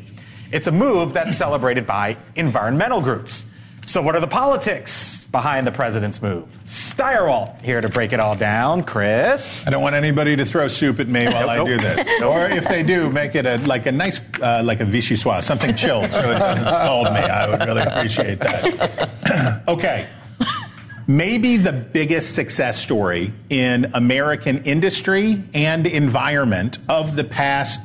It's 0.51 0.67
a 0.67 0.71
move 0.71 1.13
that's 1.13 1.37
celebrated 1.37 1.87
by 1.87 2.17
environmental 2.35 2.99
groups. 2.99 3.45
So, 3.85 4.01
what 4.01 4.15
are 4.15 4.19
the 4.19 4.27
politics 4.27 5.23
behind 5.25 5.67
the 5.67 5.71
president's 5.71 6.19
move? 6.19 6.47
Stirewalt 6.65 7.61
here 7.61 7.81
to 7.81 7.87
break 7.87 8.13
it 8.13 8.19
all 8.19 8.35
down. 8.35 8.83
Chris, 8.83 9.65
I 9.65 9.69
don't 9.69 9.83
want 9.83 9.95
anybody 9.95 10.35
to 10.35 10.45
throw 10.45 10.67
soup 10.67 10.99
at 10.99 11.07
me 11.07 11.25
while 11.27 11.49
I 11.49 11.63
do 11.63 11.77
this, 11.77 12.21
or 12.23 12.49
if 12.49 12.67
they 12.67 12.81
do, 12.81 13.11
make 13.11 13.35
it 13.35 13.45
a, 13.45 13.57
like 13.59 13.85
a 13.85 13.91
nice, 13.91 14.19
uh, 14.41 14.63
like 14.65 14.81
a 14.81 14.85
vichyssoise, 14.85 15.43
something 15.43 15.75
chilled, 15.75 16.11
so 16.11 16.19
it 16.31 16.39
doesn't 16.39 16.65
scald 16.65 17.05
me. 17.05 17.19
I 17.19 17.47
would 17.47 17.65
really 17.65 17.83
appreciate 17.83 18.39
that. 18.39 19.63
okay. 19.67 20.09
Maybe 21.07 21.57
the 21.57 21.71
biggest 21.71 22.33
success 22.33 22.81
story 22.81 23.31
in 23.51 23.91
American 23.93 24.63
industry 24.63 25.43
and 25.53 25.85
environment 25.85 26.79
of 26.89 27.15
the 27.15 27.23
past 27.23 27.79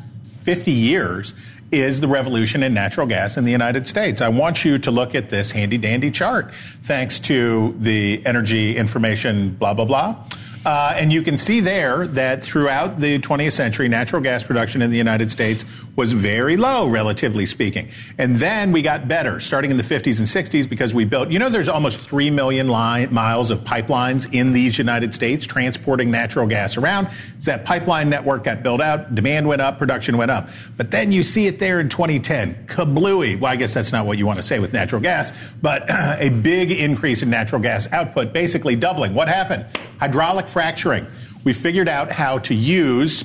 50 0.45 0.73
years 0.73 1.35
is 1.73 2.01
the 2.01 2.09
revolution 2.09 2.63
in 2.63 2.75
natural 2.75 3.07
gas 3.07 3.37
in 3.37 3.45
the 3.45 3.53
United 3.53 3.87
States. 3.87 4.21
I 4.21 4.29
want 4.29 4.65
you 4.65 4.79
to 4.79 4.91
look 4.91 5.15
at 5.15 5.31
this 5.31 5.51
handy 5.51 5.79
dandy 5.79 6.11
chart, 6.11 6.55
thanks 6.55 7.21
to 7.21 7.75
the 7.79 8.25
energy 8.27 8.77
information, 8.77 9.55
blah, 9.55 9.75
blah, 9.75 9.85
blah. 9.85 10.25
Uh, 10.65 10.93
and 10.97 11.11
you 11.11 11.23
can 11.23 11.39
see 11.39 11.61
there 11.61 12.07
that 12.07 12.45
throughout 12.45 13.01
the 13.01 13.19
20th 13.21 13.53
century, 13.53 13.89
natural 13.89 14.21
gas 14.21 14.43
production 14.43 14.83
in 14.83 14.91
the 14.91 14.97
United 14.97 15.33
States 15.33 15.65
was 15.97 16.13
very 16.13 16.57
low, 16.57 16.87
relatively 16.87 17.47
speaking. 17.47 17.89
And 18.19 18.37
then 18.37 18.73
we 18.73 18.83
got 18.83 19.09
better 19.09 19.41
starting 19.41 19.71
in 19.71 19.77
the 19.77 19.83
50s 19.83 20.19
and 20.19 20.29
60s 20.29 20.69
because 20.69 20.95
we 20.95 21.05
built, 21.05 21.31
you 21.31 21.39
know, 21.39 21.49
there's 21.49 21.69
almost 21.69 22.01
3 22.01 22.31
million 22.31 22.67
miles 22.67 23.51
of 23.51 23.61
pipelines 23.61 24.33
in 24.33 24.53
these 24.53 24.79
United 24.79 25.15
States 25.15 25.47
transporting 25.47 26.11
natural 26.11 26.47
gas 26.47 26.77
around. 26.77 27.09
As 27.39 27.45
that 27.47 27.65
pipeline 27.65 28.09
network 28.09 28.45
got 28.45 28.63
built 28.63 28.81
out, 28.81 29.15
demand 29.15 29.47
went 29.47 29.61
up, 29.61 29.79
production 29.79 30.17
went 30.17 30.31
up. 30.31 30.49
But 30.77 30.91
then 30.91 31.13
you 31.13 31.23
see 31.23 31.47
it 31.47 31.59
there 31.59 31.81
in 31.81 31.89
2010, 31.89 32.67
kablooey. 32.67 33.39
Well, 33.39 33.53
I 33.53 33.57
guess 33.57 33.75
that's 33.75 33.93
not 33.93 34.07
what 34.07 34.19
you 34.19 34.27
want 34.27 34.39
to 34.39 34.43
say 34.43 34.59
with 34.59 34.73
natural 34.73 35.01
gas, 35.01 35.33
but 35.61 35.85
a 35.91 36.29
big 36.29 36.71
increase 36.71 37.23
in 37.23 37.31
natural 37.31 37.61
gas 37.61 37.89
output, 37.93 38.33
basically 38.33 38.77
doubling. 38.77 39.15
What 39.15 39.29
happened? 39.29 39.67
Hydraulic 39.99 40.49
fracturing. 40.49 41.07
We 41.45 41.53
figured 41.53 41.89
out 41.89 42.13
how 42.13 42.39
to 42.41 42.55
use 42.55 43.25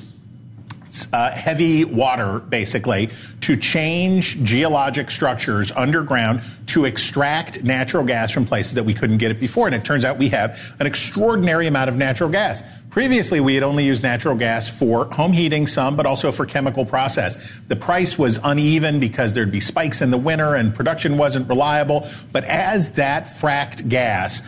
uh, 1.12 1.30
heavy 1.30 1.84
water, 1.84 2.40
basically, 2.40 3.10
to 3.42 3.56
change 3.56 4.42
geologic 4.42 5.10
structures 5.10 5.70
underground 5.72 6.42
to 6.66 6.84
extract 6.84 7.62
natural 7.62 8.04
gas 8.04 8.30
from 8.30 8.46
places 8.46 8.74
that 8.74 8.84
we 8.84 8.94
couldn't 8.94 9.18
get 9.18 9.30
it 9.30 9.40
before. 9.40 9.66
And 9.66 9.74
it 9.74 9.84
turns 9.84 10.04
out 10.04 10.18
we 10.18 10.28
have 10.30 10.74
an 10.80 10.86
extraordinary 10.86 11.66
amount 11.66 11.88
of 11.88 11.96
natural 11.96 12.30
gas. 12.30 12.62
Previously, 12.90 13.40
we 13.40 13.54
had 13.54 13.62
only 13.62 13.84
used 13.84 14.02
natural 14.02 14.36
gas 14.36 14.68
for 14.68 15.04
home 15.12 15.32
heating, 15.32 15.66
some, 15.66 15.96
but 15.96 16.06
also 16.06 16.32
for 16.32 16.46
chemical 16.46 16.86
process. 16.86 17.36
The 17.68 17.76
price 17.76 18.18
was 18.18 18.38
uneven 18.42 19.00
because 19.00 19.34
there'd 19.34 19.52
be 19.52 19.60
spikes 19.60 20.00
in 20.00 20.10
the 20.10 20.18
winter 20.18 20.54
and 20.54 20.74
production 20.74 21.18
wasn't 21.18 21.48
reliable. 21.48 22.08
But 22.32 22.44
as 22.44 22.92
that 22.92 23.26
fracked 23.26 23.88
gas 23.88 24.42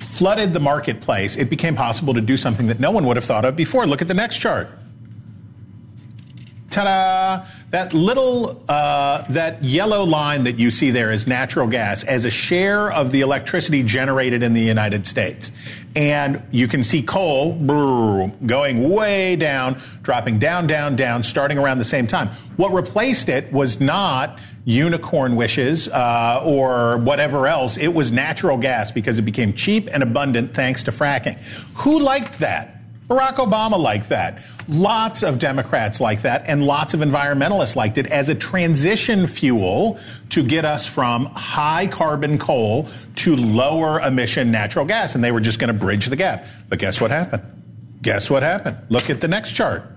flooded 0.00 0.52
the 0.52 0.60
marketplace, 0.60 1.36
it 1.36 1.48
became 1.48 1.76
possible 1.76 2.12
to 2.14 2.20
do 2.20 2.36
something 2.36 2.66
that 2.66 2.80
no 2.80 2.90
one 2.90 3.06
would 3.06 3.16
have 3.16 3.24
thought 3.24 3.44
of 3.44 3.56
before. 3.56 3.86
Look 3.86 4.02
at 4.02 4.08
the 4.08 4.14
next 4.14 4.38
chart. 4.38 4.68
Ta-da! 6.72 7.46
That 7.70 7.92
little, 7.92 8.62
uh, 8.68 9.24
that 9.28 9.62
yellow 9.62 10.04
line 10.04 10.44
that 10.44 10.58
you 10.58 10.70
see 10.70 10.90
there 10.90 11.10
is 11.10 11.26
natural 11.26 11.66
gas 11.66 12.02
as 12.04 12.24
a 12.24 12.30
share 12.30 12.90
of 12.90 13.12
the 13.12 13.20
electricity 13.20 13.82
generated 13.82 14.42
in 14.42 14.54
the 14.54 14.62
United 14.62 15.06
States. 15.06 15.52
And 15.94 16.42
you 16.50 16.68
can 16.68 16.82
see 16.82 17.02
coal 17.02 17.52
going 17.52 18.88
way 18.88 19.36
down, 19.36 19.80
dropping 20.02 20.38
down, 20.38 20.66
down, 20.66 20.96
down, 20.96 21.22
starting 21.22 21.58
around 21.58 21.78
the 21.78 21.84
same 21.84 22.06
time. 22.06 22.28
What 22.56 22.72
replaced 22.72 23.28
it 23.28 23.52
was 23.52 23.80
not 23.80 24.38
unicorn 24.64 25.36
wishes 25.36 25.88
uh, 25.88 26.42
or 26.44 26.98
whatever 26.98 27.46
else. 27.46 27.76
It 27.76 27.92
was 27.92 28.12
natural 28.12 28.56
gas 28.56 28.90
because 28.90 29.18
it 29.18 29.22
became 29.22 29.52
cheap 29.52 29.88
and 29.92 30.02
abundant 30.02 30.54
thanks 30.54 30.84
to 30.84 30.92
fracking. 30.92 31.42
Who 31.78 32.00
liked 32.00 32.38
that? 32.38 32.81
Barack 33.08 33.34
Obama 33.34 33.78
liked 33.78 34.08
that. 34.08 34.42
Lots 34.68 35.22
of 35.22 35.38
Democrats 35.38 36.00
like 36.00 36.22
that, 36.22 36.44
and 36.46 36.64
lots 36.64 36.94
of 36.94 37.00
environmentalists 37.00 37.76
liked 37.76 37.98
it 37.98 38.06
as 38.06 38.28
a 38.28 38.34
transition 38.34 39.26
fuel 39.26 39.98
to 40.30 40.42
get 40.42 40.64
us 40.64 40.86
from 40.86 41.26
high 41.26 41.86
carbon 41.86 42.38
coal 42.38 42.88
to 43.16 43.36
lower 43.36 44.00
emission 44.00 44.50
natural 44.50 44.84
gas. 44.84 45.14
And 45.14 45.22
they 45.22 45.32
were 45.32 45.40
just 45.40 45.58
going 45.58 45.72
to 45.72 45.78
bridge 45.78 46.06
the 46.06 46.16
gap. 46.16 46.46
But 46.68 46.78
guess 46.78 47.00
what 47.00 47.10
happened? 47.10 47.42
Guess 48.00 48.30
what 48.30 48.42
happened? 48.42 48.78
Look 48.88 49.10
at 49.10 49.20
the 49.20 49.28
next 49.28 49.52
chart. 49.52 49.91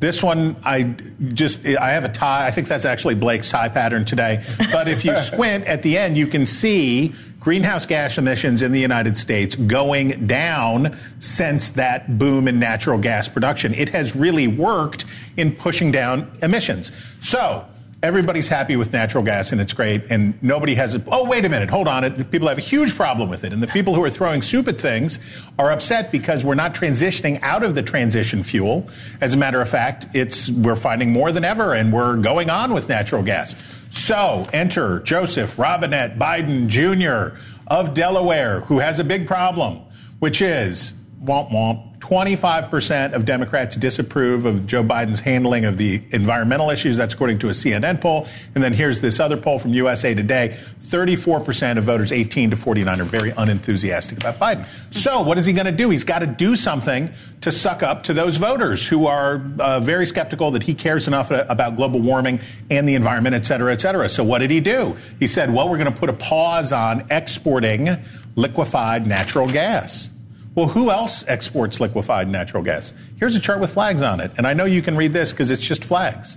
This 0.00 0.22
one, 0.22 0.56
I 0.64 0.94
just, 1.34 1.64
I 1.66 1.90
have 1.90 2.04
a 2.04 2.08
tie. 2.08 2.46
I 2.46 2.50
think 2.50 2.68
that's 2.68 2.86
actually 2.86 3.16
Blake's 3.16 3.50
tie 3.50 3.68
pattern 3.68 4.06
today. 4.06 4.42
But 4.72 4.88
if 4.88 5.04
you 5.04 5.14
squint 5.20 5.66
at 5.66 5.82
the 5.82 5.98
end, 5.98 6.16
you 6.16 6.26
can 6.26 6.46
see 6.46 7.12
greenhouse 7.38 7.84
gas 7.84 8.16
emissions 8.16 8.62
in 8.62 8.72
the 8.72 8.80
United 8.80 9.18
States 9.18 9.54
going 9.56 10.26
down 10.26 10.96
since 11.18 11.70
that 11.70 12.18
boom 12.18 12.48
in 12.48 12.58
natural 12.58 12.98
gas 12.98 13.28
production. 13.28 13.74
It 13.74 13.90
has 13.90 14.16
really 14.16 14.46
worked 14.46 15.04
in 15.36 15.54
pushing 15.54 15.92
down 15.92 16.30
emissions. 16.42 16.92
So, 17.20 17.66
Everybody's 18.02 18.48
happy 18.48 18.76
with 18.76 18.94
natural 18.94 19.22
gas 19.22 19.52
and 19.52 19.60
it's 19.60 19.74
great, 19.74 20.10
and 20.10 20.42
nobody 20.42 20.74
has 20.74 20.94
it. 20.94 21.02
Oh, 21.08 21.28
wait 21.28 21.44
a 21.44 21.50
minute, 21.50 21.68
hold 21.68 21.86
on. 21.86 22.02
It, 22.02 22.30
people 22.30 22.48
have 22.48 22.56
a 22.56 22.62
huge 22.62 22.96
problem 22.96 23.28
with 23.28 23.44
it, 23.44 23.52
and 23.52 23.62
the 23.62 23.66
people 23.66 23.94
who 23.94 24.02
are 24.02 24.08
throwing 24.08 24.40
soup 24.40 24.68
at 24.68 24.80
things 24.80 25.18
are 25.58 25.70
upset 25.70 26.10
because 26.10 26.42
we're 26.42 26.54
not 26.54 26.74
transitioning 26.74 27.38
out 27.42 27.62
of 27.62 27.74
the 27.74 27.82
transition 27.82 28.42
fuel. 28.42 28.88
As 29.20 29.34
a 29.34 29.36
matter 29.36 29.60
of 29.60 29.68
fact, 29.68 30.06
it's 30.14 30.48
we're 30.48 30.76
finding 30.76 31.12
more 31.12 31.30
than 31.30 31.44
ever, 31.44 31.74
and 31.74 31.92
we're 31.92 32.16
going 32.16 32.48
on 32.48 32.72
with 32.72 32.88
natural 32.88 33.22
gas. 33.22 33.54
So 33.90 34.48
enter 34.52 35.00
Joseph 35.00 35.58
Robinette 35.58 36.18
Biden 36.18 36.68
Jr. 36.68 37.36
of 37.66 37.92
Delaware, 37.92 38.60
who 38.62 38.78
has 38.78 38.98
a 38.98 39.04
big 39.04 39.26
problem, 39.26 39.80
which 40.20 40.40
is 40.40 40.94
womp 41.22 41.50
womp 41.50 41.90
25% 42.00 43.12
of 43.12 43.26
Democrats 43.26 43.76
disapprove 43.76 44.46
of 44.46 44.66
Joe 44.66 44.82
Biden's 44.82 45.20
handling 45.20 45.66
of 45.66 45.76
the 45.76 46.02
environmental 46.12 46.70
issues. 46.70 46.96
That's 46.96 47.12
according 47.12 47.40
to 47.40 47.48
a 47.48 47.52
CNN 47.52 48.00
poll. 48.00 48.26
And 48.54 48.64
then 48.64 48.72
here's 48.72 49.00
this 49.00 49.20
other 49.20 49.36
poll 49.36 49.58
from 49.58 49.74
USA 49.74 50.14
Today 50.14 50.48
34% 50.48 51.76
of 51.76 51.84
voters 51.84 52.10
18 52.10 52.50
to 52.50 52.56
49 52.56 53.00
are 53.00 53.04
very 53.04 53.30
unenthusiastic 53.36 54.18
about 54.18 54.38
Biden. 54.38 54.66
So, 54.92 55.20
what 55.20 55.38
is 55.38 55.46
he 55.46 55.52
going 55.52 55.66
to 55.66 55.72
do? 55.72 55.90
He's 55.90 56.04
got 56.04 56.20
to 56.20 56.26
do 56.26 56.56
something 56.56 57.10
to 57.42 57.52
suck 57.52 57.82
up 57.82 58.02
to 58.04 58.14
those 58.14 58.36
voters 58.36 58.86
who 58.86 59.06
are 59.06 59.42
uh, 59.58 59.80
very 59.80 60.06
skeptical 60.06 60.50
that 60.52 60.62
he 60.62 60.74
cares 60.74 61.06
enough 61.06 61.30
about 61.30 61.76
global 61.76 62.00
warming 62.00 62.40
and 62.70 62.88
the 62.88 62.94
environment, 62.94 63.34
et 63.34 63.44
cetera, 63.46 63.72
et 63.72 63.80
cetera. 63.80 64.08
So, 64.08 64.24
what 64.24 64.38
did 64.38 64.50
he 64.50 64.60
do? 64.60 64.96
He 65.20 65.26
said, 65.26 65.52
well, 65.52 65.68
we're 65.68 65.78
going 65.78 65.92
to 65.92 65.98
put 65.98 66.08
a 66.08 66.14
pause 66.14 66.72
on 66.72 67.06
exporting 67.10 67.88
liquefied 68.36 69.06
natural 69.06 69.48
gas. 69.48 70.09
Well, 70.54 70.68
who 70.68 70.90
else 70.90 71.24
exports 71.28 71.80
liquefied 71.80 72.28
natural 72.28 72.62
gas? 72.62 72.92
Here's 73.18 73.36
a 73.36 73.40
chart 73.40 73.60
with 73.60 73.72
flags 73.72 74.02
on 74.02 74.20
it. 74.20 74.32
And 74.36 74.46
I 74.46 74.52
know 74.52 74.64
you 74.64 74.82
can 74.82 74.96
read 74.96 75.12
this 75.12 75.32
because 75.32 75.50
it's 75.50 75.64
just 75.64 75.84
flags. 75.84 76.36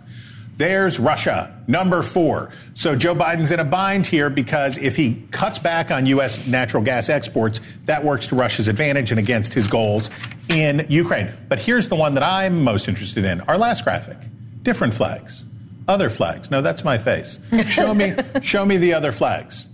There's 0.56 1.00
Russia, 1.00 1.60
number 1.68 2.04
four. 2.04 2.52
So 2.76 2.96
Joe 2.96 3.16
Biden's 3.16 3.50
in 3.50 3.60
a 3.60 3.66
bind 3.66 4.06
here 4.06 4.30
because 4.30 4.78
if 4.78 4.96
he 4.96 5.26
cuts 5.32 5.58
back 5.58 5.90
on 5.90 6.06
U.S. 6.06 6.46
natural 6.46 6.84
gas 6.84 7.10
exports, 7.10 7.60
that 7.86 8.04
works 8.04 8.28
to 8.28 8.36
Russia's 8.36 8.68
advantage 8.68 9.10
and 9.10 9.20
against 9.20 9.54
his 9.56 9.66
goals 9.66 10.12
in 10.50 10.86
Ukraine. 10.90 11.32
But 11.50 11.60
here's 11.60 11.90
the 11.90 11.96
one 11.96 12.14
that 12.14 12.24
I'm 12.24 12.64
most 12.64 12.88
interested 12.88 13.26
in 13.26 13.42
our 13.42 13.58
last 13.58 13.84
graphic 13.84 14.18
different 14.62 14.94
flags, 14.94 15.44
other 15.88 16.10
flags. 16.10 16.52
No, 16.52 16.62
that's 16.62 16.84
my 16.84 17.00
face. 17.00 17.40
Show 17.68 17.94
me, 17.94 18.14
show 18.42 18.64
me 18.64 18.78
the 18.78 18.94
other 18.94 19.12
flags. 19.12 19.68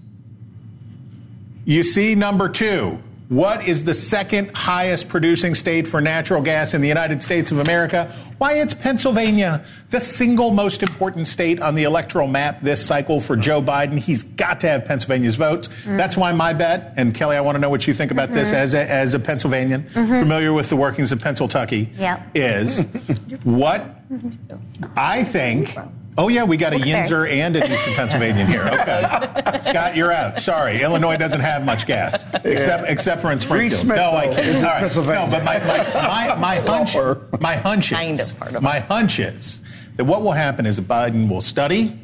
You 1.66 1.84
see 1.84 2.16
number 2.16 2.48
two, 2.50 3.04
what 3.30 3.68
is 3.68 3.84
the 3.84 3.94
second 3.94 4.56
highest 4.56 5.08
producing 5.08 5.54
state 5.54 5.88
for 5.88 6.02
natural 6.02 6.42
gas 6.42 6.74
in 6.74 6.82
the 6.82 6.88
United 6.88 7.22
States 7.22 7.52
of 7.52 7.60
America? 7.60 8.12
Why, 8.40 8.54
it's 8.54 8.74
Pennsylvania, 8.74 9.64
the 9.92 10.00
single 10.00 10.50
most 10.50 10.82
important 10.82 11.28
state 11.28 11.62
on 11.62 11.76
the 11.76 11.84
electoral 11.84 12.28
map 12.28 12.62
this 12.64 12.84
cycle 12.84 13.20
for 13.20 13.38
Joe 13.38 13.62
Biden. 13.62 14.00
He's 14.00 14.24
got 14.24 14.60
to 14.62 14.68
have 14.68 14.86
Pennsylvania's 14.86 15.36
votes. 15.36 15.68
Mm-hmm. 15.68 15.98
That's 15.98 16.18
why 16.18 16.32
my 16.32 16.54
bet, 16.54 16.96
and 16.98 17.14
Kelly, 17.14 17.38
I 17.38 17.42
want 17.42 17.56
to 17.56 17.60
know 17.60 17.70
what 17.70 17.86
you 17.86 17.94
think 17.94 18.10
about 18.10 18.30
mm-hmm. 18.30 18.40
this 18.40 18.52
as 18.52 18.74
a, 18.74 18.90
as 18.90 19.14
a 19.14 19.20
Pennsylvanian, 19.20 19.84
mm-hmm. 19.84 20.20
familiar 20.20 20.52
with 20.52 20.70
the 20.70 20.76
workings 20.76 21.12
of 21.12 21.22
Pennsylvania, 21.22 21.88
yep. 21.98 22.28
is 22.34 22.86
what 23.44 23.86
I 24.98 25.24
think 25.24 25.78
Oh 26.18 26.28
yeah, 26.28 26.44
we 26.44 26.58
got 26.58 26.74
a 26.74 26.78
Yinzer 26.78 27.30
and 27.30 27.56
a 27.56 27.74
Eastern 27.74 27.94
Pennsylvania 27.94 28.46
here. 28.46 28.70
Okay, 28.80 29.60
Scott, 29.60 29.96
you're 29.96 30.12
out. 30.12 30.40
Sorry, 30.40 30.82
Illinois 30.82 31.18
doesn't 31.18 31.40
have 31.40 31.64
much 31.64 31.86
gas 31.86 32.26
except 32.34 32.84
yeah. 32.84 32.92
except 32.92 33.22
for 33.22 33.32
in 33.32 33.40
Springfield. 33.40 33.82
Smith, 33.82 33.98
no, 33.98 34.12
I 34.12 34.28
can't. 34.28 34.56
All 34.58 34.64
right. 34.64 34.96
No, 34.96 35.28
but 35.30 35.44
my 35.44 35.60
my, 35.60 36.36
my, 36.36 36.36
my 36.36 36.56
hunch 36.58 36.96
my 37.40 37.56
hunch 37.56 37.92
is 37.92 38.32
kind 38.34 38.56
of 38.56 38.64
my 38.64 38.80
hunch 38.80 39.20
is 39.20 39.60
that 39.98 40.06
what 40.06 40.24
will 40.24 40.32
happen 40.32 40.66
is 40.66 40.80
Biden 40.80 41.30
will 41.30 41.42
study 41.42 42.00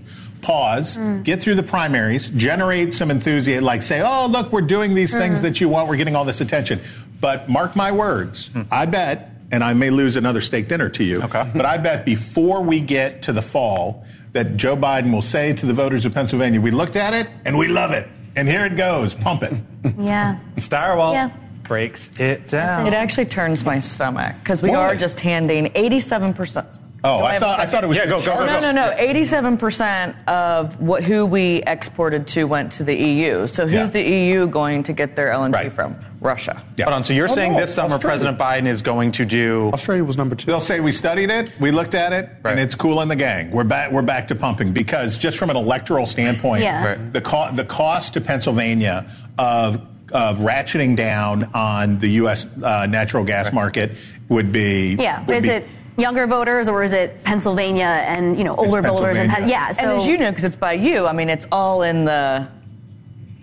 pause, 0.46 0.98
mm. 0.98 1.24
get 1.24 1.42
through 1.42 1.56
the 1.56 1.64
primaries, 1.64 2.28
generate 2.30 2.94
some 2.94 3.10
enthusiasm, 3.10 3.64
like 3.64 3.82
say, 3.82 4.02
oh, 4.02 4.28
look, 4.28 4.52
we're 4.52 4.62
doing 4.62 4.94
these 4.94 5.14
mm. 5.14 5.18
things 5.18 5.42
that 5.42 5.60
you 5.60 5.68
want, 5.68 5.90
we're 5.90 5.98
getting 5.98 6.16
all 6.16 6.26
this 6.26 6.40
attention. 6.40 6.80
But 7.20 7.50
mark 7.50 7.76
my 7.76 7.92
words, 7.92 8.50
mm. 8.50 8.68
I 8.72 8.86
bet 8.86 9.32
and 9.56 9.64
I 9.64 9.74
may 9.74 9.90
lose 9.90 10.18
another 10.18 10.42
steak 10.42 10.68
dinner 10.68 10.90
to 10.90 11.04
you. 11.06 11.22
Okay. 11.22 11.50
But 11.56 11.66
I 11.66 11.78
bet 11.78 12.04
before 12.04 12.62
we 12.62 12.82
get 12.82 13.22
to 13.22 13.32
the 13.32 13.42
fall, 13.42 14.06
that 14.34 14.58
Joe 14.58 14.76
Biden 14.76 15.14
will 15.14 15.22
say 15.22 15.54
to 15.54 15.66
the 15.66 15.74
voters 15.74 16.04
of 16.04 16.14
Pennsylvania, 16.14 16.60
we 16.60 16.72
looked 16.72 16.98
at 16.98 17.14
it 17.14 17.30
and 17.46 17.58
we 17.58 17.70
love 17.70 17.92
it. 17.92 18.06
And 18.36 18.50
here 18.50 18.66
it 18.66 18.76
goes, 18.76 19.16
pump 19.16 19.44
it. 19.44 19.54
Yeah. 19.98 20.40
Stirewalt 20.56 21.14
yeah. 21.14 21.32
breaks 21.64 22.20
it 22.20 22.48
down. 22.48 22.86
It 22.86 22.94
actually 22.94 23.28
turns 23.28 23.64
my 23.64 23.80
stomach 23.80 24.36
because 24.40 24.62
we 24.62 24.72
are 24.72 24.96
just 24.96 25.22
handing 25.22 25.68
87%. 25.68 26.80
Oh, 27.06 27.20
I, 27.20 27.36
I 27.36 27.40
thought 27.40 27.60
I 27.60 27.68
thought 27.68 27.84
it 27.84 27.88
was 27.88 27.98
yeah. 27.98 28.08
Go, 28.08 28.18
go, 28.18 28.40
go, 28.40 28.46
No, 28.48 28.60
no, 28.60 28.72
no. 28.72 28.96
Eighty-seven 28.98 29.58
percent 29.58 30.16
of 30.28 30.82
what 30.82 31.04
who 31.04 31.24
we 31.24 31.62
exported 31.68 32.26
to 32.30 32.46
went 32.46 32.72
to 32.74 32.84
the 32.84 32.96
EU. 32.96 33.46
So 33.46 33.66
who's 33.66 33.74
yeah. 33.74 33.86
the 33.86 34.02
EU 34.02 34.48
going 34.48 34.82
to 34.84 34.94
get 34.94 35.16
their 35.16 35.28
LNG 35.28 35.54
right. 35.54 35.72
from? 35.72 35.96
Russia. 36.26 36.64
Yeah. 36.78 36.86
Hold 36.86 36.96
on. 36.96 37.04
So 37.04 37.14
you're 37.14 37.30
oh, 37.30 37.34
saying 37.34 37.54
no, 37.54 37.60
this 37.60 37.74
summer 37.74 37.96
Australia. 37.96 38.36
President 38.36 38.38
Biden 38.38 38.68
is 38.68 38.82
going 38.82 39.12
to 39.14 39.26
do? 39.26 39.70
Australia 39.74 40.04
was 40.04 40.18
number 40.18 40.36
two. 40.36 40.48
They'll 40.48 40.60
say 40.60 40.80
we 40.80 40.92
studied 40.92 41.30
it, 41.30 41.52
we 41.60 41.72
looked 41.72 41.96
at 41.96 42.12
it, 42.12 42.30
right. 42.44 42.52
and 42.52 42.60
it's 42.60 42.76
cool 42.76 43.02
in 43.02 43.08
the 43.08 43.16
gang. 43.16 43.52
We're 43.52 43.64
back. 43.64 43.92
We're 43.92 44.02
back 44.02 44.28
to 44.28 44.36
pumping 44.36 44.74
because 44.74 45.18
just 45.18 45.38
from 45.38 45.50
an 45.50 45.56
electoral 45.56 46.06
standpoint, 46.06 46.64
yeah. 46.64 46.86
right. 46.86 47.14
the 47.14 47.22
co- 47.22 47.52
the 47.54 47.66
cost 47.66 48.14
to 48.16 48.22
Pennsylvania 48.22 49.10
of 49.38 49.82
of 50.12 50.40
ratcheting 50.40 50.96
down 50.96 51.44
on 51.54 52.00
the 52.00 52.08
U.S. 52.10 52.46
Uh, 52.62 52.86
natural 52.86 53.24
gas 53.24 53.46
right. 53.46 53.54
market 53.54 53.98
would 54.30 54.52
be. 54.52 54.96
Yeah. 55.00 55.26
Would 55.26 55.38
is 55.38 55.44
be, 55.44 55.50
it 55.50 55.68
younger 55.98 56.28
voters 56.28 56.68
or 56.68 56.84
is 56.84 56.94
it 56.94 57.24
Pennsylvania 57.24 57.86
and 57.86 58.38
you 58.38 58.44
know 58.44 58.56
older 58.56 58.82
voters 58.82 59.18
and 59.18 59.50
yeah 59.50 59.72
so 59.72 59.84
and 59.84 60.02
as 60.02 60.08
you 60.08 60.18
know 60.18 60.30
because 60.30 60.44
it's 60.44 60.56
by 60.56 60.74
you 60.74 61.08
I 61.08 61.14
mean 61.14 61.30
it's 61.30 61.48
all 61.54 61.84
in 61.84 62.04
the 62.04 62.48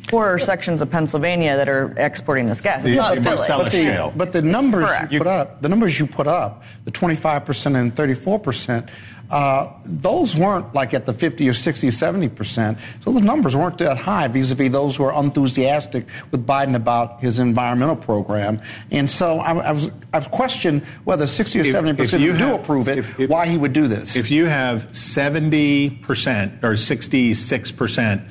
poorer 0.09 0.39
sections 0.39 0.81
of 0.81 0.91
Pennsylvania 0.91 1.57
that 1.57 1.69
are 1.69 1.95
exporting 1.99 2.47
this 2.47 2.61
gas. 2.61 2.85
It's 2.85 2.97
not 2.97 3.19
Philly. 3.19 3.49
But 3.49 3.73
the, 3.73 4.13
but 4.17 4.33
the 4.33 4.43
numbers 4.43 4.87
Correct. 4.87 5.13
you 5.13 5.19
put 5.19 5.27
up, 5.27 5.63
the 5.63 5.69
numbers 5.69 5.99
you 5.99 6.07
put 6.07 6.27
up, 6.27 6.65
the 6.85 6.91
25% 6.91 7.79
and 7.79 7.95
34%, 7.95 8.91
uh, 9.33 9.73
those 9.87 10.37
weren't 10.37 10.75
like 10.75 10.93
at 10.93 11.07
the 11.07 11.13
50 11.13 11.49
or 11.49 11.55
60 11.55 11.89
or 11.89 11.91
70 11.91 12.29
percent. 12.29 12.79
So 13.01 13.13
those 13.13 13.23
numbers 13.23 13.57
weren't 13.57 13.79
that 13.79 13.97
high 13.97 14.29
vis-a-vis 14.29 14.71
those 14.71 14.97
who 14.97 15.05
are 15.05 15.25
enthusiastic 15.25 16.07
with 16.31 16.47
Biden 16.47 16.77
about 16.77 17.21
his 17.21 17.39
environmental 17.39 17.97
program. 17.97 18.61
And 18.91 19.11
so 19.11 19.39
I, 19.39 19.55
I 19.55 19.73
was 19.73 19.91
I 20.13 20.19
was 20.19 20.29
questioned 20.29 20.83
whether 21.05 21.27
60 21.27 21.61
or 21.61 21.65
70 21.65 21.97
percent 21.97 22.23
you 22.23 22.37
do 22.37 22.45
have, 22.45 22.61
approve 22.61 22.89
it, 22.89 22.99
if, 22.99 23.19
if, 23.19 23.31
why 23.31 23.47
he 23.47 23.57
would 23.57 23.73
do 23.73 23.89
this. 23.89 24.17
If 24.17 24.31
you 24.31 24.45
have 24.45 24.95
70 24.95 25.91
percent 26.03 26.63
or 26.63 26.77
66 26.77 27.73
percent 27.73 28.23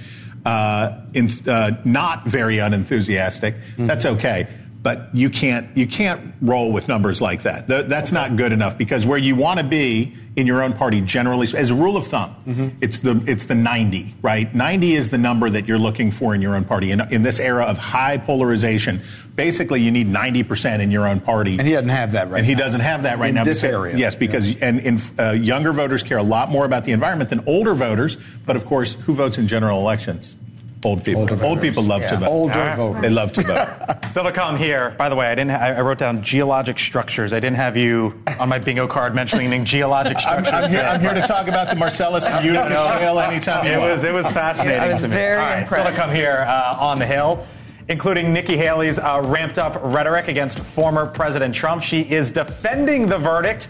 uh, 0.45 1.01
in, 1.13 1.29
uh, 1.47 1.71
not 1.83 2.25
very 2.25 2.59
unenthusiastic, 2.59 3.55
mm-hmm. 3.55 3.87
that's 3.87 4.05
okay 4.05 4.47
but 4.81 5.09
you 5.13 5.29
can't 5.29 5.75
you 5.77 5.85
can't 5.85 6.33
roll 6.41 6.71
with 6.71 6.87
numbers 6.87 7.21
like 7.21 7.43
that. 7.43 7.67
that's 7.67 8.11
not 8.11 8.35
good 8.35 8.51
enough 8.51 8.77
because 8.77 9.05
where 9.05 9.17
you 9.17 9.35
want 9.35 9.59
to 9.59 9.65
be 9.65 10.15
in 10.35 10.47
your 10.47 10.63
own 10.63 10.73
party, 10.73 11.01
generally, 11.01 11.47
as 11.55 11.69
a 11.69 11.75
rule 11.75 11.97
of 11.97 12.07
thumb, 12.07 12.35
mm-hmm. 12.47 12.69
it's 12.81 12.99
the 12.99 13.21
it's 13.27 13.45
the 13.45 13.55
90, 13.55 14.15
right? 14.21 14.53
90 14.55 14.95
is 14.95 15.09
the 15.09 15.17
number 15.17 15.49
that 15.49 15.67
you're 15.67 15.77
looking 15.77 16.09
for 16.09 16.33
in 16.33 16.41
your 16.41 16.55
own 16.55 16.63
party. 16.63 16.91
In, 16.91 17.01
in 17.13 17.21
this 17.21 17.39
era 17.39 17.65
of 17.65 17.77
high 17.77 18.17
polarization, 18.17 19.01
basically 19.35 19.81
you 19.81 19.91
need 19.91 20.07
90 20.07 20.43
percent 20.43 20.81
in 20.81 20.89
your 20.89 21.07
own 21.07 21.19
party, 21.19 21.59
and 21.59 21.67
he 21.67 21.73
doesn't 21.73 21.89
have 21.89 22.13
that 22.13 22.29
right. 22.29 22.39
And 22.39 22.47
now. 22.47 22.49
he 22.49 22.55
doesn't 22.55 22.81
have 22.81 23.03
that 23.03 23.19
right 23.19 23.29
in 23.29 23.35
now. 23.35 23.43
This 23.43 23.61
because, 23.61 23.75
area, 23.75 23.97
yes, 23.97 24.15
because 24.15 24.49
yeah. 24.49 24.65
and 24.65 24.79
in, 24.79 24.99
uh, 25.19 25.31
younger 25.31 25.73
voters 25.73 26.01
care 26.01 26.17
a 26.17 26.23
lot 26.23 26.49
more 26.49 26.65
about 26.65 26.85
the 26.85 26.91
environment 26.91 27.29
than 27.29 27.43
older 27.45 27.75
voters. 27.75 28.17
But 28.45 28.55
of 28.55 28.65
course, 28.65 28.93
who 28.93 29.13
votes 29.13 29.37
in 29.37 29.47
general 29.47 29.79
elections? 29.79 30.37
Old 30.83 31.03
people. 31.03 31.21
Older 31.21 31.45
Old 31.45 31.61
people 31.61 31.83
love 31.83 32.01
yeah. 32.01 32.07
to 32.07 32.17
vote. 32.17 32.29
Older 32.29 32.59
right. 32.59 32.75
voters. 32.75 33.01
They 33.03 33.09
love 33.09 33.31
to 33.33 33.41
vote. 33.41 34.05
Still 34.05 34.23
to 34.23 34.31
come 34.31 34.57
here. 34.57 34.95
By 34.97 35.09
the 35.09 35.15
way, 35.15 35.27
I 35.27 35.35
didn't. 35.35 35.51
I 35.51 35.79
wrote 35.81 35.99
down 35.99 36.23
geologic 36.23 36.79
structures. 36.79 37.33
I 37.33 37.39
didn't 37.39 37.57
have 37.57 37.77
you 37.77 38.19
on 38.39 38.49
my 38.49 38.57
bingo 38.57 38.87
card 38.87 39.13
mentioning 39.13 39.63
geologic 39.63 40.19
structures. 40.19 40.53
I'm, 40.53 40.63
I'm, 40.63 40.69
here, 40.71 40.81
I'm, 40.81 40.99
here, 40.99 41.13
to 41.13 41.21
talk 41.21 41.47
about 41.47 41.69
the 41.69 41.75
Marcellus 41.75 42.25
and 42.25 42.43
Utica 42.43 42.69
no, 42.69 42.87
Shale 42.97 43.19
anytime. 43.19 43.67
It 43.67 43.77
was. 43.77 44.03
It 44.03 44.13
was 44.13 44.27
fascinating. 44.31 44.81
I 44.81 44.87
was 44.87 45.01
to 45.01 45.07
very 45.07 45.37
me. 45.37 45.43
All 45.43 45.49
right, 45.49 45.61
impressed. 45.61 45.83
Still 45.83 46.05
to 46.05 46.07
come 46.07 46.15
here 46.15 46.45
uh, 46.47 46.77
on 46.79 46.99
the 46.99 47.05
Hill 47.05 47.45
including 47.87 48.31
Nikki 48.31 48.55
Haley's 48.55 48.99
uh, 48.99 49.21
ramped 49.25 49.57
up 49.57 49.77
rhetoric 49.83 50.29
against 50.29 50.59
former 50.59 51.05
President 51.05 51.53
Trump. 51.53 51.83
She 51.83 52.01
is 52.01 52.31
defending 52.31 53.05
the 53.05 53.17
verdict 53.17 53.67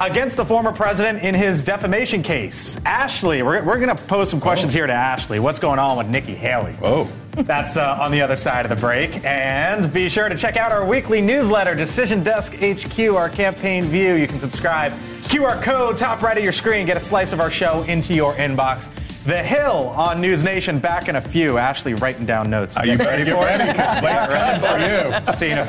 against 0.00 0.36
the 0.36 0.44
former 0.44 0.72
president 0.72 1.22
in 1.22 1.34
his 1.34 1.62
defamation 1.62 2.22
case. 2.22 2.76
Ashley, 2.84 3.42
we're, 3.42 3.62
we're 3.64 3.78
going 3.78 3.94
to 3.94 4.02
pose 4.04 4.30
some 4.30 4.40
questions 4.40 4.72
here 4.72 4.86
to 4.86 4.92
Ashley. 4.92 5.40
What's 5.40 5.58
going 5.58 5.78
on 5.78 5.96
with 5.96 6.08
Nikki 6.08 6.34
Haley? 6.34 6.76
Oh. 6.82 7.10
That's 7.34 7.76
uh, 7.76 7.98
on 8.00 8.12
the 8.12 8.22
other 8.22 8.36
side 8.36 8.64
of 8.64 8.70
the 8.70 8.80
break. 8.80 9.24
And 9.24 9.92
be 9.92 10.08
sure 10.08 10.28
to 10.28 10.36
check 10.36 10.56
out 10.56 10.70
our 10.70 10.84
weekly 10.84 11.20
newsletter, 11.20 11.74
Decision 11.74 12.22
Desk 12.22 12.54
HQ, 12.54 12.98
our 13.14 13.28
campaign 13.28 13.84
view. 13.86 14.14
You 14.14 14.26
can 14.26 14.38
subscribe. 14.38 14.92
QR 15.22 15.60
code, 15.62 15.98
top 15.98 16.22
right 16.22 16.36
of 16.36 16.44
your 16.44 16.52
screen. 16.52 16.86
Get 16.86 16.96
a 16.96 17.00
slice 17.00 17.32
of 17.32 17.40
our 17.40 17.50
show 17.50 17.82
into 17.82 18.14
your 18.14 18.34
inbox. 18.34 18.88
The 19.24 19.42
Hill 19.42 19.88
on 19.96 20.20
News 20.20 20.42
Nation 20.42 20.78
back 20.78 21.08
in 21.08 21.16
a 21.16 21.20
few. 21.20 21.56
Ashley 21.56 21.94
writing 21.94 22.26
down 22.26 22.50
notes. 22.50 22.76
Are 22.76 22.86
you 22.86 22.96
ready 22.96 23.24
for 23.24 23.48
it? 23.48 23.58
Blake's 24.00 24.26
coming 24.26 24.60
for 24.60 25.30
you. 25.30 25.36
See 25.36 25.46
you 25.46 25.52
in 25.52 25.58
a 25.58 25.66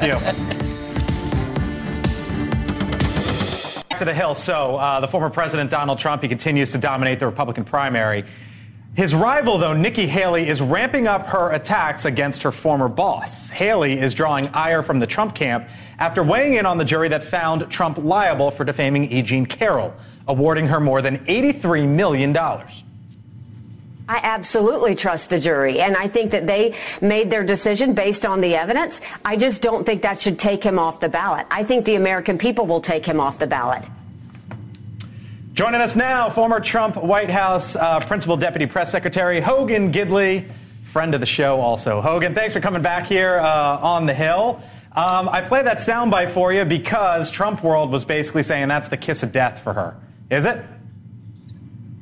few. 0.59 0.64
Back 3.95 3.99
to 3.99 4.05
the 4.05 4.13
Hill. 4.13 4.35
So, 4.35 4.75
uh, 4.75 4.99
the 4.99 5.07
former 5.07 5.29
President 5.29 5.69
Donald 5.69 5.99
Trump, 5.99 6.21
he 6.21 6.27
continues 6.27 6.69
to 6.71 6.77
dominate 6.77 7.17
the 7.17 7.27
Republican 7.27 7.63
primary. 7.63 8.25
His 8.93 9.15
rival, 9.15 9.57
though, 9.57 9.71
Nikki 9.71 10.05
Haley, 10.05 10.49
is 10.49 10.59
ramping 10.59 11.07
up 11.07 11.27
her 11.27 11.53
attacks 11.53 12.03
against 12.03 12.43
her 12.43 12.51
former 12.51 12.89
boss. 12.89 13.47
Haley 13.47 13.97
is 13.97 14.13
drawing 14.13 14.47
ire 14.47 14.83
from 14.83 14.99
the 14.99 15.07
Trump 15.07 15.33
camp 15.33 15.69
after 15.97 16.23
weighing 16.23 16.55
in 16.55 16.65
on 16.65 16.77
the 16.77 16.83
jury 16.83 17.07
that 17.07 17.23
found 17.23 17.71
Trump 17.71 17.97
liable 17.97 18.51
for 18.51 18.65
defaming 18.65 19.09
E. 19.13 19.21
Jean 19.21 19.45
Carroll, 19.45 19.93
awarding 20.27 20.67
her 20.67 20.81
more 20.81 21.01
than 21.01 21.19
$83 21.19 21.87
million. 21.87 22.33
I 24.07 24.19
absolutely 24.21 24.93
trust 24.93 25.31
the 25.31 25.39
jury, 25.39 25.81
and 25.81 25.97
I 25.97 26.07
think 26.07 26.31
that 26.31 26.45
they 26.45 26.75
made 27.01 27.31
their 27.31 27.43
decision 27.43 27.93
based 27.93 28.25
on 28.25 28.39
the 28.39 28.55
evidence. 28.55 29.01
I 29.23 29.35
just 29.35 29.63
don't 29.63 29.83
think 29.83 30.03
that 30.03 30.21
should 30.21 30.37
take 30.37 30.63
him 30.63 30.77
off 30.77 30.99
the 30.99 31.09
ballot. 31.09 31.47
I 31.49 31.63
think 31.63 31.85
the 31.85 31.95
American 31.95 32.37
people 32.37 32.67
will 32.67 32.81
take 32.81 33.05
him 33.05 33.19
off 33.19 33.39
the 33.39 33.47
ballot. 33.47 33.83
Joining 35.53 35.81
us 35.81 35.95
now, 35.95 36.29
former 36.29 36.59
Trump 36.59 36.97
White 36.97 37.29
House 37.31 37.75
uh, 37.75 37.99
Principal 38.01 38.37
Deputy 38.37 38.67
Press 38.67 38.91
Secretary 38.91 39.39
Hogan 39.39 39.91
Gidley, 39.91 40.51
friend 40.83 41.15
of 41.15 41.19
the 41.19 41.25
show 41.25 41.59
also. 41.59 42.01
Hogan, 42.01 42.35
thanks 42.35 42.53
for 42.53 42.59
coming 42.59 42.81
back 42.81 43.07
here 43.07 43.37
uh, 43.37 43.79
on 43.81 44.05
the 44.05 44.13
Hill. 44.13 44.61
Um, 44.91 45.27
I 45.29 45.41
play 45.41 45.63
that 45.63 45.79
soundbite 45.79 46.29
for 46.29 46.53
you 46.53 46.63
because 46.63 47.31
Trump 47.31 47.63
World 47.63 47.89
was 47.89 48.05
basically 48.05 48.43
saying 48.43 48.67
that's 48.67 48.89
the 48.89 48.97
kiss 48.97 49.23
of 49.23 49.31
death 49.31 49.61
for 49.61 49.73
her. 49.73 49.97
Is 50.29 50.45
it? 50.45 50.63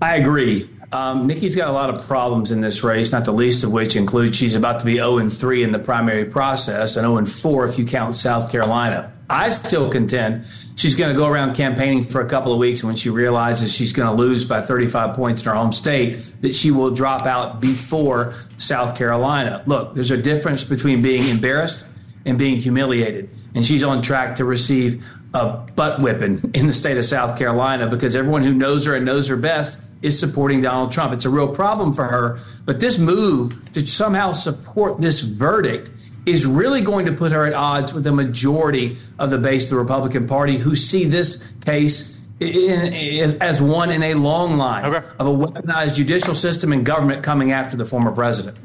I 0.02 0.18
agree. 0.18 0.70
Um, 0.94 1.26
Nikki's 1.26 1.56
got 1.56 1.70
a 1.70 1.72
lot 1.72 1.90
of 1.90 2.06
problems 2.06 2.52
in 2.52 2.62
this 2.62 2.84
race, 2.84 3.12
not 3.12 3.26
the 3.26 3.34
least 3.34 3.64
of 3.64 3.72
which 3.72 3.96
include 3.96 4.36
she's 4.36 4.54
about 4.54 4.80
to 4.82 4.86
be 4.86 4.96
0 4.96 5.28
3 5.28 5.64
in 5.64 5.72
the 5.72 5.80
primary 5.80 6.24
process 6.24 6.96
and 6.96 7.04
0 7.04 7.26
4 7.26 7.66
if 7.66 7.80
you 7.80 7.86
count 7.86 8.14
South 8.14 8.52
Carolina. 8.52 9.12
I 9.28 9.50
still 9.50 9.90
contend 9.90 10.46
she's 10.76 10.94
going 10.94 11.12
to 11.12 11.18
go 11.18 11.28
around 11.28 11.56
campaigning 11.56 12.04
for 12.04 12.22
a 12.22 12.30
couple 12.30 12.54
of 12.54 12.60
weeks, 12.60 12.82
and 12.82 12.90
when 12.90 12.96
she 12.96 13.10
realizes 13.10 13.74
she's 13.74 13.92
going 13.92 14.08
to 14.08 14.14
lose 14.14 14.46
by 14.46 14.62
35 14.62 15.16
points 15.16 15.42
in 15.42 15.48
her 15.48 15.56
home 15.56 15.74
state, 15.74 16.22
that 16.42 16.54
she 16.54 16.70
will 16.70 16.92
drop 16.92 17.26
out 17.26 17.60
before 17.60 18.36
South 18.58 18.96
Carolina. 18.96 19.64
Look, 19.66 19.96
there's 19.96 20.12
a 20.12 20.18
difference 20.18 20.64
between 20.64 21.02
being 21.02 21.28
embarrassed 21.28 21.88
and 22.26 22.38
being 22.38 22.58
humiliated, 22.58 23.32
and 23.56 23.66
she's 23.66 23.82
on 23.82 24.04
track 24.04 24.36
to 24.36 24.46
receive 24.46 25.04
a 25.34 25.48
butt 25.76 26.00
whipping 26.02 26.52
in 26.54 26.68
the 26.68 26.74
state 26.74 26.98
of 26.98 27.06
South 27.06 27.40
Carolina 27.40 27.88
because 27.88 28.16
everyone 28.16 28.44
who 28.44 28.54
knows 28.54 28.86
her 28.86 28.96
and 28.96 29.06
knows 29.06 29.28
her 29.28 29.38
best 29.38 29.80
is 30.04 30.20
supporting 30.20 30.62
Donald 30.62 30.92
Trump. 30.92 31.14
It's 31.14 31.26
a 31.26 31.30
real 31.30 31.48
problem 31.48 31.94
for 31.94 32.04
her. 32.04 32.40
But 32.66 32.80
this 32.80 33.00
move 33.00 33.56
to 33.74 33.88
somehow 33.88 34.34
support 34.34 35.02
this 35.02 35.22
verdict 35.22 35.90
is 36.26 36.46
really 36.46 36.82
going 36.82 37.06
to 37.06 37.14
put 37.14 37.32
her 37.32 37.48
at 37.48 37.54
odds 37.54 37.94
with 37.94 38.04
the 38.04 38.12
majority 38.12 38.98
of 39.18 39.30
the 39.30 39.38
base 39.38 39.64
of 39.64 39.72
the 39.72 39.78
Republican 39.78 40.28
Party 40.28 40.58
who 40.58 40.76
see 40.76 41.06
this 41.06 41.44
case 41.66 42.20
as 42.42 43.62
one 43.62 43.92
in 43.92 44.04
a 44.04 44.14
long 44.14 44.58
line 44.58 44.86
okay. 44.86 45.08
of 45.20 45.28
a 45.28 45.32
weaponized 45.32 45.96
judicial 45.96 46.36
system 46.36 46.74
and 46.74 46.86
government 46.86 47.24
coming 47.24 47.52
after 47.52 47.78
the 47.78 47.86
former 47.86 48.12
president. 48.12 48.58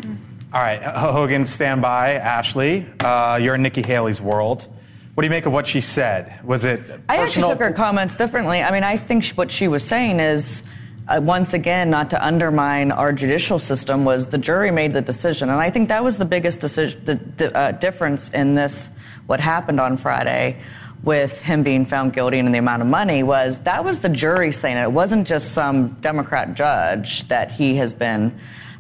All 0.53 0.61
right, 0.61 0.83
Hogan, 0.83 1.47
stand 1.47 1.83
by. 1.83 2.15
Ashley, 2.15 2.87
uh, 3.01 3.39
you're 3.41 3.55
in 3.55 3.63
Nikki 3.63 3.83
Haley's 3.83 4.21
world. 4.21 4.67
What 5.15 5.23
do 5.23 5.27
you 5.27 5.31
make 5.31 5.47
of 5.47 5.53
what 5.53 5.67
she 5.67 5.81
said? 5.81 6.45
Was 6.45 6.65
it? 6.65 6.79
Personal? 6.79 7.05
I 7.09 7.17
actually 7.17 7.49
took 7.49 7.59
her 7.59 7.73
comments 7.73 8.15
differently. 8.15 8.63
I 8.63 8.71
mean, 8.71 8.85
I 8.85 8.97
think 8.97 9.27
what 9.31 9.51
she 9.53 9.69
was 9.69 9.85
saying 9.85 10.21
is 10.21 10.63
uh, 11.09 11.21
once 11.21 11.55
again, 11.55 11.91
not 11.91 12.11
to 12.11 12.25
undermine 12.25 12.93
our 12.93 13.13
judicial 13.13 13.59
system, 13.59 14.05
was 14.05 14.29
the 14.29 14.39
jury 14.39 14.71
made 14.71 14.93
the 14.93 15.01
decision. 15.01 15.49
And 15.49 15.59
I 15.59 15.71
think 15.71 15.89
that 15.89 16.05
was 16.05 16.19
the 16.19 16.25
biggest 16.25 16.61
decision, 16.61 17.03
the, 17.05 17.57
uh, 17.57 17.73
difference 17.73 18.29
in 18.29 18.55
this, 18.55 18.91
what 19.27 19.41
happened 19.41 19.81
on 19.81 19.97
Friday 19.97 20.61
with 21.03 21.41
him 21.41 21.63
being 21.63 21.87
found 21.87 22.13
guilty 22.13 22.39
and 22.39 22.53
the 22.53 22.59
amount 22.59 22.83
of 22.83 22.89
money 22.89 23.23
was 23.23 23.61
that 23.61 23.85
was 23.85 24.01
the 24.01 24.09
jury 24.09 24.53
saying 24.53 24.77
it. 24.77 24.83
It 24.83 24.93
wasn't 24.93 25.27
just 25.27 25.53
some 25.53 25.91
Democrat 26.01 26.55
judge 26.55 27.27
that 27.29 27.53
he 27.53 27.77
has 27.77 27.93
been 27.93 28.39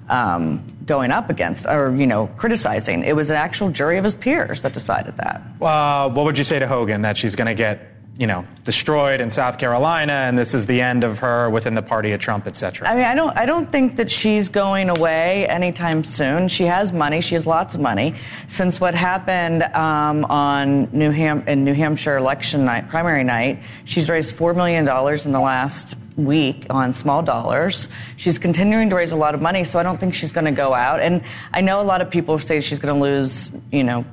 um, 0.08 0.66
going 0.84 1.12
up 1.12 1.30
against 1.30 1.66
or, 1.66 1.94
you 1.94 2.06
know, 2.06 2.26
criticizing. 2.26 3.04
It 3.04 3.14
was 3.14 3.30
an 3.30 3.36
actual 3.36 3.70
jury 3.70 3.98
of 3.98 4.04
his 4.04 4.16
peers 4.16 4.62
that 4.62 4.72
decided 4.72 5.16
that. 5.18 5.42
Uh, 5.60 6.10
what 6.10 6.24
would 6.24 6.36
you 6.36 6.44
say 6.44 6.58
to 6.58 6.66
Hogan 6.66 7.02
that 7.02 7.16
she's 7.16 7.36
going 7.36 7.46
to 7.46 7.54
get 7.54 7.97
you 8.18 8.26
know, 8.26 8.44
destroyed 8.64 9.20
in 9.20 9.30
South 9.30 9.58
Carolina, 9.58 10.12
and 10.12 10.36
this 10.36 10.52
is 10.52 10.66
the 10.66 10.80
end 10.80 11.04
of 11.04 11.20
her 11.20 11.48
within 11.48 11.76
the 11.76 11.82
party 11.82 12.10
of 12.10 12.20
Trump, 12.20 12.48
et 12.48 12.56
cetera. 12.56 12.88
I 12.88 12.96
mean, 12.96 13.04
I 13.04 13.14
don't, 13.14 13.38
I 13.38 13.46
don't 13.46 13.70
think 13.70 13.94
that 13.94 14.10
she's 14.10 14.48
going 14.48 14.90
away 14.90 15.46
anytime 15.46 16.02
soon. 16.02 16.48
She 16.48 16.64
has 16.64 16.92
money. 16.92 17.20
She 17.20 17.36
has 17.36 17.46
lots 17.46 17.76
of 17.76 17.80
money. 17.80 18.16
Since 18.48 18.80
what 18.80 18.96
happened 18.96 19.62
um, 19.62 20.24
on 20.24 20.88
New 20.90 21.12
Ham- 21.12 21.44
in 21.46 21.62
New 21.62 21.74
Hampshire 21.74 22.16
election 22.16 22.64
night, 22.64 22.88
primary 22.88 23.22
night, 23.22 23.62
she's 23.84 24.08
raised 24.08 24.34
four 24.34 24.52
million 24.52 24.84
dollars 24.84 25.24
in 25.24 25.30
the 25.30 25.40
last 25.40 25.94
week 26.16 26.66
on 26.70 26.92
small 26.94 27.22
dollars. 27.22 27.88
She's 28.16 28.40
continuing 28.40 28.90
to 28.90 28.96
raise 28.96 29.12
a 29.12 29.16
lot 29.16 29.36
of 29.36 29.40
money, 29.40 29.62
so 29.62 29.78
I 29.78 29.84
don't 29.84 29.98
think 29.98 30.14
she's 30.14 30.32
going 30.32 30.46
to 30.46 30.50
go 30.50 30.74
out. 30.74 30.98
And 30.98 31.22
I 31.52 31.60
know 31.60 31.80
a 31.80 31.84
lot 31.84 32.02
of 32.02 32.10
people 32.10 32.36
say 32.40 32.60
she's 32.60 32.80
going 32.80 32.92
to 32.92 33.00
lose, 33.00 33.52
you 33.70 33.84
know, 33.84 34.04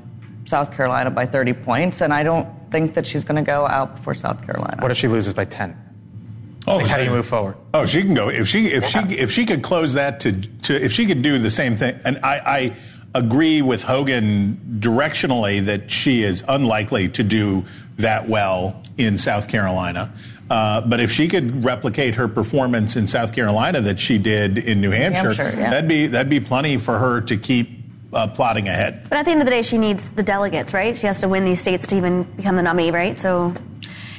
South 0.46 0.74
Carolina 0.74 1.10
by 1.10 1.26
30 1.26 1.54
points, 1.54 2.02
and 2.02 2.14
I 2.14 2.22
don't 2.22 2.48
think 2.76 2.94
that 2.96 3.08
she's 3.08 3.24
going 3.24 3.38
to 3.38 3.42
go 3.42 3.66
out 3.66 3.96
before 3.96 4.14
South 4.14 4.46
Carolina. 4.46 4.82
What 4.82 4.92
if 4.92 4.98
she 4.98 5.08
loses 5.08 5.34
by 5.34 5.46
10? 5.46 5.78
Oh, 6.68 6.76
like 6.78 6.88
how 6.88 6.98
do 6.98 7.06
you 7.06 7.10
move 7.10 7.26
forward? 7.26 7.56
Oh, 7.74 7.86
she 7.86 8.02
can 8.02 8.14
go 8.14 8.28
if 8.28 8.48
she 8.48 8.68
if 8.68 8.86
she 8.86 8.98
if 8.98 9.32
she 9.32 9.46
could 9.46 9.62
close 9.62 9.94
that 9.94 10.20
to, 10.22 10.32
to 10.64 10.84
if 10.84 10.92
she 10.92 11.06
could 11.06 11.22
do 11.22 11.38
the 11.38 11.52
same 11.52 11.78
thing. 11.78 12.00
And 12.04 12.18
I, 12.24 12.42
I 12.44 12.76
agree 13.14 13.62
with 13.62 13.84
Hogan 13.84 14.80
directionally 14.80 15.64
that 15.66 15.92
she 15.92 16.24
is 16.24 16.44
unlikely 16.48 17.08
to 17.10 17.24
do 17.24 17.66
that 17.98 18.28
well 18.28 18.84
in 18.98 19.18
South 19.18 19.48
Carolina. 19.48 20.12
Uh, 20.50 20.82
but 20.82 21.00
if 21.00 21.12
she 21.12 21.28
could 21.28 21.64
replicate 21.64 22.16
her 22.16 22.28
performance 22.28 22.96
in 22.96 23.06
South 23.08 23.34
Carolina 23.34 23.80
that 23.82 24.00
she 24.00 24.18
did 24.18 24.58
in 24.58 24.82
New 24.82 24.92
Hampshire, 24.92 25.30
New 25.30 25.36
Hampshire 25.36 25.60
yeah. 25.60 25.70
that'd 25.70 25.88
be 25.88 26.08
that'd 26.08 26.30
be 26.32 26.40
plenty 26.40 26.78
for 26.78 26.98
her 26.98 27.22
to 27.22 27.38
keep 27.38 27.75
uh, 28.16 28.28
plotting 28.28 28.68
ahead. 28.68 29.08
But 29.10 29.20
at 29.20 29.26
the 29.26 29.32
end 29.32 29.42
of 29.42 29.46
the 29.46 29.52
day, 29.52 29.62
she 29.62 29.78
needs 29.78 30.10
the 30.10 30.24
delegates, 30.24 30.74
right? 30.74 30.96
She 30.96 31.06
has 31.06 31.20
to 31.22 31.30
win 31.30 31.44
these 31.44 31.62
states 31.62 31.86
to 31.88 31.98
even 31.98 32.24
become 32.24 32.56
the 32.56 32.64
nominee, 32.64 32.92
right? 32.92 33.16
So. 33.16 33.54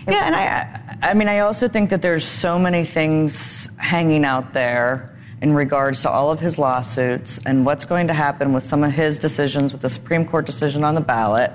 Yeah, 0.07 0.25
and 0.25 0.37
I, 0.37 1.11
I 1.11 1.15
mean, 1.15 1.27
I 1.27 1.41
also 1.41 1.67
think 1.67 1.91
that 1.91 2.01
there's 2.01 2.25
so 2.25 2.61
many 2.61 2.85
things 2.85 3.69
hanging 3.77 4.25
out 4.25 4.53
there 4.53 5.19
in 5.43 5.53
regards 5.53 6.03
to 6.03 6.11
all 6.11 6.31
of 6.31 6.39
his 6.39 6.59
lawsuits 6.59 7.41
and 7.45 7.67
what's 7.67 7.85
going 7.85 8.07
to 8.07 8.15
happen 8.15 8.53
with 8.53 8.63
some 8.63 8.85
of 8.85 8.93
his 8.93 9.19
decisions, 9.19 9.73
with 9.73 9.83
the 9.83 9.91
Supreme 9.91 10.25
Court 10.25 10.47
decision 10.47 10.85
on 10.85 10.95
the 10.95 11.01
ballot. 11.01 11.53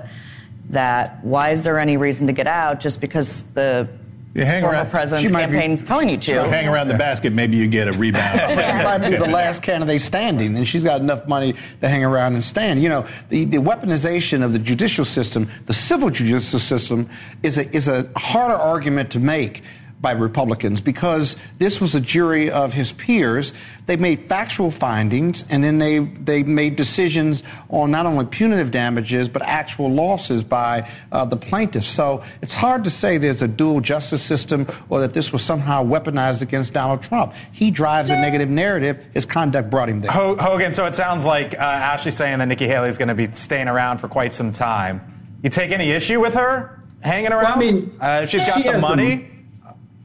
That 0.68 1.24
why 1.24 1.50
is 1.50 1.64
there 1.64 1.78
any 1.78 1.96
reason 1.96 2.26
to 2.26 2.32
get 2.32 2.46
out 2.46 2.80
just 2.80 3.00
because 3.00 3.42
the 3.54 3.88
you 4.34 4.44
hang 4.44 4.62
former 4.62 4.78
around, 4.78 4.90
president's 4.90 5.30
campaign's 5.30 5.80
be, 5.82 5.86
telling 5.86 6.08
you 6.08 6.16
to. 6.16 6.44
Hang 6.48 6.66
around 6.66 6.88
the 6.88 6.96
basket, 6.96 7.34
maybe 7.34 7.56
you 7.58 7.68
get 7.68 7.88
a 7.88 7.92
rebound. 7.92 8.38
she 8.40 8.84
might 8.84 8.98
be 8.98 9.16
the 9.16 9.26
last 9.26 9.62
candidate 9.62 10.00
standing, 10.00 10.56
and 10.56 10.66
she's 10.66 10.84
got 10.84 11.00
enough 11.00 11.28
money 11.28 11.54
to 11.80 11.88
hang 11.88 12.04
around 12.04 12.34
and 12.34 12.44
stand. 12.44 12.82
You 12.82 12.88
know, 12.88 13.06
the, 13.28 13.44
the 13.44 13.58
weaponization 13.58 14.42
of 14.42 14.52
the 14.54 14.58
judicial 14.58 15.04
system, 15.04 15.50
the 15.66 15.74
civil 15.74 16.08
judicial 16.08 16.58
system, 16.58 17.10
is 17.42 17.58
a, 17.58 17.68
is 17.76 17.88
a 17.88 18.10
harder 18.16 18.54
argument 18.54 19.10
to 19.12 19.18
make 19.18 19.62
by 20.02 20.10
Republicans 20.12 20.80
because 20.80 21.36
this 21.58 21.80
was 21.80 21.94
a 21.94 22.00
jury 22.00 22.50
of 22.50 22.72
his 22.72 22.92
peers. 22.92 23.54
They 23.86 23.96
made 23.96 24.20
factual 24.20 24.70
findings 24.70 25.44
and 25.48 25.62
then 25.62 25.78
they, 25.78 26.00
they 26.00 26.42
made 26.42 26.76
decisions 26.76 27.42
on 27.68 27.92
not 27.92 28.04
only 28.04 28.26
punitive 28.26 28.72
damages 28.72 29.28
but 29.28 29.42
actual 29.42 29.90
losses 29.90 30.42
by 30.42 30.88
uh, 31.12 31.24
the 31.24 31.36
plaintiffs. 31.36 31.86
So 31.86 32.22
it's 32.42 32.52
hard 32.52 32.84
to 32.84 32.90
say 32.90 33.16
there's 33.16 33.42
a 33.42 33.48
dual 33.48 33.80
justice 33.80 34.22
system 34.22 34.66
or 34.90 35.00
that 35.00 35.14
this 35.14 35.32
was 35.32 35.42
somehow 35.42 35.84
weaponized 35.84 36.42
against 36.42 36.72
Donald 36.72 37.02
Trump. 37.02 37.32
He 37.52 37.70
drives 37.70 38.10
a 38.10 38.16
negative 38.16 38.50
narrative. 38.50 39.02
His 39.14 39.24
conduct 39.24 39.70
brought 39.70 39.88
him 39.88 40.00
there. 40.00 40.10
Hogan, 40.10 40.72
so 40.72 40.84
it 40.86 40.96
sounds 40.96 41.24
like 41.24 41.54
uh, 41.54 41.58
Ashley 41.58 42.10
saying 42.10 42.40
that 42.40 42.46
Nikki 42.48 42.66
Haley 42.66 42.88
is 42.88 42.98
going 42.98 43.08
to 43.08 43.14
be 43.14 43.32
staying 43.32 43.68
around 43.68 43.98
for 43.98 44.08
quite 44.08 44.34
some 44.34 44.50
time. 44.50 45.38
You 45.44 45.50
take 45.50 45.70
any 45.70 45.90
issue 45.92 46.20
with 46.20 46.34
her 46.34 46.82
hanging 47.00 47.32
around? 47.32 47.44
Well, 47.44 47.68
I 47.68 47.72
mean, 47.72 47.96
uh, 48.00 48.20
if 48.24 48.30
she's 48.30 48.44
got 48.44 48.62
she 48.62 48.68
the 48.68 48.78
money. 48.78 49.16
The- 49.16 49.31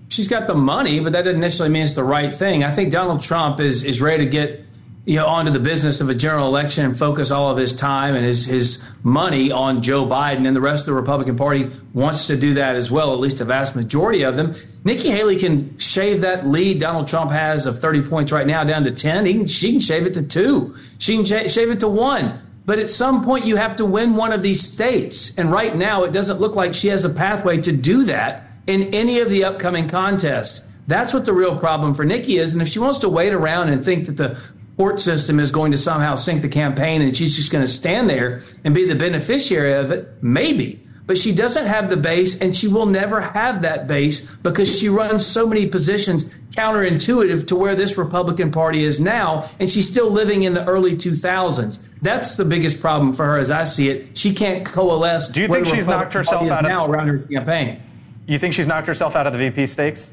she's 0.10 0.28
got 0.28 0.48
the 0.48 0.56
money, 0.56 1.00
but 1.00 1.12
that 1.14 1.24
doesn't 1.24 1.40
necessarily 1.40 1.74
mean 1.74 1.84
it's 1.84 1.94
the 1.94 2.04
right 2.04 2.34
thing. 2.34 2.64
I 2.64 2.72
think 2.72 2.92
Donald 2.92 3.22
Trump 3.22 3.60
is 3.60 3.84
is 3.84 4.02
ready 4.02 4.26
to 4.26 4.30
get 4.30 4.68
you 5.08 5.16
know, 5.16 5.26
onto 5.26 5.50
the 5.54 5.60
business 5.60 6.02
of 6.02 6.10
a 6.10 6.14
general 6.14 6.48
election 6.48 6.84
and 6.84 7.00
focus 7.00 7.32
all 7.32 7.50
of 7.50 7.58
his 7.58 7.74
time 7.74 8.14
and 8.14 8.26
his, 8.26 8.44
his 8.44 8.84
money 9.04 9.50
on 9.50 9.82
Joe 9.82 10.06
Biden. 10.06 10.46
And 10.46 10.54
the 10.54 10.60
rest 10.60 10.82
of 10.82 10.88
the 10.88 10.96
Republican 10.96 11.38
Party 11.38 11.72
wants 11.94 12.28
to 12.28 12.36
do 12.36 12.56
that 12.56 12.76
as 12.76 12.92
well, 12.92 13.14
at 13.14 13.20
least 13.20 13.40
a 13.40 13.46
vast 13.46 13.74
majority 13.74 14.24
of 14.24 14.36
them. 14.36 14.54
Nikki 14.84 15.10
Haley 15.10 15.40
can 15.40 15.78
shave 15.78 16.20
that 16.22 16.50
lead 16.50 16.82
Donald 16.82 17.08
Trump 17.08 17.32
has 17.32 17.66
of 17.66 17.80
30 17.80 18.02
points 18.02 18.34
right 18.34 18.46
now 18.46 18.66
down 18.66 18.84
to 18.84 18.92
10. 18.92 19.24
Can, 19.24 19.48
she 19.48 19.72
can 19.72 19.80
shave 19.80 20.06
it 20.06 20.14
to 20.16 20.22
two. 20.22 20.76
She 20.98 21.16
can 21.16 21.24
sh- 21.24 21.54
shave 21.54 21.70
it 21.70 21.80
to 21.80 21.88
one. 21.88 22.42
But 22.66 22.80
at 22.80 22.90
some 22.90 23.24
point, 23.24 23.46
you 23.46 23.56
have 23.56 23.78
to 23.78 23.86
win 23.86 24.18
one 24.18 24.34
of 24.34 24.44
these 24.44 24.62
states. 24.62 25.34
And 25.38 25.54
right 25.54 25.74
now, 25.74 26.04
it 26.04 26.12
doesn't 26.12 26.42
look 26.42 26.58
like 26.58 26.74
she 26.74 26.90
has 26.90 27.06
a 27.06 27.10
pathway 27.10 27.62
to 27.62 27.72
do 27.72 28.04
that 28.04 28.47
in 28.68 28.94
any 28.94 29.20
of 29.20 29.30
the 29.30 29.46
upcoming 29.46 29.88
contests. 29.88 30.66
That's 30.88 31.14
what 31.14 31.26
the 31.26 31.34
real 31.34 31.58
problem 31.58 31.96
for 31.96 32.06
Nikki 32.06 32.38
is. 32.38 32.54
And 32.54 32.62
if 32.62 32.68
she 32.68 32.80
wants 32.80 33.00
to 33.00 33.10
wait 33.10 33.34
around 33.34 33.70
and 33.70 33.84
think 33.84 34.06
that 34.06 34.18
the 34.18 34.40
court 34.78 35.02
system 35.02 35.40
is 35.40 35.52
going 35.52 35.72
to 35.72 35.78
somehow 35.78 36.16
sink 36.16 36.42
the 36.42 36.50
campaign 36.50 37.02
and 37.02 37.18
she's 37.18 37.36
just 37.36 37.52
going 37.52 37.66
to 37.66 37.72
stand 37.72 38.10
there 38.10 38.42
and 38.64 38.76
be 38.76 38.88
the 38.88 38.96
beneficiary 38.96 39.74
of 39.74 39.92
it, 39.92 40.08
maybe. 40.22 40.84
But 41.08 41.18
she 41.18 41.34
doesn't 41.34 41.66
have 41.66 41.90
the 41.90 41.98
base 41.98 42.40
and 42.42 42.56
she 42.56 42.68
will 42.68 42.86
never 42.86 43.22
have 43.22 43.62
that 43.62 43.88
base 43.88 44.22
because 44.44 44.78
she 44.78 44.90
runs 44.90 45.26
so 45.26 45.48
many 45.48 45.66
positions 45.66 46.30
counterintuitive 46.52 47.48
to 47.48 47.56
where 47.56 47.76
this 47.76 47.98
Republican 47.98 48.52
Party 48.52 48.84
is 48.84 49.00
now. 49.00 49.50
And 49.60 49.72
she's 49.72 49.90
still 49.90 50.10
living 50.10 50.44
in 50.44 50.54
the 50.54 50.66
early 50.66 50.96
2000s. 50.98 51.80
That's 52.02 52.36
the 52.36 52.46
biggest 52.46 52.82
problem 52.82 53.14
for 53.14 53.26
her 53.26 53.38
as 53.38 53.52
I 53.52 53.64
see 53.64 53.90
it. 53.90 54.18
She 54.18 54.34
can't 54.34 54.66
coalesce. 54.66 55.30
Do 55.30 55.42
you 55.42 55.48
think 55.48 55.66
she's 55.66 55.88
knocked 55.88 56.14
herself 56.14 56.52
out 56.52 56.66
of 56.66 56.70
now 56.70 56.86
around 56.86 57.08
her 57.08 57.20
campaign? 57.20 57.82
You 58.28 58.38
think 58.38 58.54
she's 58.54 58.68
knocked 58.68 58.88
herself 58.88 59.16
out 59.16 59.26
of 59.26 59.34
the 59.34 59.40
VP 59.40 59.68
stakes? 59.68 60.10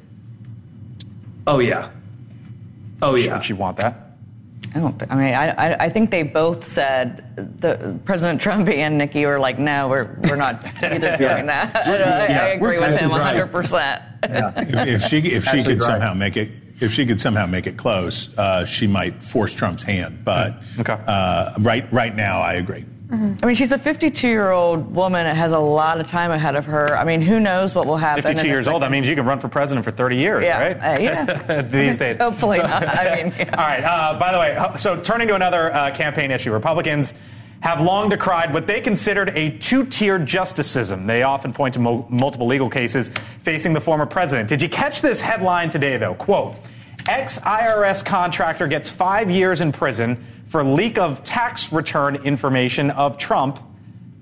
Oh, 1.47 1.59
yeah. 1.59 1.91
Oh, 3.03 3.17
yeah. 3.17 3.35
Should 3.35 3.45
she 3.45 3.53
want 3.53 3.77
that? 3.79 4.01
I 4.75 4.79
don't. 4.81 4.99
Th- 4.99 5.11
I 5.11 5.15
mean, 5.15 5.35
I, 5.35 5.75
I 5.85 5.89
think 5.89 6.11
they 6.11 6.23
both 6.25 6.67
said 6.67 7.61
the 7.61 7.97
President 8.05 8.41
Trump 8.41 8.69
and 8.69 8.99
Nikki 8.99 9.25
were 9.25 9.39
like, 9.39 9.59
no, 9.59 9.89
we're 9.89 10.19
we're 10.29 10.35
not 10.37 10.65
either 10.83 11.17
doing 11.17 11.47
that. 11.47 11.77
I, 11.87 12.47
I 12.47 12.47
agree 12.49 12.79
with 12.81 12.99
him 12.99 13.11
100. 13.11 13.47
percent 13.53 14.03
If 14.25 15.03
she 15.05 15.19
if 15.19 15.45
she 15.45 15.63
could 15.63 15.81
right. 15.81 15.87
somehow 15.87 16.15
make 16.15 16.37
it 16.37 16.51
if 16.81 16.93
she 16.93 17.07
could 17.07 17.21
somehow 17.21 17.47
make 17.47 17.69
it 17.69 17.77
close, 17.77 18.31
uh, 18.37 18.65
she 18.65 18.89
might 18.89 19.23
force 19.23 19.55
Trump's 19.55 19.83
hand. 19.85 20.25
But 20.25 20.57
Okay. 20.81 20.99
uh, 21.07 21.55
right 21.61 21.91
right 21.93 22.15
now, 22.17 22.41
I 22.41 22.55
agree. 22.55 22.85
I 23.43 23.47
mean, 23.47 23.55
she's 23.55 23.71
a 23.73 23.79
52 23.79 24.29
year 24.29 24.51
old 24.51 24.95
woman 24.95 25.25
that 25.25 25.37
has 25.37 25.53
a 25.53 25.59
lot 25.59 26.01
of 26.01 26.07
time 26.07 26.31
ahead 26.31 26.57
of 26.57 26.67
her. 26.67 26.97
I 26.97 27.05
mean, 27.05 27.21
who 27.23 27.39
knows 27.39 27.75
what 27.75 27.87
will 27.87 27.97
happen? 27.97 28.23
52 28.23 28.41
in 28.41 28.47
a 28.47 28.49
years 28.49 28.67
old. 28.67 28.83
That 28.83 28.91
means 28.91 29.07
you 29.07 29.15
can 29.15 29.25
run 29.25 29.39
for 29.41 29.49
president 29.49 29.85
for 29.85 29.91
30 29.93 30.17
years, 30.17 30.43
Yeah, 30.45 30.61
right? 30.61 30.77
uh, 30.77 31.03
yeah. 31.03 31.63
These 31.63 31.99
days. 31.99 32.19
Hopefully 32.19 32.59
not. 32.59 32.87
I 32.87 33.15
mean, 33.25 33.35
yeah. 33.39 33.51
All 33.57 33.65
right. 33.65 33.85
Uh, 33.85 34.19
by 34.19 34.33
the 34.33 34.39
way, 34.39 34.79
so 34.79 35.01
turning 35.01 35.29
to 35.29 35.35
another 35.35 35.73
uh, 35.73 35.95
campaign 35.95 36.31
issue, 36.31 36.53
Republicans 36.53 37.15
have 37.61 37.81
long 37.81 38.09
decried 38.11 38.53
what 38.53 38.67
they 38.67 38.81
considered 38.81 39.31
a 39.31 39.57
two-tier 39.59 40.19
justice 40.19 40.71
system. 40.71 41.07
They 41.07 41.23
often 41.23 41.53
point 41.53 41.75
to 41.75 41.81
mo- 41.81 42.07
multiple 42.11 42.47
legal 42.47 42.69
cases 42.69 43.11
facing 43.43 43.73
the 43.73 43.81
former 43.81 44.05
president. 44.07 44.49
Did 44.51 44.61
you 44.61 44.69
catch 44.69 45.01
this 45.01 45.21
headline 45.21 45.71
today, 45.71 45.97
though? 45.97 46.15
Quote: 46.15 46.57
Ex-IRS 47.09 48.05
contractor 48.05 48.67
gets 48.67 48.91
five 48.91 49.31
years 49.31 49.61
in 49.61 49.73
prison 49.73 50.23
for 50.55 50.63
leak 50.63 50.99
of 50.99 51.25
tax 51.25 51.73
return 51.73 52.15
information 52.15 52.93
of 52.93 53.19
Trump 53.19 53.59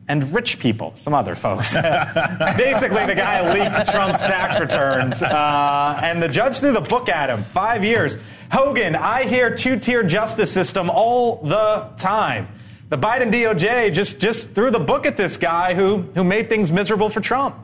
and 0.09 0.33
rich 0.33 0.59
people, 0.59 0.91
some 0.95 1.13
other 1.13 1.35
folks. 1.35 1.75
Basically, 2.57 3.05
the 3.05 3.15
guy 3.15 3.53
leaked 3.53 3.91
Trump's 3.91 4.21
tax 4.21 4.59
returns, 4.59 5.23
uh, 5.23 6.01
and 6.03 6.23
the 6.23 6.29
judge 6.29 6.57
threw 6.57 6.73
the 6.73 6.81
book 6.81 7.11
at 7.11 7.29
him. 7.29 7.45
Five 7.53 7.85
years. 7.85 8.17
Hogan, 8.51 8.97
I 8.97 9.25
hear 9.25 9.55
two-tier 9.55 10.05
justice 10.05 10.51
system 10.51 10.89
all 10.89 11.43
the 11.43 11.91
time. 11.99 12.49
The 12.89 12.97
Biden 12.97 13.31
DOJ 13.31 13.93
just 13.93 14.19
just 14.19 14.53
threw 14.53 14.71
the 14.71 14.81
book 14.81 15.05
at 15.05 15.19
this 15.19 15.37
guy 15.37 15.75
who 15.75 15.99
who 16.15 16.25
made 16.25 16.49
things 16.49 16.73
miserable 16.73 17.11
for 17.11 17.21
Trump. 17.21 17.57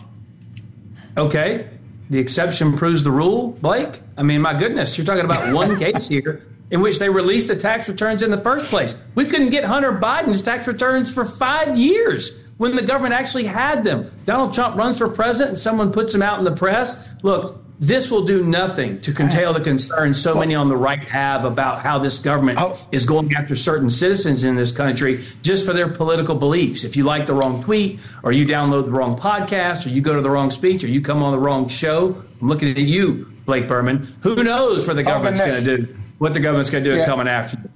Okay. 1.16 1.70
The 2.10 2.18
exception 2.18 2.76
proves 2.76 3.02
the 3.02 3.12
rule, 3.12 3.52
Blake. 3.62 3.98
I 4.18 4.22
mean, 4.22 4.42
my 4.42 4.52
goodness, 4.52 4.98
you're 4.98 5.06
talking 5.06 5.24
about 5.24 5.54
one 5.54 5.78
case 5.84 6.06
here 6.06 6.46
in 6.70 6.80
which 6.80 6.98
they 6.98 7.08
released 7.08 7.48
the 7.48 7.56
tax 7.56 7.88
returns 7.88 8.22
in 8.22 8.30
the 8.30 8.38
first 8.38 8.66
place. 8.66 8.96
We 9.14 9.24
couldn't 9.24 9.50
get 9.50 9.64
Hunter 9.64 9.92
Biden's 9.92 10.42
tax 10.42 10.66
returns 10.66 11.10
for 11.12 11.24
five 11.24 11.76
years 11.78 12.34
when 12.58 12.76
the 12.76 12.82
government 12.82 13.14
actually 13.14 13.44
had 13.44 13.84
them. 13.84 14.10
Donald 14.24 14.52
Trump 14.52 14.76
runs 14.76 14.98
for 14.98 15.08
president 15.08 15.50
and 15.50 15.58
someone 15.58 15.92
puts 15.92 16.12
them 16.12 16.22
out 16.22 16.38
in 16.38 16.44
the 16.44 16.52
press. 16.54 17.02
Look, 17.22 17.62
this 17.80 18.10
will 18.10 18.24
do 18.24 18.42
nothing 18.44 19.00
to 19.02 19.12
curtail 19.12 19.52
the 19.52 19.60
concerns 19.60 20.20
so 20.20 20.34
many 20.34 20.56
on 20.56 20.68
the 20.68 20.76
right 20.76 20.98
have 20.98 21.44
about 21.44 21.78
how 21.80 21.96
this 22.00 22.18
government 22.18 22.58
Oh. 22.60 22.76
is 22.90 23.06
going 23.06 23.32
after 23.36 23.54
certain 23.54 23.88
citizens 23.88 24.42
in 24.42 24.56
this 24.56 24.72
country 24.72 25.24
just 25.42 25.64
for 25.64 25.72
their 25.72 25.88
political 25.88 26.34
beliefs. 26.34 26.82
If 26.82 26.96
you 26.96 27.04
like 27.04 27.26
the 27.26 27.34
wrong 27.34 27.62
tweet, 27.62 28.00
or 28.24 28.32
you 28.32 28.44
download 28.46 28.86
the 28.86 28.90
wrong 28.90 29.16
podcast, 29.16 29.86
or 29.86 29.90
you 29.90 30.00
go 30.00 30.16
to 30.16 30.20
the 30.22 30.28
wrong 30.30 30.50
speech, 30.50 30.82
or 30.82 30.88
you 30.88 31.00
come 31.00 31.22
on 31.22 31.30
the 31.30 31.38
wrong 31.38 31.68
show, 31.68 32.20
I'm 32.42 32.48
looking 32.48 32.68
at 32.68 32.78
you, 32.78 33.32
Blake 33.46 33.68
Burman. 33.68 34.12
Who 34.22 34.42
knows 34.42 34.88
what 34.88 34.96
the 34.96 35.02
oh, 35.02 35.04
government's 35.04 35.38
Nick. 35.38 35.48
going 35.48 35.64
to 35.64 35.76
do? 35.76 35.97
What 36.18 36.34
the 36.34 36.40
government's 36.40 36.70
going 36.70 36.84
to 36.84 36.90
do 36.92 36.96
Yeah. 36.96 37.06
coming 37.06 37.28
after 37.28 37.58
you? 37.62 37.70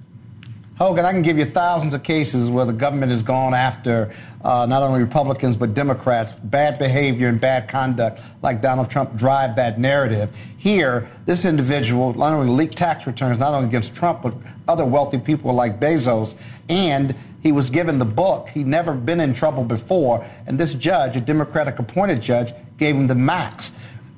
Hogan, 0.75 1.05
I 1.05 1.11
can 1.11 1.21
give 1.21 1.37
you 1.37 1.45
thousands 1.45 1.93
of 1.93 2.01
cases 2.01 2.49
where 2.49 2.65
the 2.65 2.73
government 2.73 3.11
has 3.11 3.21
gone 3.21 3.53
after 3.53 4.11
uh, 4.43 4.65
not 4.67 4.81
only 4.81 5.01
Republicans 5.01 5.55
but 5.55 5.73
Democrats. 5.75 6.33
Bad 6.35 6.79
behavior 6.79 7.29
and 7.29 7.39
bad 7.39 7.69
conduct, 7.69 8.21
like 8.41 8.61
Donald 8.61 8.89
Trump, 8.89 9.15
drive 9.15 9.55
that 9.55 9.79
narrative. 9.79 10.29
Here, 10.57 11.07
this 11.25 11.45
individual 11.45 12.13
not 12.15 12.33
only 12.33 12.51
leaked 12.51 12.75
tax 12.75 13.05
returns, 13.05 13.37
not 13.37 13.53
only 13.53 13.67
against 13.67 13.93
Trump, 13.95 14.23
but 14.23 14.33
other 14.67 14.83
wealthy 14.83 15.19
people 15.19 15.53
like 15.53 15.79
Bezos, 15.79 16.35
and 16.67 17.15
he 17.41 17.51
was 17.51 17.69
given 17.69 17.99
the 17.99 18.05
book. 18.05 18.49
He'd 18.49 18.67
never 18.67 18.93
been 18.93 19.19
in 19.19 19.33
trouble 19.33 19.63
before, 19.63 20.25
and 20.47 20.59
this 20.59 20.73
judge, 20.73 21.15
a 21.15 21.21
Democratic 21.21 21.77
appointed 21.77 22.19
judge, 22.21 22.51
gave 22.77 22.95
him 22.95 23.07
the 23.07 23.15
max. 23.15 23.71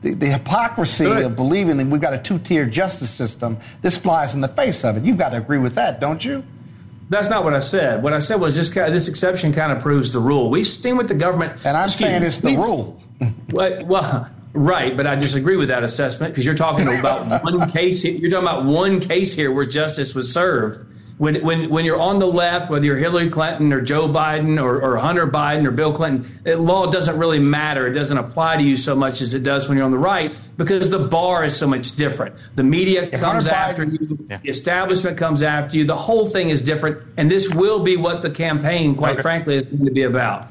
The, 0.05 0.13
the 0.13 0.27
hypocrisy 0.27 1.05
Good. 1.05 1.25
of 1.25 1.35
believing 1.35 1.77
that 1.77 1.87
we've 1.87 1.99
got 1.99 2.13
a 2.13 2.19
two-tier 2.19 2.67
justice 2.67 3.09
system, 3.09 3.57
this 3.81 3.97
flies 3.97 4.35
in 4.35 4.41
the 4.41 4.47
face 4.47 4.83
of 4.85 4.97
it. 4.97 5.03
You've 5.03 5.17
got 5.17 5.29
to 5.29 5.37
agree 5.37 5.57
with 5.57 5.73
that, 5.75 5.99
don't 5.99 6.23
you? 6.23 6.43
That's 7.09 7.27
not 7.27 7.43
what 7.43 7.55
I 7.55 7.59
said. 7.59 8.03
What 8.03 8.13
I 8.13 8.19
said 8.19 8.39
was 8.39 8.55
this, 8.55 8.71
kind 8.71 8.93
this 8.93 9.07
exception 9.07 9.51
kind 9.51 9.71
of 9.71 9.81
proves 9.81 10.13
the 10.13 10.19
rule. 10.19 10.51
We've 10.51 10.67
seen 10.67 10.95
what 10.95 11.07
the 11.07 11.15
government. 11.15 11.59
And 11.65 11.75
I'm 11.75 11.89
saying 11.89 12.21
it's 12.21 12.37
the 12.37 12.49
we- 12.49 12.55
rule. 12.55 13.01
Well, 13.49 13.83
well, 13.85 14.29
right, 14.53 14.95
but 14.95 15.07
I 15.07 15.15
disagree 15.15 15.55
with 15.55 15.69
that 15.69 15.83
assessment 15.83 16.33
because 16.33 16.45
you're 16.45 16.53
talking 16.53 16.87
about 16.87 17.43
one 17.43 17.71
case. 17.71 18.03
You're 18.03 18.29
talking 18.29 18.47
about 18.47 18.65
one 18.65 18.99
case 18.99 19.33
here 19.33 19.51
where 19.51 19.65
justice 19.65 20.13
was 20.13 20.31
served. 20.31 20.85
When, 21.17 21.41
when, 21.45 21.69
when 21.69 21.85
you're 21.85 21.99
on 21.99 22.19
the 22.19 22.27
left, 22.27 22.69
whether 22.69 22.83
you're 22.85 22.97
Hillary 22.97 23.29
Clinton 23.29 23.71
or 23.71 23.79
Joe 23.79 24.09
Biden 24.09 24.61
or, 24.61 24.81
or 24.81 24.97
Hunter 24.97 25.25
Biden 25.25 25.65
or 25.65 25.71
Bill 25.71 25.93
Clinton, 25.93 26.29
it, 26.43 26.59
law 26.59 26.91
doesn't 26.91 27.17
really 27.17 27.39
matter. 27.39 27.87
It 27.87 27.93
doesn't 27.93 28.17
apply 28.17 28.57
to 28.57 28.63
you 28.63 28.75
so 28.75 28.95
much 28.97 29.21
as 29.21 29.33
it 29.33 29.41
does 29.41 29.69
when 29.69 29.77
you're 29.77 29.85
on 29.85 29.91
the 29.93 29.97
right 29.97 30.35
because 30.57 30.89
the 30.89 30.99
bar 30.99 31.45
is 31.45 31.55
so 31.55 31.67
much 31.67 31.95
different. 31.95 32.35
The 32.55 32.63
media 32.63 33.03
If 33.03 33.21
comes 33.21 33.45
Hunter 33.45 33.49
after 33.51 33.85
Biden- 33.85 34.09
you, 34.29 34.39
the 34.43 34.49
establishment 34.49 35.17
comes 35.17 35.41
after 35.41 35.77
you. 35.77 35.85
The 35.85 35.95
whole 35.95 36.25
thing 36.25 36.49
is 36.49 36.61
different, 36.61 37.01
and 37.15 37.31
this 37.31 37.47
will 37.53 37.79
be 37.79 37.95
what 37.95 38.21
the 38.21 38.29
campaign, 38.29 38.95
quite 38.95 39.13
Okay. 39.13 39.21
frankly, 39.21 39.55
is 39.55 39.63
going 39.63 39.85
to 39.85 39.91
be 39.91 40.03
about. 40.03 40.47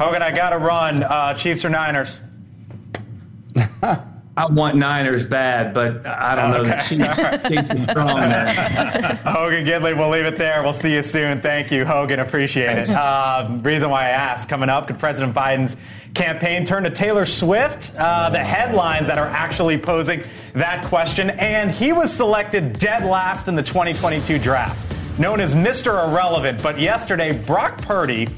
Hogan, 0.00 0.20
I 0.20 0.32
got 0.34 0.50
to 0.50 0.58
run. 0.58 1.04
Uh, 1.04 1.34
Chiefs 1.34 1.64
or 1.64 1.68
Niners? 1.70 2.20
I 4.38 4.44
want 4.46 4.76
Niners 4.76 5.24
bad, 5.24 5.72
but 5.72 6.04
I 6.04 6.34
don't 6.34 6.50
know 6.50 6.64
that 6.64 6.80
Chiefs, 6.80 7.48
Chiefs 7.48 7.70
are 7.70 7.90
strong 7.90 8.16
there. 8.16 9.20
Hogan 9.24 9.64
Gidley, 9.64 9.96
we'll 9.96 10.10
leave 10.10 10.26
it 10.26 10.36
there. 10.36 10.62
We'll 10.62 10.74
see 10.74 10.92
you 10.92 11.02
soon. 11.02 11.40
Thank 11.40 11.70
you, 11.70 11.86
Hogan. 11.86 12.20
Appreciate 12.20 12.76
it. 12.76 12.90
Uh, 12.90 13.48
reason 13.62 13.88
why 13.88 14.02
I 14.04 14.08
asked 14.10 14.50
coming 14.50 14.68
up, 14.68 14.88
could 14.88 14.98
President 14.98 15.34
Biden's 15.34 15.78
campaign 16.12 16.66
turn 16.66 16.82
to 16.82 16.90
Taylor 16.90 17.24
Swift? 17.24 17.92
Uh, 17.96 18.28
the 18.28 18.44
headlines 18.44 19.06
that 19.06 19.16
are 19.16 19.28
actually 19.28 19.78
posing 19.78 20.22
that 20.52 20.84
question. 20.84 21.30
And 21.30 21.70
he 21.70 21.94
was 21.94 22.12
selected 22.12 22.78
dead 22.78 23.06
last 23.06 23.48
in 23.48 23.54
the 23.54 23.62
2022 23.62 24.38
draft, 24.38 24.78
known 25.18 25.40
as 25.40 25.54
Mr. 25.54 26.06
Irrelevant. 26.06 26.62
But 26.62 26.78
yesterday, 26.78 27.32
Brock 27.32 27.78
Purdy 27.80 28.28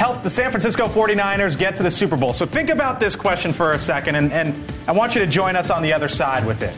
helped 0.00 0.22
the 0.22 0.30
San 0.30 0.50
Francisco 0.50 0.86
49ers 0.88 1.58
get 1.58 1.76
to 1.76 1.82
the 1.82 1.90
Super 1.90 2.16
Bowl. 2.16 2.32
So 2.32 2.46
think 2.46 2.70
about 2.70 3.00
this 3.00 3.14
question 3.14 3.52
for 3.52 3.72
a 3.72 3.78
second, 3.78 4.14
and, 4.14 4.32
and 4.32 4.72
I 4.88 4.92
want 4.92 5.14
you 5.14 5.20
to 5.20 5.26
join 5.26 5.56
us 5.56 5.68
on 5.68 5.82
the 5.82 5.92
other 5.92 6.08
side 6.08 6.46
with 6.46 6.62
it. 6.62 6.74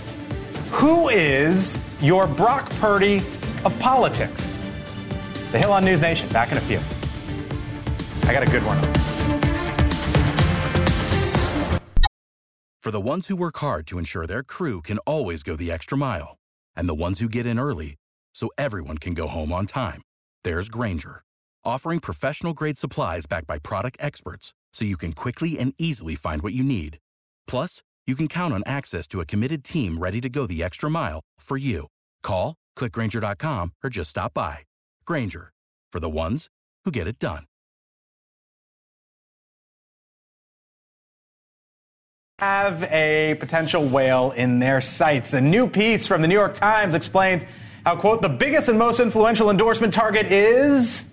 Who 0.73 1.09
is 1.09 1.79
your 2.01 2.27
Brock 2.27 2.69
Purdy 2.81 3.19
of 3.65 3.79
politics? 3.79 4.53
The 5.53 5.59
Hill 5.61 5.73
on 5.73 5.85
News 5.85 6.01
Nation, 6.01 6.29
back 6.31 6.51
in 6.51 6.59
a 6.59 6.61
few. 6.63 6.81
I 8.29 8.33
got 8.33 8.43
a 8.43 8.47
good 8.47 8.65
one. 8.65 8.83
For 12.81 12.91
the 12.91 13.01
ones 13.01 13.29
who 13.29 13.37
work 13.37 13.57
hard 13.59 13.87
to 13.87 14.01
ensure 14.01 14.27
their 14.27 14.43
crew 14.43 14.83
can 14.83 14.99
always 15.07 15.45
go 15.45 15.55
the 15.55 15.71
extra 15.71 15.97
mile, 15.97 16.39
and 16.75 16.89
the 16.89 16.95
ones 17.07 17.21
who 17.21 17.29
get 17.29 17.47
in 17.47 17.61
early 17.61 17.95
so 18.35 18.51
everyone 18.59 18.99
can 18.99 19.15
go 19.15 19.29
home 19.29 19.53
on 19.53 19.67
time, 19.67 20.03
there's 20.43 20.69
Grainger, 20.69 21.23
offering 21.65 22.01
professional 22.01 22.53
grade 22.53 22.79
supplies 22.79 23.27
backed 23.27 23.47
by 23.47 23.59
product 23.59 23.97
experts 24.01 24.53
so 24.73 24.85
you 24.85 24.97
can 24.97 25.13
quickly 25.13 25.59
and 25.59 25.75
easily 25.79 26.15
find 26.15 26.43
what 26.43 26.53
you 26.53 26.63
need. 26.63 26.99
Plus, 27.47 27.83
you 28.07 28.15
can 28.15 28.29
count 28.29 28.53
on 28.53 28.63
access 28.67 29.07
to 29.07 29.21
a 29.21 29.27
committed 29.27 29.63
team 29.63 29.99
ready 29.99 30.21
to 30.21 30.29
go 30.29 30.47
the 30.47 30.63
extra 30.63 30.91
mile 30.91 31.21
for 31.39 31.57
you. 31.57 31.87
Call, 32.23 32.55
Click 32.75 32.93
Grainger.com 32.93 33.73
or 33.85 33.91
just 33.91 34.11
stop 34.11 34.35
by. 34.35 34.59
Grainger, 35.05 35.53
for 35.93 36.01
the 36.01 36.11
ones 36.11 36.49
who 36.85 36.91
get 36.91 37.07
it 37.07 37.19
done. 37.19 37.45
have 42.43 42.83
a 42.91 43.37
potential 43.39 43.85
whale 43.85 44.33
in 44.33 44.59
their 44.59 44.81
sights. 44.81 45.33
A 45.33 45.41
new 45.41 45.69
piece 45.69 46.09
from 46.09 46.23
the 46.23 46.27
New 46.27 46.35
York 46.35 46.55
Times 46.55 46.93
explains 46.93 47.47
how, 47.87 47.95
quote, 47.95 48.21
the 48.21 48.29
biggest 48.29 48.69
and 48.69 48.77
most 48.77 48.99
influential 48.99 49.49
endorsement 49.49 49.95
target 49.95 50.27
is 50.27 51.05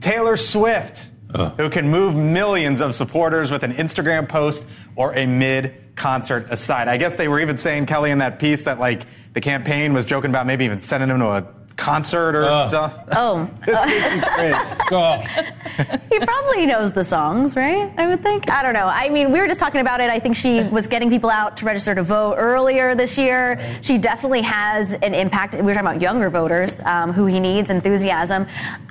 Taylor 0.00 0.36
Swift, 0.36 1.08
uh. 1.34 1.50
who 1.50 1.68
can 1.68 1.88
move 1.90 2.14
millions 2.14 2.80
of 2.80 2.94
supporters 2.94 3.50
with 3.50 3.62
an 3.62 3.74
Instagram 3.74 4.28
post 4.28 4.64
or 4.96 5.12
a 5.12 5.26
mid 5.26 5.96
concert 5.96 6.46
aside. 6.50 6.88
I 6.88 6.96
guess 6.96 7.16
they 7.16 7.28
were 7.28 7.40
even 7.40 7.58
saying, 7.58 7.86
Kelly, 7.86 8.10
in 8.10 8.18
that 8.18 8.38
piece 8.38 8.62
that, 8.62 8.78
like, 8.78 9.02
the 9.34 9.40
campaign 9.40 9.92
was 9.92 10.06
joking 10.06 10.30
about 10.30 10.46
maybe 10.46 10.64
even 10.64 10.80
sending 10.80 11.10
him 11.10 11.18
to 11.18 11.28
a 11.28 11.46
concert 11.78 12.34
or 12.36 12.44
stuff. 12.68 12.98
Oh. 13.12 13.48
This 13.68 13.84
makes 13.86 14.14
me 14.14 14.20
cringe. 14.20 16.02
he 16.10 16.18
probably 16.20 16.66
knows 16.66 16.92
the 16.92 17.04
songs, 17.04 17.54
right? 17.54 17.92
I 17.96 18.08
would 18.08 18.22
think. 18.22 18.50
I 18.50 18.62
don't 18.62 18.72
know. 18.72 18.86
I 18.86 19.08
mean, 19.08 19.30
we 19.30 19.40
were 19.40 19.46
just 19.46 19.60
talking 19.60 19.80
about 19.80 20.00
it. 20.00 20.10
I 20.10 20.18
think 20.18 20.36
she 20.36 20.62
was 20.62 20.86
getting 20.86 21.08
people 21.10 21.30
out 21.30 21.56
to 21.58 21.66
register 21.66 21.94
to 21.94 22.02
vote 22.02 22.36
earlier 22.36 22.94
this 22.94 23.16
year. 23.16 23.78
She 23.82 23.98
definitely 23.98 24.42
has 24.42 24.94
an 24.94 25.14
impact. 25.14 25.54
We 25.54 25.62
were 25.62 25.74
talking 25.74 25.88
about 25.88 26.00
younger 26.02 26.30
voters 26.30 26.80
um, 26.84 27.12
who 27.12 27.26
he 27.26 27.38
needs, 27.40 27.70
enthusiasm. 27.70 28.46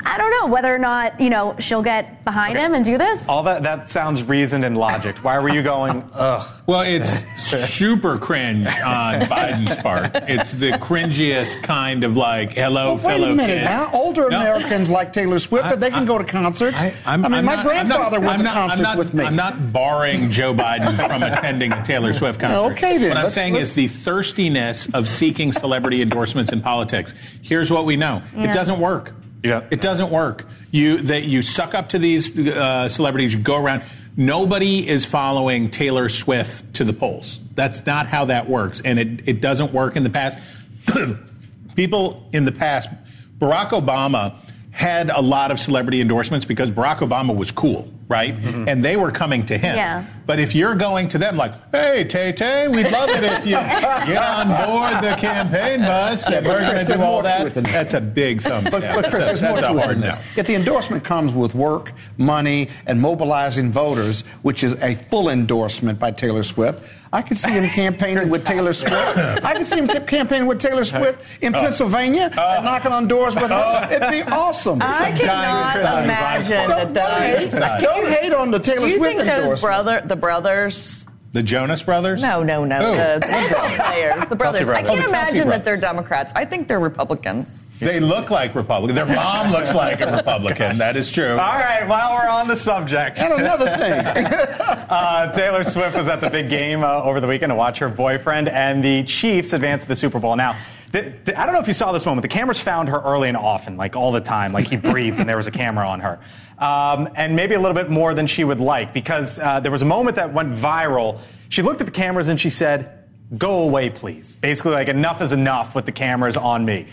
I 0.06 0.18
don't 0.18 0.32
know 0.32 0.48
whether 0.48 0.74
or 0.74 0.80
not, 0.80 1.20
you 1.20 1.30
know, 1.30 1.56
she'll 1.60 1.84
get 1.84 2.24
behind 2.24 2.58
him 2.58 2.74
and 2.74 2.86
do 2.86 2.98
this. 2.98 3.28
All 3.28 3.44
that, 3.44 3.64
that 3.64 3.90
sounds 3.90 4.24
reasoned 4.24 4.64
and 4.64 4.78
logic. 4.78 5.18
Why 5.18 5.40
were 5.40 5.50
you 5.50 5.64
going, 5.64 6.08
ugh? 6.14 6.48
Well, 6.68 6.82
it's 6.82 7.24
super 7.74 8.18
cringe 8.18 8.68
on 8.68 9.22
Biden's 9.22 9.74
part. 9.82 10.12
It's 10.30 10.52
the 10.52 10.72
cringiest 10.72 11.64
kind 11.64 12.04
of 12.04 12.18
like, 12.18 12.52
hello, 12.52 12.96
Wait 12.96 13.02
fellow 13.04 13.32
a 13.32 13.36
minute 13.36 13.54
kids. 13.54 13.64
now. 13.66 13.90
Older 13.94 14.30
No. 14.30 14.42
Americans 14.42 14.90
like 14.90 15.14
Taylor 15.14 15.40
Swift, 15.40 15.64
but 15.64 15.80
they 15.80 15.90
can 15.90 16.04
go 16.04 16.18
to 16.18 16.26
concerts. 16.26 16.78
I, 16.78 16.94
I'm- 17.06 17.22
mean, 17.22 17.34
I'm 17.34 17.46
my 17.46 17.56
not- 17.56 17.66
grandfather 17.66 18.20
not, 18.20 18.28
went 18.28 18.32
I'm 18.34 18.38
to 18.40 18.44
not- 18.44 18.54
concerts 18.54 18.82
not- 18.82 18.98
with 18.98 19.14
me. 19.14 19.24
I'm 19.24 19.38
not 19.38 19.72
barring 19.72 20.30
Joe 20.30 20.54
Biden 20.54 20.98
from 21.08 21.24
attending 21.24 21.72
a 21.72 21.82
Taylor 21.86 22.12
Swift 22.14 22.42
concert. 22.42 22.74
Okay, 22.74 22.98
then. 22.98 23.10
What 23.10 23.18
I'm 23.18 23.24
Let's- 23.24 23.36
saying 23.36 23.54
let's- 23.54 23.70
is 23.70 23.76
the 23.76 23.88
thirstiness 23.88 24.90
of 24.94 25.08
seeking 25.08 25.54
celebrity 25.54 26.02
endorsements 26.02 26.52
in 26.52 26.62
politics. 26.62 27.14
Here's 27.44 27.72
what 27.72 27.86
we 27.86 27.96
know: 27.96 28.22
Yeah. 28.36 28.50
it 28.50 28.54
doesn't 28.54 28.80
work. 28.80 29.14
Yeah. 29.42 29.62
It 29.72 29.80
doesn't 29.80 30.10
work. 30.10 30.46
You 30.72 30.98
that 31.04 31.24
you 31.24 31.44
suck 31.44 31.74
up 31.76 31.90
to 31.90 32.00
these 32.00 32.38
uh, 32.38 32.90
celebrities. 32.90 33.34
You 33.36 33.40
go 33.40 33.56
around. 33.56 33.84
Nobody 34.20 34.88
is 34.88 35.06
following 35.06 35.70
Taylor 35.70 36.10
Swift 36.10 36.74
to 36.74 36.84
the 36.84 36.92
polls. 36.92 37.40
That's 37.54 37.86
not 37.86 38.08
how 38.08 38.26
that 38.26 38.50
works, 38.50 38.82
and 38.82 38.98
it, 38.98 39.28
it 39.28 39.42
doesn't 39.42 39.72
work 39.74 39.96
in 39.96 40.02
the 40.02 40.10
past. 40.10 40.40
People 41.76 42.28
in 42.34 42.44
the 42.44 42.52
past, 42.52 42.90
Barack 43.38 43.70
Obama 43.70 44.36
had 44.72 45.12
a 45.12 45.22
lot 45.22 45.52
of 45.52 45.60
celebrity 45.60 46.02
endorsements 46.02 46.48
because 46.48 46.72
Barack 46.72 46.98
Obama 46.98 47.36
was 47.36 47.52
cool, 47.52 47.92
right? 48.10 48.38
Mm-hmm. 48.40 48.70
And 48.70 48.84
they 48.86 48.96
were 48.96 49.12
coming 49.12 49.46
to 49.48 49.58
him. 49.58 49.76
Yeah. 49.76 50.06
But 50.26 50.40
if 50.40 50.56
you're 50.56 50.76
going 50.76 51.10
to 51.10 51.18
them 51.18 51.36
like, 51.36 51.54
hey, 51.72 52.06
Tay 52.06 52.32
Tay, 52.32 52.68
we'd 52.68 52.90
love 52.92 53.10
it 53.10 53.24
if 53.24 53.46
you 53.46 53.52
get 53.56 54.18
on 54.24 54.48
board 54.48 55.04
the 55.04 55.16
campaign 55.20 55.82
bus 55.82 56.30
and 56.32 56.46
we're 56.46 56.62
going 56.62 56.86
to 56.86 56.94
do 56.94 57.02
all 57.02 57.22
that, 57.24 57.48
it 57.48 57.54
than 57.54 57.64
that. 57.66 57.74
that's 57.74 57.94
a 57.94 58.02
big 58.02 58.42
thumbs 58.42 58.70
But, 58.72 58.80
down. 58.82 58.96
but 59.02 59.10
Chris, 59.12 59.26
That's 59.28 59.42
there's 59.42 59.42
a- 59.42 59.48
more 59.50 59.60
that's 59.62 59.68
to 59.74 59.84
it 59.84 59.88
than 59.94 60.00
no. 60.02 60.08
this. 60.08 60.20
If 60.38 60.48
the 60.48 60.56
endorsement 60.56 61.04
comes 61.04 61.34
with 61.34 61.54
work, 61.56 61.92
money, 62.18 62.70
and 62.86 63.00
mobilizing 63.02 63.72
voters, 63.72 64.22
which 64.42 64.64
is 64.64 64.74
a 64.84 64.96
full 64.96 65.30
endorsement 65.30 66.00
by 66.00 66.12
Taylor 66.12 66.44
Swift, 66.44 66.82
I 67.14 67.22
could 67.22 67.38
see 67.38 67.52
him 67.52 67.70
campaigning 67.70 68.30
with 68.30 68.46
Taylor 68.46 68.74
Swift. 68.74 68.96
I 69.18 69.54
could 69.56 69.66
see 69.66 69.78
him 69.78 69.88
campaigning 70.06 70.48
with 70.48 70.60
Taylor 70.60 70.84
Swift 70.86 71.24
in 71.42 71.56
Oh. 71.56 71.60
Pennsylvania 71.60 72.30
and 72.38 72.66
knocking 72.66 72.92
on 72.92 73.08
doors 73.08 73.36
with 73.36 73.50
her. 73.50 73.90
It'd 73.92 74.12
be 74.12 74.22
awesome. 74.24 74.82
I 74.82 75.10
I'm 75.12 75.18
cannot 75.18 76.04
imagine 76.04 76.70
Don't, 76.70 76.94
that 76.94 76.94
don't 76.94 77.52
those. 77.52 77.60
hate, 77.60 77.82
don't 77.82 78.08
hate 78.08 78.34
on 78.34 78.52
the 78.52 78.60
Taylor 78.60 78.88
Do 78.88 78.94
you 78.94 78.98
Swift 78.98 79.18
think 79.18 79.30
those 79.30 79.62
brother, 79.62 80.02
the 80.06 80.16
brothers? 80.16 81.06
The 81.34 81.44
Jonas 81.44 81.84
Brothers? 81.84 82.22
No, 82.22 82.42
no, 82.42 82.64
no. 82.66 82.78
Who? 82.80 82.96
The, 82.96 83.20
the 83.20 83.84
players, 83.84 84.26
the 84.28 84.36
brothers. 84.36 84.68
I 84.70 84.82
can't 84.82 85.02
Oh, 85.02 85.08
imagine 85.08 85.36
brothers. 85.44 85.52
that 85.54 85.66
they're 85.66 85.78
Democrats. 85.78 86.32
I 86.36 86.46
think 86.46 86.68
they're 86.68 86.80
Republicans. 86.80 87.62
They 87.80 88.00
look 88.00 88.32
like 88.32 88.56
Republicans. 88.56 88.96
Their 88.96 89.06
mom 89.16 89.52
looks 89.52 89.74
like 89.76 90.02
a 90.02 90.16
Republican. 90.16 90.80
That 90.80 90.96
is 90.96 91.12
true. 91.12 91.32
All 91.32 91.38
right, 91.38 91.88
while 91.88 92.16
we're 92.16 92.30
on 92.30 92.48
the 92.48 92.56
subject. 92.58 93.20
And 93.20 93.34
another 93.34 93.66
thing. 93.78 94.26
uh, 94.90 95.32
Taylor 95.32 95.64
Swift 95.64 95.96
was 95.96 96.08
at 96.08 96.20
the 96.22 96.30
big 96.30 96.50
game 96.50 96.84
uh, 96.84 97.04
over 97.04 97.20
the 97.20 97.28
weekend 97.28 97.52
to 97.52 97.56
watch 97.56 97.78
her 97.80 97.90
boyfriend 97.90 98.50
and 98.50 98.84
the 98.84 99.04
Chiefs 99.04 99.54
advance 99.54 99.84
to 99.84 99.88
the 99.90 99.96
Super 99.96 100.20
Bowl. 100.20 100.36
Now, 100.36 100.58
the, 100.92 101.14
the- 101.26 101.40
I 101.40 101.46
don't 101.46 101.54
know 101.54 101.62
if 101.62 101.68
you 101.68 101.74
saw 101.74 101.92
this 101.92 102.06
moment. 102.06 102.24
The 102.24 102.30
cameras 102.30 102.60
found 102.60 102.90
her 102.90 103.00
early 103.00 103.28
and 103.28 103.38
often, 103.38 103.78
like 103.78 103.96
all 103.96 104.12
the 104.12 104.22
time. 104.22 104.54
Like 104.54 104.68
he 104.68 104.76
breathed 104.78 105.20
and 105.20 105.30
there 105.30 105.38
was 105.38 105.48
a 105.48 105.52
camera 105.52 105.88
on 105.88 106.00
her. 106.00 106.20
Um, 106.58 107.10
and 107.16 107.36
maybe 107.36 107.54
a 107.54 107.60
little 107.60 107.76
bit 107.76 107.92
more 107.92 108.16
than 108.16 108.26
she 108.26 108.44
would 108.44 108.60
like 108.60 108.92
because 108.92 109.38
uh, 109.38 109.60
there 109.60 109.72
was 109.72 109.84
a 109.84 109.86
moment 109.86 110.16
that 110.16 110.34
went 110.34 110.52
viral. 110.54 111.20
She 111.50 111.62
looked 111.62 111.82
at 111.82 111.86
the 111.86 111.94
cameras 111.94 112.28
and 112.28 112.40
she 112.40 112.50
said, 112.50 112.94
Go 113.38 113.64
away, 113.64 113.90
please. 113.90 114.38
Basically, 114.38 114.72
like, 114.72 114.88
enough 114.88 115.22
is 115.22 115.34
enough 115.34 115.76
with 115.76 115.86
the 115.86 115.92
cameras 115.92 116.38
on 116.38 116.64
me. 116.64 116.88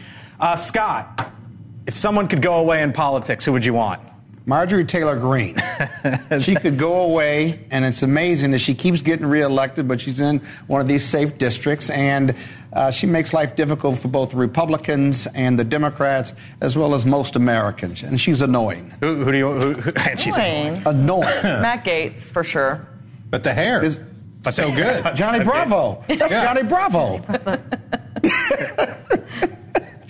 Uh, 0.44 0.56
Scott, 0.56 1.30
if 1.86 1.94
someone 1.96 2.28
could 2.28 2.42
go 2.42 2.56
away 2.56 2.82
in 2.82 2.92
politics, 2.92 3.46
who 3.46 3.52
would 3.52 3.64
you 3.64 3.72
want? 3.72 3.98
Marjorie 4.44 4.84
Taylor 4.84 5.18
Greene. 5.18 5.56
she 6.40 6.54
could 6.54 6.76
go 6.76 7.00
away, 7.00 7.64
and 7.70 7.82
it's 7.82 8.02
amazing 8.02 8.50
that 8.50 8.58
she 8.58 8.74
keeps 8.74 9.00
getting 9.00 9.24
reelected, 9.24 9.88
but 9.88 10.02
she's 10.02 10.20
in 10.20 10.40
one 10.66 10.82
of 10.82 10.86
these 10.86 11.02
safe 11.02 11.38
districts, 11.38 11.88
and 11.88 12.34
uh, 12.74 12.90
she 12.90 13.06
makes 13.06 13.32
life 13.32 13.56
difficult 13.56 13.98
for 13.98 14.08
both 14.08 14.32
the 14.32 14.36
Republicans 14.36 15.26
and 15.28 15.58
the 15.58 15.64
Democrats, 15.64 16.34
as 16.60 16.76
well 16.76 16.92
as 16.92 17.06
most 17.06 17.36
Americans. 17.36 18.02
And 18.02 18.20
she's 18.20 18.42
annoying. 18.42 18.92
Who, 19.00 19.24
who 19.24 19.32
do 19.32 19.38
you? 19.38 19.50
Who, 19.50 19.72
who, 19.72 19.92
and 19.96 20.20
she's 20.20 20.36
Annoying. 20.36 20.82
Annoying. 20.84 21.22
Matt 21.42 21.84
Gaetz, 21.86 22.20
for 22.20 22.44
sure. 22.44 22.86
But 23.30 23.44
the 23.44 23.54
hair 23.54 23.82
Is- 23.82 23.98
is 24.46 24.54
so 24.54 24.70
good. 24.70 25.16
Johnny 25.16 25.42
Bravo. 25.42 26.04
That's 26.06 26.30
Yeah. 26.30 26.44
Johnny 26.44 26.68
Bravo. 26.68 27.22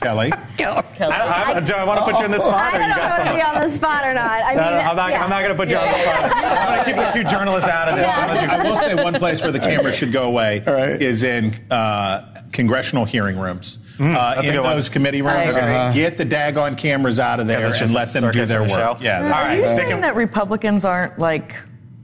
Kelly. 0.57 0.81
I, 1.01 1.55
I, 1.57 1.61
do 1.61 1.73
I 1.75 1.85
want 1.85 1.99
to 2.01 2.05
put 2.05 2.19
you 2.21 2.25
in 2.25 2.31
the 2.31 2.41
spot, 2.41 2.55
I 2.55 2.69
or 2.69 2.73
don't 2.79 2.83
you 2.83 2.89
know 2.89 2.95
got 2.97 3.11
if 3.11 3.17
something? 3.17 3.37
be 3.37 3.43
on 3.43 3.55
the 3.61 3.69
spot 3.75 4.05
or 4.05 4.15
not. 4.15 4.31
I 4.31 4.49
mean, 4.49 4.57
No, 4.59 4.71
no, 4.71 4.79
I'm 4.79 4.97
not, 4.97 5.11
yeah. 5.11 5.25
I'm 5.25 5.31
not 5.31 5.43
going 5.43 5.51
to 5.53 5.57
put 5.57 5.69
you 5.69 5.77
on 5.77 5.87
the 5.91 5.99
spot. 5.99 6.33
I'm 6.33 6.67
going 6.67 6.79
to 6.79 6.85
keep 6.85 6.97
the 6.97 7.23
two 7.25 7.25
journalists 7.37 7.69
out 7.69 7.89
of 7.89 7.97
this. 7.97 8.07
I'm 8.09 8.29
gonna 8.29 8.47
do- 8.47 8.53
I 8.53 8.63
will 8.71 8.77
say 8.79 8.95
one 8.95 9.15
place 9.15 9.43
where 9.43 9.53
the 9.53 9.59
camera 9.59 9.93
should 9.93 10.13
go 10.13 10.25
away 10.29 10.63
right. 10.67 11.01
is 11.03 11.23
in 11.23 11.53
uh, 11.71 12.43
congressional 12.53 13.05
hearing 13.05 13.39
rooms. 13.39 13.79
uh, 13.79 13.85
Mm, 14.03 14.15
that's 14.15 14.39
a 14.39 14.51
in 14.51 14.53
good 14.57 14.61
one. 14.63 14.77
those 14.77 14.89
committee 14.89 15.23
rooms. 15.23 15.55
Uh-huh. 15.57 15.93
get 15.93 16.17
the 16.17 16.27
daggone 16.27 16.77
cameras 16.77 17.19
out 17.21 17.39
of 17.41 17.47
there 17.47 17.73
and 17.73 17.93
let 17.95 18.13
them 18.13 18.31
do 18.33 18.45
their 18.45 18.63
work. 18.63 18.71
show. 18.71 18.97
Yeah, 19.01 19.23
All 19.23 19.29
that's 19.29 19.35
Are 19.35 19.57
you 19.57 19.67
saying 19.67 20.01
that 20.01 20.17
Republicans 20.17 20.85
aren't 20.85 21.17
like, 21.19 21.55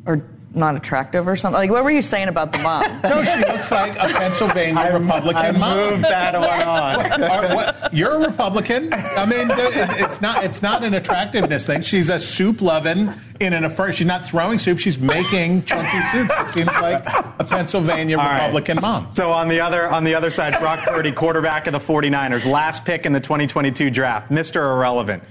or 0.06 0.24
not 0.52 0.74
attractive 0.74 1.28
or 1.28 1.36
something? 1.36 1.58
Like, 1.58 1.70
what 1.70 1.84
were 1.84 1.90
you 1.90 2.02
saying 2.02 2.28
about 2.28 2.52
the 2.52 2.58
mom? 2.58 2.82
No, 3.04 3.22
she 3.22 3.38
looks 3.40 3.70
like 3.70 3.92
a 3.96 4.08
Pennsylvania 4.12 4.90
Republican 4.92 5.36
I 5.36 5.52
mom. 5.52 5.76
moved 5.90 6.04
that 6.04 6.34
one 6.34 7.12
on. 7.22 7.22
Are- 7.22 7.54
what- 7.54 7.94
you're 7.94 8.12
a 8.24 8.28
Republican. 8.28 8.92
I 8.92 9.26
mean, 9.26 9.50
it- 9.50 10.00
it's 10.00 10.20
not. 10.20 10.44
It's 10.44 10.62
not 10.62 10.82
an 10.84 10.94
attractiveness 10.94 11.66
thing. 11.66 11.82
She's 11.82 12.10
a 12.10 12.18
soup 12.18 12.60
loving 12.60 13.12
in 13.40 13.52
an 13.52 13.64
affirm. 13.64 13.92
She's 13.92 14.06
not 14.06 14.24
throwing 14.26 14.58
soup. 14.58 14.78
She's 14.78 14.98
making 14.98 15.64
chunky 15.64 16.00
soup. 16.12 16.30
It 16.40 16.52
seems 16.52 16.66
like 16.80 17.04
a 17.38 17.44
Pennsylvania 17.44 18.18
All 18.18 18.24
right. 18.24 18.40
Republican 18.46 18.80
mom. 18.80 19.08
So 19.14 19.32
on 19.32 19.48
the 19.48 19.60
other 19.60 19.88
on 19.88 20.04
the 20.04 20.14
other 20.14 20.30
side, 20.30 20.58
Brock 20.60 20.80
Purdy, 20.86 21.12
quarterback 21.12 21.66
of 21.68 21.72
the 21.72 21.78
49ers, 21.80 22.44
last 22.44 22.84
pick 22.84 23.06
in 23.06 23.12
the 23.12 23.20
2022 23.20 23.90
draft, 23.90 24.30
Mr. 24.30 24.56
Irrelevant. 24.56 25.22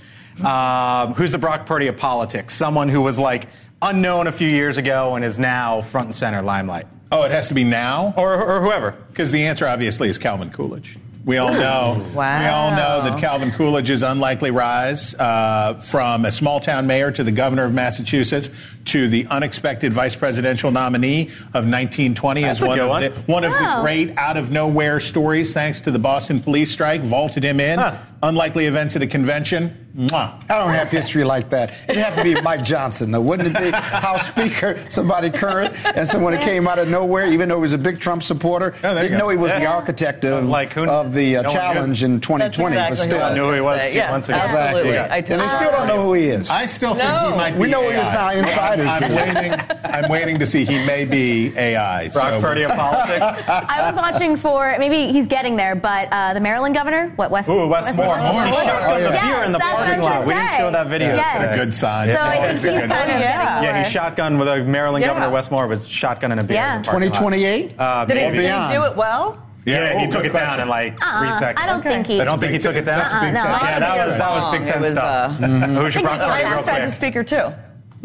Um, 0.43 1.13
who's 1.15 1.31
the 1.33 1.37
Brock 1.37 1.65
Purdy 1.65 1.87
of 1.87 1.97
politics? 1.97 2.53
Someone 2.53 2.87
who 2.87 3.01
was 3.01 3.19
like 3.19 3.47
unknown 3.81 4.27
a 4.27 4.31
few 4.31 4.47
years 4.49 4.77
ago 4.77 5.15
and 5.15 5.23
is 5.25 5.39
now 5.39 5.81
front 5.81 6.07
and 6.07 6.15
center 6.15 6.41
limelight, 6.41 6.87
Oh, 7.11 7.23
it 7.23 7.31
has 7.31 7.47
to 7.47 7.53
be 7.55 7.63
now, 7.63 8.13
or, 8.17 8.35
or 8.35 8.61
whoever. 8.61 8.91
because 9.09 9.31
the 9.31 9.45
answer 9.47 9.67
obviously 9.67 10.09
is 10.09 10.17
Calvin 10.19 10.51
Coolidge. 10.51 10.97
We 11.25 11.37
all 11.37 11.51
know. 11.51 12.03
Wow. 12.15 12.39
We 12.41 12.47
all 12.47 12.71
know 12.71 13.03
that 13.09 13.19
Calvin 13.19 13.51
Coolidge's 13.51 14.03
unlikely 14.03 14.51
rise 14.51 15.13
uh, 15.15 15.75
from 15.75 16.25
a 16.25 16.31
small 16.31 16.59
town 16.59 16.87
mayor 16.87 17.11
to 17.11 17.23
the 17.23 17.31
governor 17.31 17.65
of 17.65 17.73
Massachusetts 17.73 18.49
to 18.89 19.07
the 19.07 19.25
unexpected 19.27 19.93
vice 19.93 20.15
presidential 20.15 20.71
nominee 20.71 21.23
of 21.53 21.65
1920 21.67 22.41
That's 22.41 22.57
is 22.59 22.63
a 22.63 22.67
one 22.67 22.79
of 22.79 22.89
one. 22.89 23.01
the 23.03 23.09
one 23.27 23.43
of 23.43 23.51
the 23.53 23.79
great 23.81 24.17
out 24.17 24.37
of 24.37 24.51
nowhere 24.51 24.99
stories. 24.99 25.53
Thanks 25.53 25.81
to 25.81 25.91
the 25.91 25.99
Boston 25.99 26.39
police 26.39 26.71
strike, 26.71 27.01
vaulted 27.01 27.43
him 27.43 27.59
in. 27.59 27.79
Huh. 27.79 27.95
Unlikely 28.21 28.65
events 28.65 28.97
at 28.97 29.01
a 29.01 29.07
convention. 29.07 29.85
I 30.11 30.37
don't 30.49 30.69
have 30.73 30.91
history 30.91 31.23
like 31.23 31.49
that. 31.51 31.73
It'd 31.87 32.01
have 32.01 32.15
to 32.17 32.23
be 32.23 32.39
Mike 32.41 32.63
Johnson, 32.65 33.11
though, 33.11 33.21
wouldn't 33.21 33.55
it 33.55 33.59
be? 33.63 33.71
House 33.71 34.27
Speaker, 34.27 34.77
somebody 34.89 35.29
current, 35.29 35.73
and 35.85 36.05
someone 36.07 36.33
that 36.33 36.41
came 36.41 36.67
out 36.67 36.79
of 36.79 36.89
nowhere, 36.89 37.27
even 37.27 37.47
though 37.49 37.55
he 37.55 37.61
was 37.61 37.73
a 37.73 37.77
big 37.77 37.99
Trump 37.99 38.21
supporter, 38.23 38.75
Oh, 38.83 38.93
didn't 38.95 39.13
go. 39.13 39.17
know 39.19 39.29
he 39.29 39.37
was 39.37 39.51
the 39.53 39.65
architect 39.65 40.25
of, 40.25 40.45
Like 40.45 40.73
who- 40.73 40.87
of 40.89 41.13
the 41.13 41.37
uh, 41.37 41.41
no 41.43 41.49
challenge 41.49 42.03
in 42.03 42.19
2020. 42.19 42.75
That's 42.75 42.99
but 42.99 43.05
still, 43.05 43.23
I 43.23 43.33
knew 43.33 43.41
who 43.45 43.53
he 43.53 43.61
was 43.61 43.79
gonna 43.79 43.83
two 43.85 43.89
say. 43.91 43.95
Yes, 43.95 44.11
months 44.11 44.29
ago. 44.29 44.37
Absolutely. 44.37 44.89
Exactly. 44.89 45.13
I 45.13 45.17
and 45.17 45.25
they 45.41 45.55
still 45.55 45.71
don't 45.71 45.87
know 45.87 46.01
who 46.03 46.13
he 46.13 46.23
is. 46.25 46.49
I 46.49 46.65
still 46.65 46.95
think 46.95 47.09
he 47.09 47.29
might 47.37 47.51
be 47.53 47.59
We 47.59 47.69
know 47.69 47.81
he 47.83 47.87
is 47.87 47.95
AI. 47.95 48.13
now. 48.13 48.29
Insiders 48.47 48.78
I'm. 48.87 49.03
I'm 49.03 49.15
waiting. 49.15 49.59
I'm 49.83 50.09
waiting 50.09 50.39
to 50.39 50.45
see. 50.45 50.65
He 50.65 50.83
may 50.85 51.05
be 51.05 51.55
AI. 51.57 52.09
Brock 52.09 52.33
so 52.33 52.41
Purdy 52.41 52.63
of 52.63 52.71
politics. 52.71 53.25
I 53.47 53.81
was 53.85 53.95
watching 53.95 54.35
for 54.37 54.75
maybe 54.79 55.11
he's 55.11 55.27
getting 55.27 55.55
there, 55.55 55.75
but 55.75 56.07
uh, 56.11 56.33
the 56.33 56.39
Maryland 56.39 56.75
governor, 56.75 57.11
what 57.15 57.31
West? 57.31 57.49
Ooh, 57.49 57.67
Wes 57.67 57.95
Moore. 57.95 58.07
Moore. 58.07 58.15
He 58.45 58.51
shotgunned 58.53 59.03
the 59.07 59.13
Yes, 59.13 59.35
beer 59.35 59.43
in 59.45 59.51
the 59.51 59.59
parking 59.59 60.01
lot. 60.01 60.25
We 60.25 60.33
didn't 60.33 60.57
show 60.57 60.71
that 60.71 60.87
video 60.87 61.15
Yes. 61.15 61.37
today. 61.41 61.53
a 61.53 61.57
good 61.65 61.73
sign. 61.73 62.07
So 62.09 62.21
I 62.21 62.35
think 62.55 62.59
he's 62.75 62.85
kind 62.85 63.11
of 63.11 63.19
Yeah. 63.19 63.61
getting 63.61 63.63
Yeah, 63.63 63.83
he 63.83 63.95
shotgunned 63.97 64.39
with 64.39 64.47
a 64.47 64.63
Maryland 64.63 65.01
Yeah. 65.03 65.09
Governor 65.09 65.29
Wes 65.29 65.51
Moore 65.51 65.67
was 65.67 65.79
shotgunning 65.81 66.39
a 66.39 66.43
beer. 66.43 66.57
Yeah. 66.57 66.75
in 66.77 66.81
the 66.83 66.85
2028? 66.91 67.75
Uh, 67.79 68.05
Did 68.05 68.17
he, 68.17 68.23
did 68.23 68.51
he 68.51 68.73
do 68.73 68.83
it 68.83 68.95
well? 68.95 69.37
Yeah, 69.65 69.93
oh, 69.95 69.99
he 69.99 70.07
took 70.07 70.23
good 70.23 70.31
it 70.31 70.33
down 70.33 70.59
in 70.61 70.67
like 70.69 70.93
Uh-uh. 70.93 71.19
three 71.19 71.31
seconds. 71.33 71.59
I 71.61 71.67
don't 71.67 71.83
think 71.83 72.07
he. 72.07 72.19
I 72.19 72.23
don't 72.23 72.39
think 72.39 72.53
he 72.53 72.59
took 72.59 72.75
it 72.75 72.85
down. 72.85 72.97
That's 72.99 73.13
a 73.13 73.19
big 73.19 73.35
Uh-uh, 73.35 73.43
no, 73.59 73.67
Yeah, 73.67 73.79
that 73.79 74.07
was 74.07 74.17
that 74.17 74.31
was. 74.31 74.51
Big 74.59 74.67
Ten 74.67 74.81
was, 74.81 74.91
stuff. 74.91 75.31
uh, 75.31 75.45
Who's 75.45 75.95
your 75.95 76.09
I 76.09 76.17
Brock 76.17 76.19
think 76.19 76.31
Purdy 76.31 76.43
he 76.43 76.45
real 76.49 76.57
was 76.57 76.65
Besides 76.65 76.91
the 76.91 76.95
speaker 76.95 77.23
too. 77.23 77.53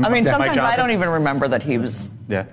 I 0.02 0.08
mean, 0.08 0.24
Mike 0.24 0.32
sometimes 0.32 0.58
I 0.58 0.76
don't 0.76 0.90
even 0.90 1.08
remember 1.08 1.48
that 1.48 1.62
he 1.62 1.78
was. 1.78 2.10
Yeah. 2.28 2.44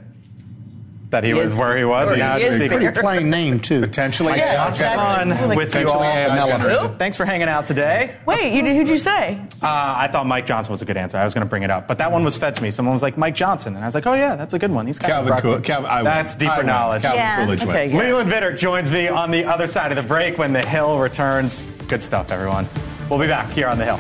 That 1.10 1.26
he, 1.26 1.32
He 1.32 1.34
was 1.34 1.52
is- 1.52 1.60
where 1.60 1.76
he 1.78 1.84
was. 1.84 2.08
He 2.08 2.14
and 2.14 2.20
now 2.22 2.38
is 2.38 2.44
it's 2.44 2.56
speaker. 2.62 2.76
secret. 2.76 2.94
Pretty 2.94 3.02
plain 3.02 3.30
name, 3.30 3.60
too. 3.60 3.82
Potentially. 3.82 4.38
Yeah, 4.38 4.64
AI 4.64 4.70
it's 4.70 4.80
fun 4.80 5.28
generated. 5.28 5.58
with 5.58 5.76
you 5.76 5.90
all. 5.90 5.98
Potentially 6.00 6.08
AI 6.08 6.28
Vanilla. 6.30 6.52
generated. 6.70 7.00
Thanks 7.00 7.18
for 7.18 7.26
hanging 7.26 7.50
out 7.50 7.66
today. 7.66 8.16
Wait, 8.26 8.54
you, 8.54 8.64
who'd 8.74 8.88
you 8.88 8.98
say? 8.98 9.38
Uh, 9.62 9.68
I 9.98 10.08
thought 10.10 10.26
Mike 10.26 10.46
Johnson 10.46 10.72
was 10.72 10.82
a 10.82 10.86
good 10.86 10.96
answer. 10.96 11.18
I 11.18 11.26
was 11.26 11.34
going 11.34 11.46
to 11.46 11.50
bring 11.50 11.64
it 11.64 11.70
up, 11.70 11.86
but 11.90 11.98
that 11.98 12.14
one 12.14 12.24
was 12.24 12.38
fed 12.38 12.56
to 12.56 12.64
me. 12.64 12.72
Someone 12.72 12.94
was 12.94 13.02
like 13.02 13.18
Mike 13.18 13.36
Johnson, 13.36 13.76
and 13.76 13.84
I 13.84 13.88
was 13.90 13.94
like, 13.94 14.08
oh 14.08 14.14
yeah, 14.14 14.38
that's 14.38 14.54
a 14.54 14.60
good 14.60 14.72
one. 14.72 14.88
He's 14.88 14.98
kind 15.00 15.12
Calvin 15.12 15.34
of 15.34 15.42
Cool- 15.42 15.60
Calvin- 15.60 15.92
I. 15.92 16.02
That's 16.02 16.34
deeper 16.34 16.56
win. 16.60 16.68
knowledge. 16.68 17.02
Calvin 17.02 17.20
Yeah. 17.20 17.44
Coolidge 17.44 17.64
Okay, 17.64 17.84
wins. 17.88 17.94
Leland 17.94 18.32
Vittert 18.32 18.58
joins 18.58 18.90
me 18.90 19.10
on 19.10 19.32
the 19.32 19.44
other 19.44 19.68
side 19.68 19.92
of 19.92 19.98
the 19.98 20.04
break 20.04 20.38
when 20.38 20.54
the 20.54 20.66
Hill 20.66 20.98
returns. 20.98 21.68
Good 21.90 22.04
stuff, 22.04 22.32
everyone. 22.32 22.70
We'll 23.10 23.20
be 23.20 23.28
back 23.28 23.50
here 23.52 23.68
on 23.68 23.78
the 23.78 23.84
Hill. 23.84 24.00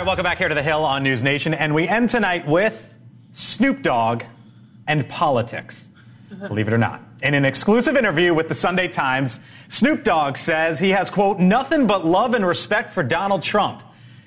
Right, 0.00 0.06
welcome 0.06 0.22
back 0.22 0.38
here 0.38 0.48
to 0.48 0.54
the 0.54 0.62
Hill 0.62 0.82
on 0.86 1.02
News 1.02 1.22
Nation, 1.22 1.52
and 1.52 1.74
we 1.74 1.86
end 1.86 2.08
tonight 2.08 2.46
with 2.46 2.88
Snoop 3.32 3.82
Dogg 3.82 4.22
and 4.86 5.06
politics. 5.10 5.90
Believe 6.48 6.68
it 6.68 6.72
or 6.72 6.78
not. 6.78 7.02
In 7.22 7.34
an 7.34 7.44
exclusive 7.44 7.98
interview 7.98 8.32
with 8.32 8.48
the 8.48 8.54
Sunday 8.54 8.88
Times, 8.88 9.40
Snoop 9.68 10.02
Dogg 10.02 10.38
says 10.38 10.78
he 10.78 10.88
has, 10.88 11.10
quote, 11.10 11.38
nothing 11.38 11.86
but 11.86 12.06
love 12.06 12.32
and 12.32 12.46
respect 12.46 12.94
for 12.94 13.02
Donald 13.02 13.42
Trump. 13.42 13.82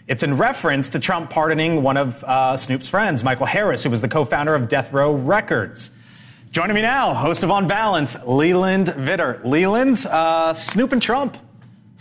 It's 0.07 0.21
in 0.21 0.37
reference 0.37 0.89
to 0.89 0.99
Trump 0.99 1.31
pardoning 1.31 1.81
one 1.81 1.97
of 1.97 2.23
uh, 2.23 2.55
Snoop's 2.55 2.87
friends, 2.87 3.23
Michael 3.23 3.47
Harris, 3.47 3.81
who 3.81 3.89
was 3.89 4.01
the 4.01 4.07
co 4.07 4.25
founder 4.25 4.53
of 4.53 4.69
Death 4.69 4.93
Row 4.93 5.15
Records. 5.15 5.89
Joining 6.51 6.75
me 6.75 6.83
now, 6.83 7.15
host 7.15 7.41
of 7.41 7.49
On 7.49 7.67
Balance, 7.67 8.15
Leland 8.27 8.89
Vittert. 8.89 9.43
Leland, 9.43 10.05
uh, 10.05 10.53
Snoop 10.53 10.91
and 10.91 11.01
Trump, 11.01 11.35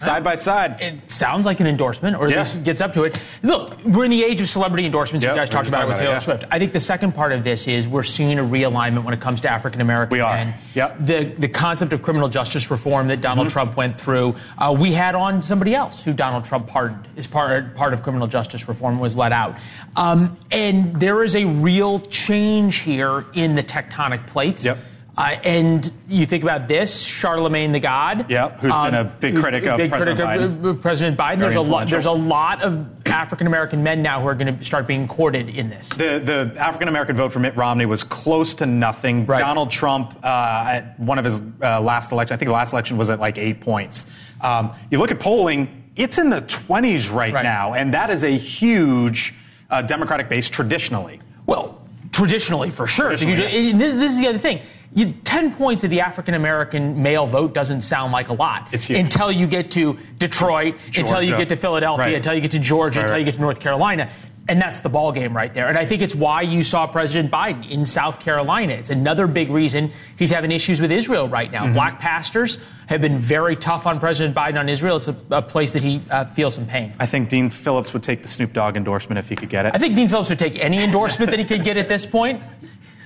side 0.02 0.24
by 0.24 0.34
side. 0.34 0.80
It 0.80 1.10
sounds 1.10 1.46
like 1.46 1.60
an 1.60 1.66
endorsement, 1.66 2.16
or 2.16 2.24
at 2.26 2.30
Yeah. 2.30 2.40
least 2.40 2.64
gets 2.64 2.80
up 2.80 2.94
to 2.94 3.04
it. 3.04 3.18
Look, 3.42 3.82
we're 3.84 4.04
in 4.04 4.10
the 4.10 4.24
age 4.24 4.40
of 4.40 4.48
celebrity 4.48 4.84
endorsements. 4.86 5.24
Yep, 5.24 5.34
you 5.34 5.40
guys 5.40 5.48
talked 5.50 5.68
about 5.68 5.82
it 5.82 5.88
with 5.88 5.96
Taylor 5.98 6.10
it, 6.10 6.14
yeah. 6.14 6.18
Swift. 6.20 6.44
I 6.50 6.58
think 6.58 6.72
the 6.72 6.80
second 6.80 7.12
part 7.14 7.32
of 7.32 7.44
this 7.44 7.66
is 7.68 7.86
we're 7.88 8.02
seeing 8.02 8.38
a 8.38 8.42
realignment 8.44 9.04
when 9.04 9.14
it 9.14 9.20
comes 9.20 9.40
to 9.42 9.50
African 9.50 9.80
American 9.80 10.12
We 10.16 10.20
are. 10.20 10.34
men. 10.34 10.54
Yep. 10.74 10.96
The 11.00 11.24
the 11.38 11.48
concept 11.48 11.92
of 11.92 12.02
criminal 12.02 12.28
justice 12.28 12.70
reform 12.70 13.08
that 13.08 13.20
Donald 13.20 13.46
Mm-hmm. 13.48 13.52
Trump 13.52 13.76
went 13.76 13.96
through. 13.96 14.36
Uh, 14.58 14.74
we 14.78 14.92
had 14.92 15.14
on 15.14 15.42
somebody 15.42 15.74
else 15.74 16.04
who 16.04 16.12
Donald 16.12 16.44
Trump 16.44 16.66
pardoned 16.66 17.06
as 17.16 17.26
part 17.26 17.74
part 17.74 17.92
of 17.94 18.02
criminal 18.02 18.26
justice 18.26 18.68
reform 18.68 18.98
was 18.98 19.16
let 19.16 19.32
out, 19.32 19.56
um, 19.96 20.36
and 20.50 20.98
there 21.00 21.22
is 21.24 21.34
a 21.34 21.44
real 21.44 22.00
change 22.00 22.78
here 22.78 23.24
in 23.34 23.54
the 23.54 23.62
tectonic 23.62 24.26
plates. 24.26 24.64
Yep. 24.64 24.78
Uh, 25.16 25.36
and 25.44 25.92
you 26.08 26.24
think 26.24 26.42
about 26.42 26.68
this, 26.68 27.02
Charlemagne 27.02 27.72
the 27.72 27.80
God. 27.80 28.30
Yep, 28.30 28.60
who's 28.60 28.72
been 28.72 28.94
a 28.94 29.04
big 29.04 29.36
critic 29.36 29.66
of 29.66 29.76
big 29.76 29.90
President 29.90 30.18
critic 30.18 30.50
of, 30.50 30.66
uh, 30.66 30.72
President 30.80 31.18
Biden. 31.18 31.38
There's 31.38 31.54
a 31.54 31.60
lot. 31.60 31.88
There's 31.88 32.06
a 32.06 32.12
lot 32.12 32.62
of 32.62 32.86
African 33.06 33.46
American 33.46 33.82
men 33.82 34.00
now 34.00 34.22
who 34.22 34.26
are 34.28 34.34
going 34.34 34.56
to 34.56 34.64
start 34.64 34.86
being 34.86 35.06
courted 35.06 35.50
in 35.50 35.68
this. 35.68 35.90
The, 35.90 36.18
the 36.18 36.54
African 36.58 36.88
American 36.88 37.14
vote 37.14 37.30
for 37.30 37.40
Mitt 37.40 37.56
Romney 37.56 37.84
was 37.84 38.04
close 38.04 38.54
to 38.54 38.66
nothing. 38.66 39.26
Right. 39.26 39.38
Donald 39.38 39.70
Trump, 39.70 40.18
uh, 40.22 40.64
at 40.68 40.98
one 40.98 41.18
of 41.18 41.26
his 41.26 41.38
uh, 41.62 41.82
last 41.82 42.10
election, 42.10 42.32
I 42.32 42.38
think 42.38 42.48
the 42.48 42.54
last 42.54 42.72
election 42.72 42.96
was 42.96 43.10
at 43.10 43.20
like 43.20 43.36
eight 43.36 43.60
points. 43.60 44.06
Um, 44.40 44.72
you 44.90 44.98
look 44.98 45.10
at 45.10 45.20
polling, 45.20 45.90
it's 45.94 46.16
in 46.16 46.30
the 46.30 46.40
20s 46.40 47.12
right, 47.12 47.32
Right. 47.34 47.42
now, 47.42 47.74
and 47.74 47.92
that 47.92 48.08
is 48.08 48.24
a 48.24 48.30
huge 48.30 49.34
uh, 49.68 49.82
Democratic 49.82 50.30
base 50.30 50.48
traditionally. 50.48 51.20
Well, 51.44 51.82
traditionally, 52.12 52.70
for 52.70 52.86
sure. 52.86 53.12
It's 53.12 53.20
a 53.20 53.26
huge- 53.26 53.38
Traditionally, 53.38 53.70
and 53.72 53.80
this, 53.80 53.94
this 53.96 54.12
is 54.12 54.18
the 54.18 54.28
other 54.28 54.38
thing. 54.38 54.62
You, 54.94 55.12
Ten 55.24 55.54
points 55.54 55.84
of 55.84 55.90
the 55.90 56.00
African 56.02 56.34
American 56.34 57.02
male 57.02 57.26
vote 57.26 57.54
doesn't 57.54 57.80
sound 57.80 58.12
like 58.12 58.28
a 58.28 58.34
lot 58.34 58.68
It's 58.72 58.84
huge. 58.84 58.98
until 58.98 59.32
you 59.32 59.46
get 59.46 59.70
to 59.72 59.98
Detroit, 60.18 60.74
until 60.96 61.22
you 61.22 61.36
get 61.36 61.48
to 61.48 61.56
Philadelphia, 61.56 62.06
Right. 62.06 62.14
until 62.14 62.34
you 62.34 62.40
get 62.42 62.50
to 62.50 62.58
Georgia, 62.58 63.00
Right, 63.00 63.04
until 63.04 63.18
you 63.18 63.24
get 63.24 63.34
to 63.34 63.40
North 63.40 63.60
Carolina. 63.60 64.10
And 64.48 64.60
that's 64.60 64.80
the 64.80 64.88
ball 64.88 65.12
game 65.12 65.34
right 65.36 65.54
there. 65.54 65.68
And 65.68 65.78
I 65.78 65.86
think 65.86 66.02
it's 66.02 66.16
why 66.16 66.42
you 66.42 66.64
saw 66.64 66.88
President 66.88 67.30
Biden 67.30 67.70
in 67.70 67.84
South 67.84 68.18
Carolina. 68.18 68.72
It's 68.74 68.90
another 68.90 69.28
big 69.28 69.50
reason 69.50 69.92
he's 70.18 70.30
having 70.30 70.50
issues 70.50 70.80
with 70.80 70.90
Israel 70.90 71.28
right 71.28 71.50
now. 71.50 71.62
Mm-hmm. 71.62 71.74
Black 71.74 72.00
pastors 72.00 72.58
have 72.88 73.00
been 73.00 73.18
very 73.18 73.54
tough 73.54 73.86
on 73.86 74.00
President 74.00 74.34
Biden 74.34 74.58
on 74.58 74.68
Israel. 74.68 74.96
It's 74.96 75.06
a, 75.06 75.16
a 75.30 75.42
place 75.42 75.72
that 75.74 75.82
he 75.82 76.02
uh, 76.10 76.24
feels 76.26 76.56
some 76.56 76.66
pain. 76.66 76.92
I 76.98 77.06
think 77.06 77.28
Dean 77.28 77.50
Phillips 77.50 77.92
would 77.92 78.02
take 78.02 78.22
the 78.22 78.28
Snoop 78.28 78.52
Dogg 78.52 78.76
endorsement 78.76 79.20
if 79.20 79.28
he 79.28 79.36
could 79.36 79.48
get 79.48 79.64
it. 79.64 79.72
I 79.76 79.78
think 79.78 79.94
Dean 79.94 80.08
Phillips 80.08 80.28
would 80.28 80.40
take 80.40 80.58
any 80.58 80.82
endorsement 80.82 81.30
that 81.30 81.38
he 81.38 81.44
could 81.46 81.62
get 81.62 81.76
at 81.76 81.88
this 81.88 82.04
point. 82.04 82.42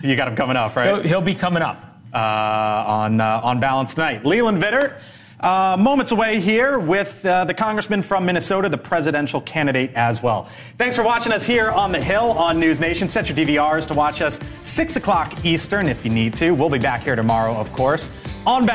You 0.03 0.17
got 0.17 0.29
him 0.29 0.37
coming 0.37 0.57
up, 0.57 0.77
right? 0.77 0.87
He'll, 0.89 1.03
he'll 1.03 1.21
be 1.21 1.35
coming 1.35 1.63
up. 1.63 1.83
uh, 2.13 2.85
on 2.87 3.21
uh, 3.21 3.41
on 3.43 3.61
balance 3.61 3.95
tonight. 3.95 4.25
Leland 4.25 4.63
Vittert, 4.63 4.99
uh, 5.41 5.77
moments 5.79 6.13
away 6.13 6.41
here 6.41 6.79
with 6.79 7.25
uh, 7.27 7.45
the 7.45 7.53
congressman 7.55 8.03
from 8.03 8.25
Minnesota, 8.25 8.69
the 8.71 8.79
presidential 8.79 9.41
candidate 9.43 9.91
as 9.95 10.23
well. 10.23 10.49
Thanks 10.79 10.97
for 10.97 11.03
watching 11.03 11.33
us 11.33 11.45
here 11.47 11.71
on 11.71 11.93
the 11.93 12.01
Hill 12.03 12.31
on 12.33 12.59
News 12.59 12.81
Nation. 12.81 13.09
Set 13.09 13.29
your 13.29 13.37
DVRs 13.37 13.87
to 13.89 13.95
watch 13.95 14.23
us 14.23 14.41
six 14.65 14.97
o'clock 14.97 15.45
Eastern 15.45 15.89
if 15.89 16.05
you 16.05 16.11
need 16.11 16.33
to. 16.35 16.53
We'll 16.53 16.71
be 16.71 16.79
back 16.79 17.03
here 17.03 17.17
tomorrow, 17.17 17.55
of 17.55 17.71
course, 17.73 18.09
on 18.47 18.65
balance. 18.67 18.75